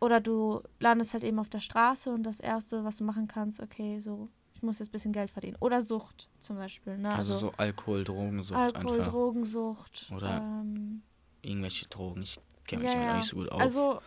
oder 0.01 0.21
du 0.21 0.63
landest 0.79 1.13
halt 1.13 1.25
eben 1.25 1.39
auf 1.39 1.51
der 1.51 1.61
Straße 1.61 2.11
und 2.11 2.23
das 2.23 2.41
Erste, 2.41 2.85
was 2.85 2.97
du 2.97 3.05
machen 3.05 3.29
kannst, 3.29 3.61
okay, 3.61 3.99
so, 3.99 4.29
ich 4.55 4.63
muss 4.63 4.79
jetzt 4.79 4.89
ein 4.89 4.93
bisschen 4.93 5.13
Geld 5.13 5.31
verdienen. 5.31 5.57
Oder 5.61 5.83
Sucht 5.83 6.29
zum 6.39 6.57
Beispiel. 6.57 6.97
Ne? 6.97 7.15
also, 7.15 7.37
so 7.37 7.53
Alkohol, 7.57 8.05
Drogensucht 8.05 8.59
Alkohol, 8.59 8.99
einfach. 8.99 9.13
Drogensucht. 9.13 10.11
Oder 10.15 10.39
ähm, 10.39 11.03
Irgendwelche 11.43 11.87
Drogen. 11.89 12.23
Ich 12.23 12.39
kenne 12.67 12.85
mich 12.85 12.93
Ja, 12.95 13.01
ja. 13.01 13.17
nicht 13.17 13.29
so 13.29 13.37
gut 13.37 13.53
aus. 13.53 13.61
Also, 13.61 14.01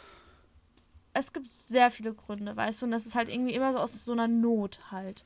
es 1.14 1.32
gibt 1.32 1.48
sehr 1.48 1.92
viele 1.92 2.14
Gründe, 2.14 2.56
weißt 2.56 2.82
du, 2.82 2.86
und 2.88 2.92
das 2.92 3.06
ist 3.06 3.16
halt 3.16 3.30
irgendwie 3.30 3.54
immer 3.54 3.72
so 3.72 3.80
aus 3.80 4.04
so 4.04 4.12
einer 4.12 4.28
Not 4.28 4.80
halt, 4.92 5.26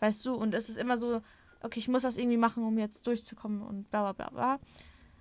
weißt 0.00 0.24
du, 0.26 0.34
und 0.34 0.54
es 0.54 0.68
ist 0.68 0.78
immer 0.78 0.96
so, 0.96 1.22
okay, 1.62 1.80
ich 1.80 1.88
muss 1.88 2.02
das 2.02 2.16
irgendwie 2.16 2.36
machen, 2.36 2.64
um 2.64 2.78
jetzt 2.78 3.06
durchzukommen 3.06 3.62
und 3.62 3.90
bla 3.90 4.12
bla 4.12 4.12
bla 4.12 4.30
bla. 4.30 4.60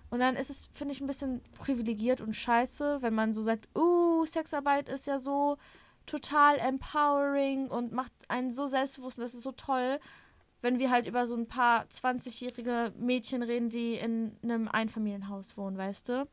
Und 0.10 0.20
dann 0.20 0.36
ist 0.36 0.52
es, 0.52 0.70
finde 0.72 0.94
ich, 0.94 1.02
ein 1.02 1.08
bisschen 1.08 1.42
privilegiert 1.58 2.22
und 2.22 2.36
scheiße, 2.36 3.02
wenn 3.02 3.16
man 3.16 3.34
so 3.34 3.42
sagt, 3.42 3.68
uh, 3.76 4.24
Sexarbeit 4.26 4.88
ist 4.88 5.08
ja 5.08 5.18
so 5.18 5.58
total 6.06 6.58
empowering 6.60 7.68
und 7.68 7.94
macht 7.94 8.12
einen 8.28 8.52
so 8.52 8.68
selbstbewusst 8.68 9.18
und 9.18 9.24
das 9.24 9.34
ist 9.34 9.42
so 9.42 9.54
toll, 9.54 10.00
wenn 10.62 10.80
wir 10.80 10.92
halt 10.92 11.08
über 11.08 11.26
so 11.26 11.36
ein 11.36 11.48
paar 11.48 11.86
20-jährige 11.86 12.94
Mädchen 12.98 13.42
reden, 13.42 13.70
die 13.70 13.96
in 13.96 14.38
einem 14.44 14.68
Einfamilienhaus 14.68 15.58
wohnen, 15.58 15.78
weißt 15.78 16.10
du? 16.10 16.28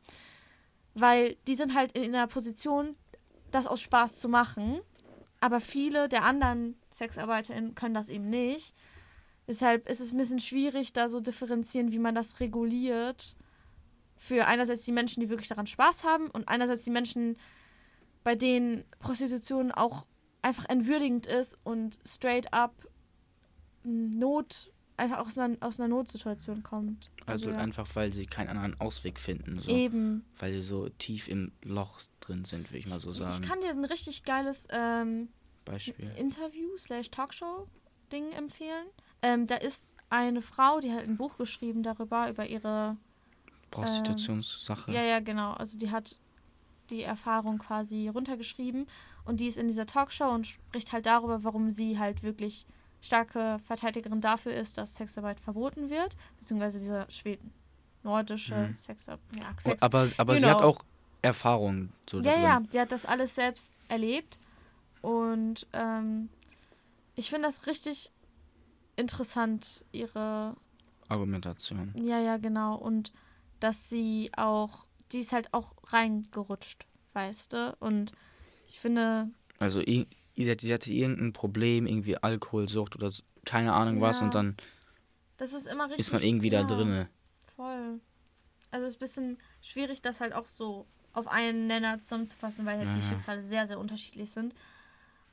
Weil 0.93 1.35
die 1.47 1.55
sind 1.55 1.73
halt 1.73 1.93
in 1.93 2.13
einer 2.15 2.27
Position, 2.27 2.95
das 3.51 3.67
aus 3.67 3.81
Spaß 3.81 4.19
zu 4.19 4.29
machen. 4.29 4.81
Aber 5.39 5.59
viele 5.59 6.07
der 6.07 6.23
anderen 6.23 6.75
SexarbeiterInnen 6.91 7.75
können 7.75 7.95
das 7.95 8.09
eben 8.09 8.29
nicht. 8.29 8.75
Deshalb 9.47 9.89
ist 9.89 9.99
es 9.99 10.11
ein 10.11 10.17
bisschen 10.17 10.39
schwierig, 10.39 10.93
da 10.93 11.09
so 11.09 11.19
differenzieren, 11.19 11.91
wie 11.91 11.99
man 11.99 12.15
das 12.15 12.39
reguliert. 12.39 13.35
Für 14.15 14.45
einerseits 14.45 14.83
die 14.85 14.91
Menschen, 14.91 15.19
die 15.19 15.29
wirklich 15.29 15.49
daran 15.49 15.67
Spaß 15.67 16.03
haben 16.03 16.29
und 16.29 16.47
einerseits 16.47 16.83
die 16.83 16.91
Menschen, 16.91 17.37
bei 18.23 18.35
denen 18.35 18.85
Prostitution 18.99 19.71
auch 19.71 20.05
einfach 20.43 20.65
entwürdigend 20.69 21.25
ist 21.25 21.57
und 21.63 21.99
straight 22.05 22.53
up 22.53 22.73
Not, 23.83 24.71
einfach 25.01 25.19
aus 25.19 25.37
einer, 25.37 25.57
aus 25.59 25.79
einer 25.79 25.89
Notsituation 25.89 26.63
kommt. 26.63 27.09
also 27.25 27.49
ja. 27.49 27.57
einfach, 27.57 27.87
weil 27.95 28.13
sie 28.13 28.25
keinen 28.25 28.49
anderen 28.49 28.79
Ausweg 28.79 29.19
finden. 29.19 29.59
So. 29.59 29.69
Eben. 29.69 30.23
Weil 30.37 30.53
sie 30.53 30.61
so 30.61 30.89
tief 30.89 31.27
im 31.27 31.51
Loch 31.63 31.99
drin 32.19 32.45
sind, 32.45 32.69
würde 32.69 32.77
ich 32.79 32.87
mal 32.87 32.99
so 32.99 33.11
sagen. 33.11 33.41
Ich 33.41 33.47
kann 33.47 33.59
dir 33.61 33.69
ein 33.69 33.85
richtig 33.85 34.23
geiles 34.23 34.67
ähm, 34.71 35.29
Beispiel. 35.65 36.11
Interview 36.17 36.69
slash 36.77 37.09
Talkshow-Ding 37.09 38.31
empfehlen. 38.33 38.87
Ähm, 39.21 39.47
da 39.47 39.55
ist 39.55 39.95
eine 40.09 40.41
Frau, 40.41 40.79
die 40.79 40.91
hat 40.91 41.07
ein 41.07 41.17
Buch 41.17 41.37
geschrieben 41.37 41.83
darüber, 41.83 42.29
über 42.29 42.47
ihre. 42.47 42.97
Prostitutionssache. 43.71 44.91
Ja, 44.91 45.03
ja, 45.03 45.19
genau. 45.21 45.53
Also 45.53 45.77
die 45.77 45.91
hat 45.91 46.19
die 46.89 47.03
Erfahrung 47.03 47.57
quasi 47.57 48.09
runtergeschrieben 48.09 48.85
und 49.23 49.39
die 49.39 49.47
ist 49.47 49.57
in 49.57 49.67
dieser 49.67 49.85
Talkshow 49.85 50.29
und 50.29 50.45
spricht 50.45 50.91
halt 50.91 51.05
darüber, 51.05 51.43
warum 51.43 51.69
sie 51.69 51.97
halt 51.97 52.21
wirklich 52.21 52.65
starke 53.01 53.59
Verteidigerin 53.65 54.21
dafür 54.21 54.53
ist, 54.53 54.77
dass 54.77 54.95
Sexarbeit 54.95 55.39
verboten 55.39 55.89
wird, 55.89 56.15
beziehungsweise 56.39 56.79
dieser 56.79 57.09
Schweden 57.09 57.51
nordische 58.03 58.55
Mhm. 58.69 58.77
Sexarbeit. 58.77 59.21
Ja, 59.37 59.49
Oh, 59.51 59.59
Sex 59.59 59.81
aber 59.83 60.07
aber 60.17 60.37
sie 60.37 60.45
hat 60.45 60.59
know. 60.59 60.67
auch 60.69 60.79
Erfahrung 61.21 61.89
da 62.07 62.17
Ja, 62.17 62.21
drin. 62.33 62.41
ja, 62.43 62.59
die 62.73 62.79
hat 62.79 62.91
das 62.91 63.05
alles 63.05 63.35
selbst 63.35 63.79
erlebt. 63.89 64.39
Und 65.01 65.67
ähm, 65.73 66.29
ich 67.15 67.29
finde 67.29 67.47
das 67.47 67.65
richtig 67.67 68.11
interessant, 68.95 69.83
ihre. 69.91 70.55
Argumentation. 71.09 71.93
Ja, 71.97 72.19
ja, 72.19 72.37
genau. 72.37 72.75
Und 72.75 73.11
dass 73.59 73.89
sie 73.89 74.31
auch. 74.37 74.85
Die 75.11 75.19
ist 75.19 75.33
halt 75.33 75.53
auch 75.53 75.73
reingerutscht, 75.87 76.87
weißt 77.13 77.51
du? 77.53 77.75
Und 77.79 78.13
ich 78.69 78.79
finde. 78.79 79.29
Also 79.59 79.81
sie 80.35 80.49
hatte, 80.49 80.65
sie 80.65 80.73
hatte 80.73 80.91
irgendein 80.91 81.33
Problem, 81.33 81.85
irgendwie 81.85 82.17
Alkoholsucht 82.17 82.95
oder 82.95 83.11
keine 83.45 83.73
Ahnung 83.73 84.01
was 84.01 84.19
Ja. 84.19 84.25
und 84.25 84.35
dann 84.35 84.57
ist 85.37 85.67
immer 85.67 85.85
richtig. 85.85 85.99
ist 85.99 86.13
man 86.13 86.21
irgendwie 86.21 86.49
ja, 86.49 86.63
da 86.63 86.75
drinne. 86.75 87.09
Voll. 87.55 87.99
Also 88.69 88.85
es 88.85 88.93
ist 88.93 88.97
ein 88.97 88.99
bisschen 89.05 89.37
schwierig, 89.61 90.01
das 90.01 90.21
halt 90.21 90.33
auch 90.33 90.47
so 90.47 90.87
auf 91.13 91.27
einen 91.27 91.67
Nenner 91.67 91.99
zusammenzufassen, 91.99 92.65
weil 92.65 92.77
halt 92.77 92.87
Ja, 92.89 92.93
die. 92.93 93.01
Schicksale 93.01 93.41
sehr, 93.41 93.67
sehr 93.67 93.79
unterschiedlich 93.79 94.31
sind. 94.31 94.53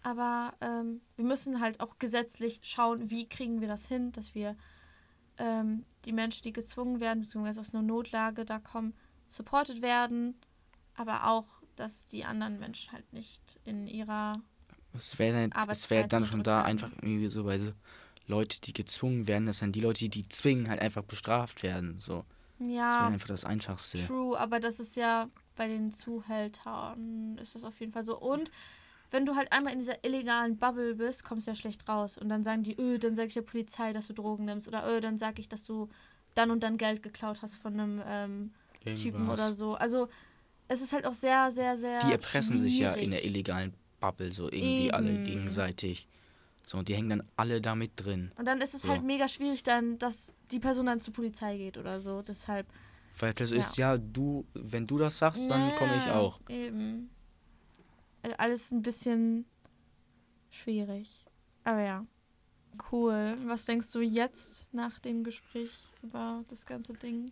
Aber 0.02 0.54
ähm, 0.60 1.00
wir 1.16 1.24
müssen 1.24 1.60
halt 1.60 1.80
auch 1.80 1.98
gesetzlich 1.98 2.60
schauen, 2.62 3.10
wie 3.10 3.28
kriegen 3.28 3.60
wir 3.60 3.68
das 3.68 3.86
hin, 3.86 4.12
dass 4.12 4.34
wir 4.34 4.56
ähm, 5.38 5.84
die 6.04 6.12
Menschen, 6.12 6.42
die 6.42 6.52
gezwungen 6.52 7.00
werden, 7.00 7.20
beziehungsweise 7.22 7.60
aus 7.60 7.74
einer 7.74 7.82
Notlage 7.82 8.44
da 8.44 8.58
kommen, 8.58 8.94
supported 9.28 9.82
werden, 9.82 10.34
aber 10.94 11.26
auch, 11.28 11.46
dass 11.76 12.06
die 12.06 12.24
anderen 12.24 12.58
Menschen 12.58 12.92
halt 12.92 13.12
nicht 13.12 13.60
in 13.64 13.86
ihrer 13.86 14.32
Es 14.98 15.18
wäre 15.18 15.46
es 15.46 15.52
Arbeitsfreiheit 15.56 16.04
wär 16.04 16.08
dann 16.08 16.24
schon 16.24 16.42
da 16.42 16.62
einfach 16.62 16.90
irgendwie 17.00 17.28
so 17.28 17.44
bei 17.44 17.58
so 17.58 17.72
Leute, 18.26 18.60
die 18.60 18.72
gezwungen 18.72 19.26
werden, 19.26 19.46
dass 19.46 19.60
dann 19.60 19.72
die 19.72 19.80
Leute, 19.80 20.08
die 20.08 20.28
zwingen, 20.28 20.68
halt 20.68 20.80
einfach 20.80 21.02
bestraft 21.02 21.62
werden. 21.62 21.98
So. 21.98 22.24
Das 22.58 22.68
wäre 22.68 22.78
ja 22.78 23.06
einfach 23.06 23.28
das 23.28 23.44
Einfachste. 23.44 23.98
True, 23.98 24.38
aber 24.38 24.60
das 24.60 24.80
ist 24.80 24.96
ja 24.96 25.28
bei 25.56 25.68
den 25.68 25.90
Zuhältern 25.90 27.38
ist 27.40 27.54
das 27.54 27.64
auf 27.64 27.80
jeden 27.80 27.92
Fall 27.92 28.04
so. 28.04 28.18
Und 28.18 28.50
wenn 29.10 29.24
du 29.24 29.36
halt 29.36 29.52
einmal 29.52 29.72
in 29.72 29.78
dieser 29.78 30.04
illegalen 30.04 30.56
Bubble 30.56 30.94
bist, 30.94 31.24
kommst 31.24 31.46
du 31.46 31.50
ja 31.50 31.54
schlecht 31.54 31.88
raus. 31.88 32.18
Und 32.18 32.28
dann 32.28 32.44
sagen 32.44 32.62
die, 32.62 32.78
öh, 32.78 32.98
dann 32.98 33.16
sag 33.16 33.28
ich 33.28 33.34
der 33.34 33.42
Polizei, 33.42 33.92
dass 33.92 34.08
du 34.08 34.12
Drogen 34.12 34.44
nimmst. 34.44 34.68
Oder 34.68 34.86
öh, 34.86 35.00
dann 35.00 35.18
sag 35.18 35.38
ich, 35.38 35.48
dass 35.48 35.64
du 35.64 35.88
dann 36.34 36.50
und 36.50 36.62
dann 36.62 36.76
Geld 36.76 37.02
geklaut 37.02 37.42
hast 37.42 37.56
von 37.56 37.72
einem 37.72 38.02
ähm, 38.06 38.52
Typen 38.96 39.28
oder 39.28 39.52
so. 39.52 39.74
Also 39.74 40.08
es 40.68 40.82
ist 40.82 40.92
halt 40.92 41.06
auch 41.06 41.14
sehr, 41.14 41.50
sehr, 41.50 41.76
sehr. 41.76 42.00
Die 42.00 42.12
erpressen 42.12 42.58
sich 42.58 42.78
ja 42.78 42.92
in 42.92 43.10
der 43.10 43.18
schwierig. 43.18 43.34
illegalen 43.34 43.70
Bubble 43.70 43.87
so 44.30 44.50
irgendwie 44.50 44.92
alle 44.92 45.12
Eben. 45.12 45.24
gegenseitig. 45.24 46.06
So, 46.64 46.78
und 46.78 46.88
die 46.88 46.94
hängen 46.94 47.08
dann 47.10 47.22
alle 47.36 47.60
damit 47.60 47.92
drin. 47.96 48.30
Und 48.36 48.44
dann 48.44 48.60
ist 48.60 48.74
es 48.74 48.82
So. 48.82 48.90
halt 48.90 49.02
mega 49.02 49.26
schwierig, 49.26 49.62
dann, 49.62 49.98
dass 49.98 50.34
die 50.50 50.60
Person 50.60 50.86
dann 50.86 51.00
zur 51.00 51.14
Polizei 51.14 51.56
geht 51.56 51.78
oder 51.78 52.00
so. 52.00 52.20
Deshalb. 52.22 52.66
Weil 53.18 53.32
das 53.32 53.50
Ja. 53.50 53.56
ist 53.58 53.76
ja, 53.78 53.96
du, 53.96 54.44
wenn 54.54 54.86
du 54.86 54.98
das 54.98 55.18
sagst, 55.18 55.50
dann 55.50 55.74
komme 55.76 55.96
ich 55.96 56.06
Ja, 56.06 56.18
auch. 56.18 56.40
Eben. 56.48 57.10
Äh, 58.22 58.34
Alles 58.36 58.70
ein 58.70 58.82
bisschen 58.82 59.46
schwierig. 60.50 61.24
Aber 61.64 61.80
ja. 61.80 62.06
Cool. 62.92 63.36
Was 63.46 63.64
denkst 63.64 63.90
du 63.92 64.00
jetzt 64.00 64.68
nach 64.72 65.00
dem 65.00 65.24
Gespräch 65.24 65.70
über 66.02 66.44
das 66.48 66.64
ganze 66.66 66.92
Ding? 66.92 67.30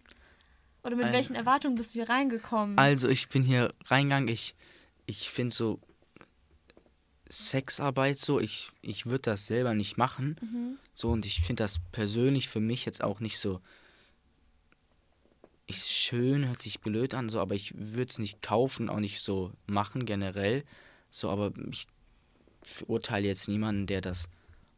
Oder 0.82 0.96
mit 0.96 1.06
Ähm, 1.06 1.12
welchen 1.12 1.36
Erwartungen 1.36 1.76
bist 1.76 1.94
du 1.94 1.98
hier 2.00 2.08
reingekommen? 2.08 2.78
Also 2.78 3.08
ich 3.08 3.28
bin 3.28 3.42
hier 3.42 3.72
reingegangen, 3.86 4.28
ich, 4.28 4.54
ich 5.06 5.30
finde 5.30 5.54
so 5.54 5.78
Sexarbeit 7.28 8.18
so, 8.18 8.40
ich, 8.40 8.70
ich 8.82 9.06
würde 9.06 9.22
das 9.22 9.46
selber 9.46 9.74
nicht 9.74 9.96
machen. 9.96 10.36
Mhm. 10.40 10.78
So, 10.94 11.10
und 11.10 11.26
ich 11.26 11.40
finde 11.42 11.64
das 11.64 11.80
persönlich 11.92 12.48
für 12.48 12.60
mich 12.60 12.84
jetzt 12.84 13.02
auch 13.02 13.20
nicht 13.20 13.38
so. 13.38 13.60
Ist 15.68 15.90
schön, 15.90 16.46
hört 16.46 16.62
sich 16.62 16.80
blöd 16.80 17.12
an, 17.14 17.28
so, 17.28 17.40
aber 17.40 17.54
ich 17.56 17.74
würde 17.76 18.08
es 18.10 18.18
nicht 18.18 18.40
kaufen, 18.40 18.88
auch 18.88 19.00
nicht 19.00 19.20
so 19.20 19.52
machen 19.66 20.06
generell. 20.06 20.64
So, 21.10 21.28
aber 21.28 21.52
ich 21.70 21.88
verurteile 22.66 23.26
jetzt 23.26 23.48
niemanden, 23.48 23.86
der 23.86 24.00
das 24.00 24.28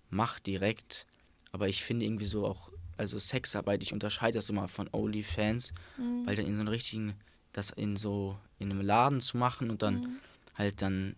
macht 0.09 0.47
direkt. 0.47 1.07
Aber 1.53 1.69
ich 1.69 1.83
finde 1.83 2.07
irgendwie 2.07 2.25
so 2.25 2.47
auch, 2.47 2.71
also 2.97 3.19
Sexarbeit, 3.19 3.83
ich 3.83 3.93
unterscheide 3.93 4.39
das 4.39 4.49
immer 4.49 4.67
von 4.69 4.89
OnlyFans, 4.91 5.73
Mhm. 5.99 6.27
weil 6.27 6.37
dann 6.37 6.47
in 6.47 6.55
so 6.55 6.61
einem 6.63 6.69
richtigen, 6.69 7.15
das 7.53 7.71
in 7.71 7.97
so, 7.97 8.39
in 8.59 8.71
einem 8.71 8.81
Laden 8.81 9.21
zu 9.21 9.37
machen 9.37 9.69
und 9.71 9.83
dann 9.83 10.01
Mhm. 10.01 10.17
halt 10.57 10.81
dann 10.81 11.17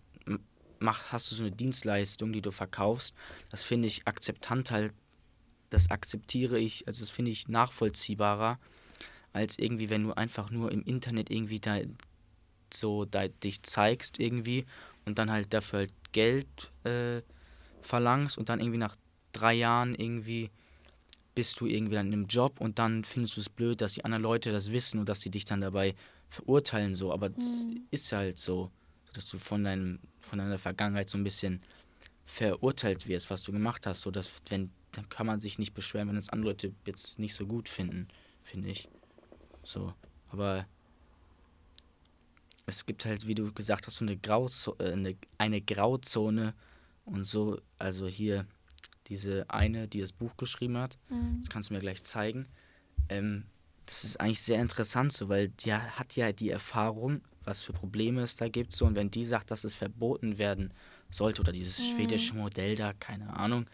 mach, 0.80 1.12
hast 1.12 1.30
du 1.30 1.36
so 1.36 1.42
eine 1.44 1.52
Dienstleistung, 1.52 2.32
die 2.32 2.42
du 2.42 2.50
verkaufst. 2.50 3.14
Das 3.50 3.62
finde 3.64 3.86
ich 3.86 4.06
akzeptant 4.06 4.70
halt, 4.70 4.92
das 5.68 5.90
akzeptiere 5.90 6.58
ich, 6.58 6.86
also 6.88 7.00
das 7.00 7.10
finde 7.10 7.30
ich 7.30 7.48
nachvollziehbarer, 7.48 8.58
als 9.32 9.58
irgendwie, 9.58 9.90
wenn 9.90 10.02
du 10.02 10.12
einfach 10.12 10.50
nur 10.50 10.72
im 10.72 10.82
Internet 10.82 11.30
irgendwie 11.30 11.61
da 11.61 11.78
so 12.72 13.05
da, 13.05 13.28
dich 13.28 13.62
zeigst 13.62 14.18
irgendwie 14.18 14.64
und 15.05 15.18
dann 15.18 15.30
halt 15.30 15.52
dafür 15.52 15.80
halt 15.80 15.92
Geld 16.12 16.72
äh, 16.84 17.22
verlangst 17.82 18.38
und 18.38 18.48
dann 18.48 18.61
irgendwie 18.61 18.78
nach 18.78 18.96
drei 19.32 19.55
Jahren 19.55 19.94
irgendwie 19.94 20.50
bist 21.34 21.61
du 21.61 21.66
irgendwie 21.66 21.94
dann 21.94 22.09
in 22.09 22.12
einem 22.12 22.26
Job 22.26 22.61
und 22.61 22.78
dann 22.78 23.05
findest 23.05 23.36
du 23.36 23.40
es 23.40 23.48
blöd, 23.48 23.80
dass 23.80 23.94
die 23.94 24.05
anderen 24.05 24.22
Leute 24.22 24.52
das 24.52 24.72
wissen 24.72 24.98
und 24.98 25.09
dass 25.09 25.20
sie 25.20 25.30
dich 25.30 25.44
dann 25.44 25.61
dabei 25.61 25.94
verurteilen 26.28 26.94
so, 26.94 27.12
aber 27.12 27.30
das 27.30 27.66
Mhm. 27.68 27.82
ist 27.90 28.12
halt 28.12 28.38
so, 28.38 28.70
dass 29.12 29.28
du 29.28 29.38
von 29.38 29.64
deinem 29.64 29.98
von 30.20 30.38
deiner 30.38 30.58
Vergangenheit 30.58 31.08
so 31.08 31.18
ein 31.18 31.24
bisschen 31.24 31.61
verurteilt 32.26 33.06
wirst, 33.08 33.30
was 33.30 33.42
du 33.42 33.52
gemacht 33.52 33.86
hast, 33.86 34.02
so 34.02 34.11
dass 34.11 34.30
wenn 34.48 34.70
dann 34.92 35.08
kann 35.08 35.26
man 35.26 35.38
sich 35.40 35.58
nicht 35.58 35.72
beschweren, 35.74 36.08
wenn 36.08 36.16
es 36.16 36.30
andere 36.30 36.50
Leute 36.50 36.72
jetzt 36.84 37.18
nicht 37.18 37.34
so 37.34 37.46
gut 37.46 37.68
finden, 37.68 38.08
finde 38.42 38.70
ich. 38.70 38.88
So, 39.62 39.94
aber 40.30 40.66
es 42.66 42.86
gibt 42.86 43.04
halt, 43.04 43.26
wie 43.26 43.34
du 43.34 43.52
gesagt 43.52 43.86
hast, 43.86 43.96
so 43.96 44.04
eine, 44.04 44.16
Grauzo 44.16 44.76
äh, 44.78 44.92
eine, 44.92 45.16
eine 45.38 45.61
Grauzone 45.61 46.54
und 47.04 47.24
so, 47.24 47.61
also 47.78 48.06
hier 48.06 48.46
diese 49.06 49.48
eine, 49.50 49.88
die 49.88 50.00
das 50.00 50.12
Buch 50.12 50.36
geschrieben 50.36 50.76
hat, 50.78 50.98
Mhm. 51.08 51.38
das 51.40 51.48
kannst 51.50 51.70
du 51.70 51.74
mir 51.74 51.80
gleich 51.80 52.02
zeigen. 52.04 52.46
ähm, 53.08 53.44
das 53.86 54.04
ist 54.04 54.20
eigentlich 54.20 54.40
sehr 54.40 54.61
interessant 54.61 55.12
so, 55.12 55.28
weil 55.28 55.48
die 55.48 55.74
hat 55.74 56.14
ja 56.14 56.30
die 56.30 56.50
Erfahrung, 56.50 57.22
was 57.45 57.62
für 57.62 57.72
Probleme 57.72 58.22
es 58.22 58.36
da 58.36 58.49
gibt 58.49 58.72
so 58.72 58.86
und 58.86 58.97
wenn 58.97 59.11
die 59.11 59.24
sagt, 59.24 59.51
dass 59.51 59.64
es 59.64 59.74
verboten 59.74 60.38
werden 60.38 60.72
sollte 61.11 61.41
oder 61.41 61.53
dieses 61.53 61.78
Mhm. 61.78 61.84
schwedische 61.84 62.34
Modell 62.34 62.76
da, 62.76 62.93
keine 62.93 63.32
Ahnung, 63.34 63.66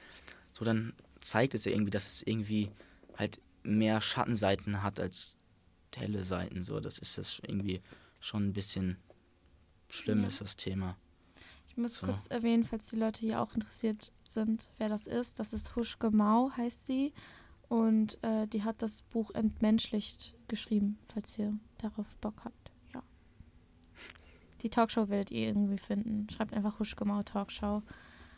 so 0.53 0.65
dann 0.65 0.93
zeigt 1.21 1.55
es 1.55 1.65
ja 1.65 1.73
irgendwie, 1.73 1.91
dass 1.91 2.09
es 2.09 2.23
irgendwie 2.23 2.71
halt 3.17 3.41
mehr 3.63 4.01
Schattenseiten 4.01 4.83
hat 4.83 5.01
als 5.01 5.37
helle 5.95 6.25
Seiten 6.25 6.63
so. 6.63 6.79
Das 6.81 6.99
ist 6.99 7.17
das 7.19 7.41
irgendwie 7.47 7.81
schon 8.21 8.49
ein 8.49 8.53
bisschen 8.53 8.99
schlimm 9.89 10.23
Ja. 10.23 10.29
ist 10.29 10.41
das 10.41 10.57
Thema. 10.57 10.97
Ich 11.69 11.77
muss 11.77 11.97
So. 11.97 12.07
kurz 12.07 12.27
erwähnen, 12.29 12.65
falls 12.65 12.89
die 12.91 12.97
Leute 12.97 13.21
hier 13.21 13.41
auch 13.41 13.55
interessiert 13.55 14.13
sind, 14.25 14.71
wer 14.79 14.89
das 14.89 15.07
ist. 15.07 15.41
Das 15.41 15.53
ist 15.53 15.75
Huschke 15.77 16.11
Mau, 16.11 16.51
heißt 16.57 16.87
sie. 16.87 17.13
Und 17.69 18.23
äh, 18.23 18.47
die 18.47 18.63
hat 18.63 18.81
das 18.83 19.03
Buch 19.03 19.31
Entmenschlicht 19.35 20.35
geschrieben, 20.49 20.99
falls 21.13 21.39
ihr 21.39 21.59
darauf 21.79 22.07
Bock 22.21 22.35
habt. 22.45 22.66
Die 24.67 24.71
Talkshow 24.71 25.09
werdet 25.09 25.31
ihr 25.31 25.47
irgendwie 25.47 25.79
finden. 25.79 26.29
Schreibt 26.29 26.53
einfach 26.53 26.81
Huschke 26.81 27.05
Mau 27.05 27.23
Talkshow. 27.23 27.85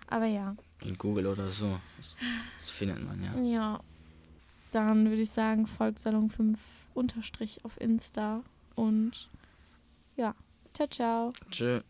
Aber 0.08 0.26
ja. 0.26 0.54
In 0.82 0.98
Google 0.98 1.26
oder 1.26 1.50
so. 1.50 1.80
Das, 1.96 2.16
das 2.58 2.68
findet 2.68 3.02
man 3.02 3.22
ja. 3.22 3.34
Ja. 3.40 3.80
Dann 4.70 5.08
würde 5.08 5.22
ich 5.22 5.30
sagen, 5.30 5.66
folgt 5.66 5.98
Salon 5.98 6.28
5 6.28 6.58
Unterstrich 6.92 7.64
auf 7.64 7.80
Insta. 7.80 8.42
Und 8.74 9.30
ja. 10.16 10.34
Ciao, 10.74 10.88
ciao. 10.88 11.32
Tschö. 11.50 11.80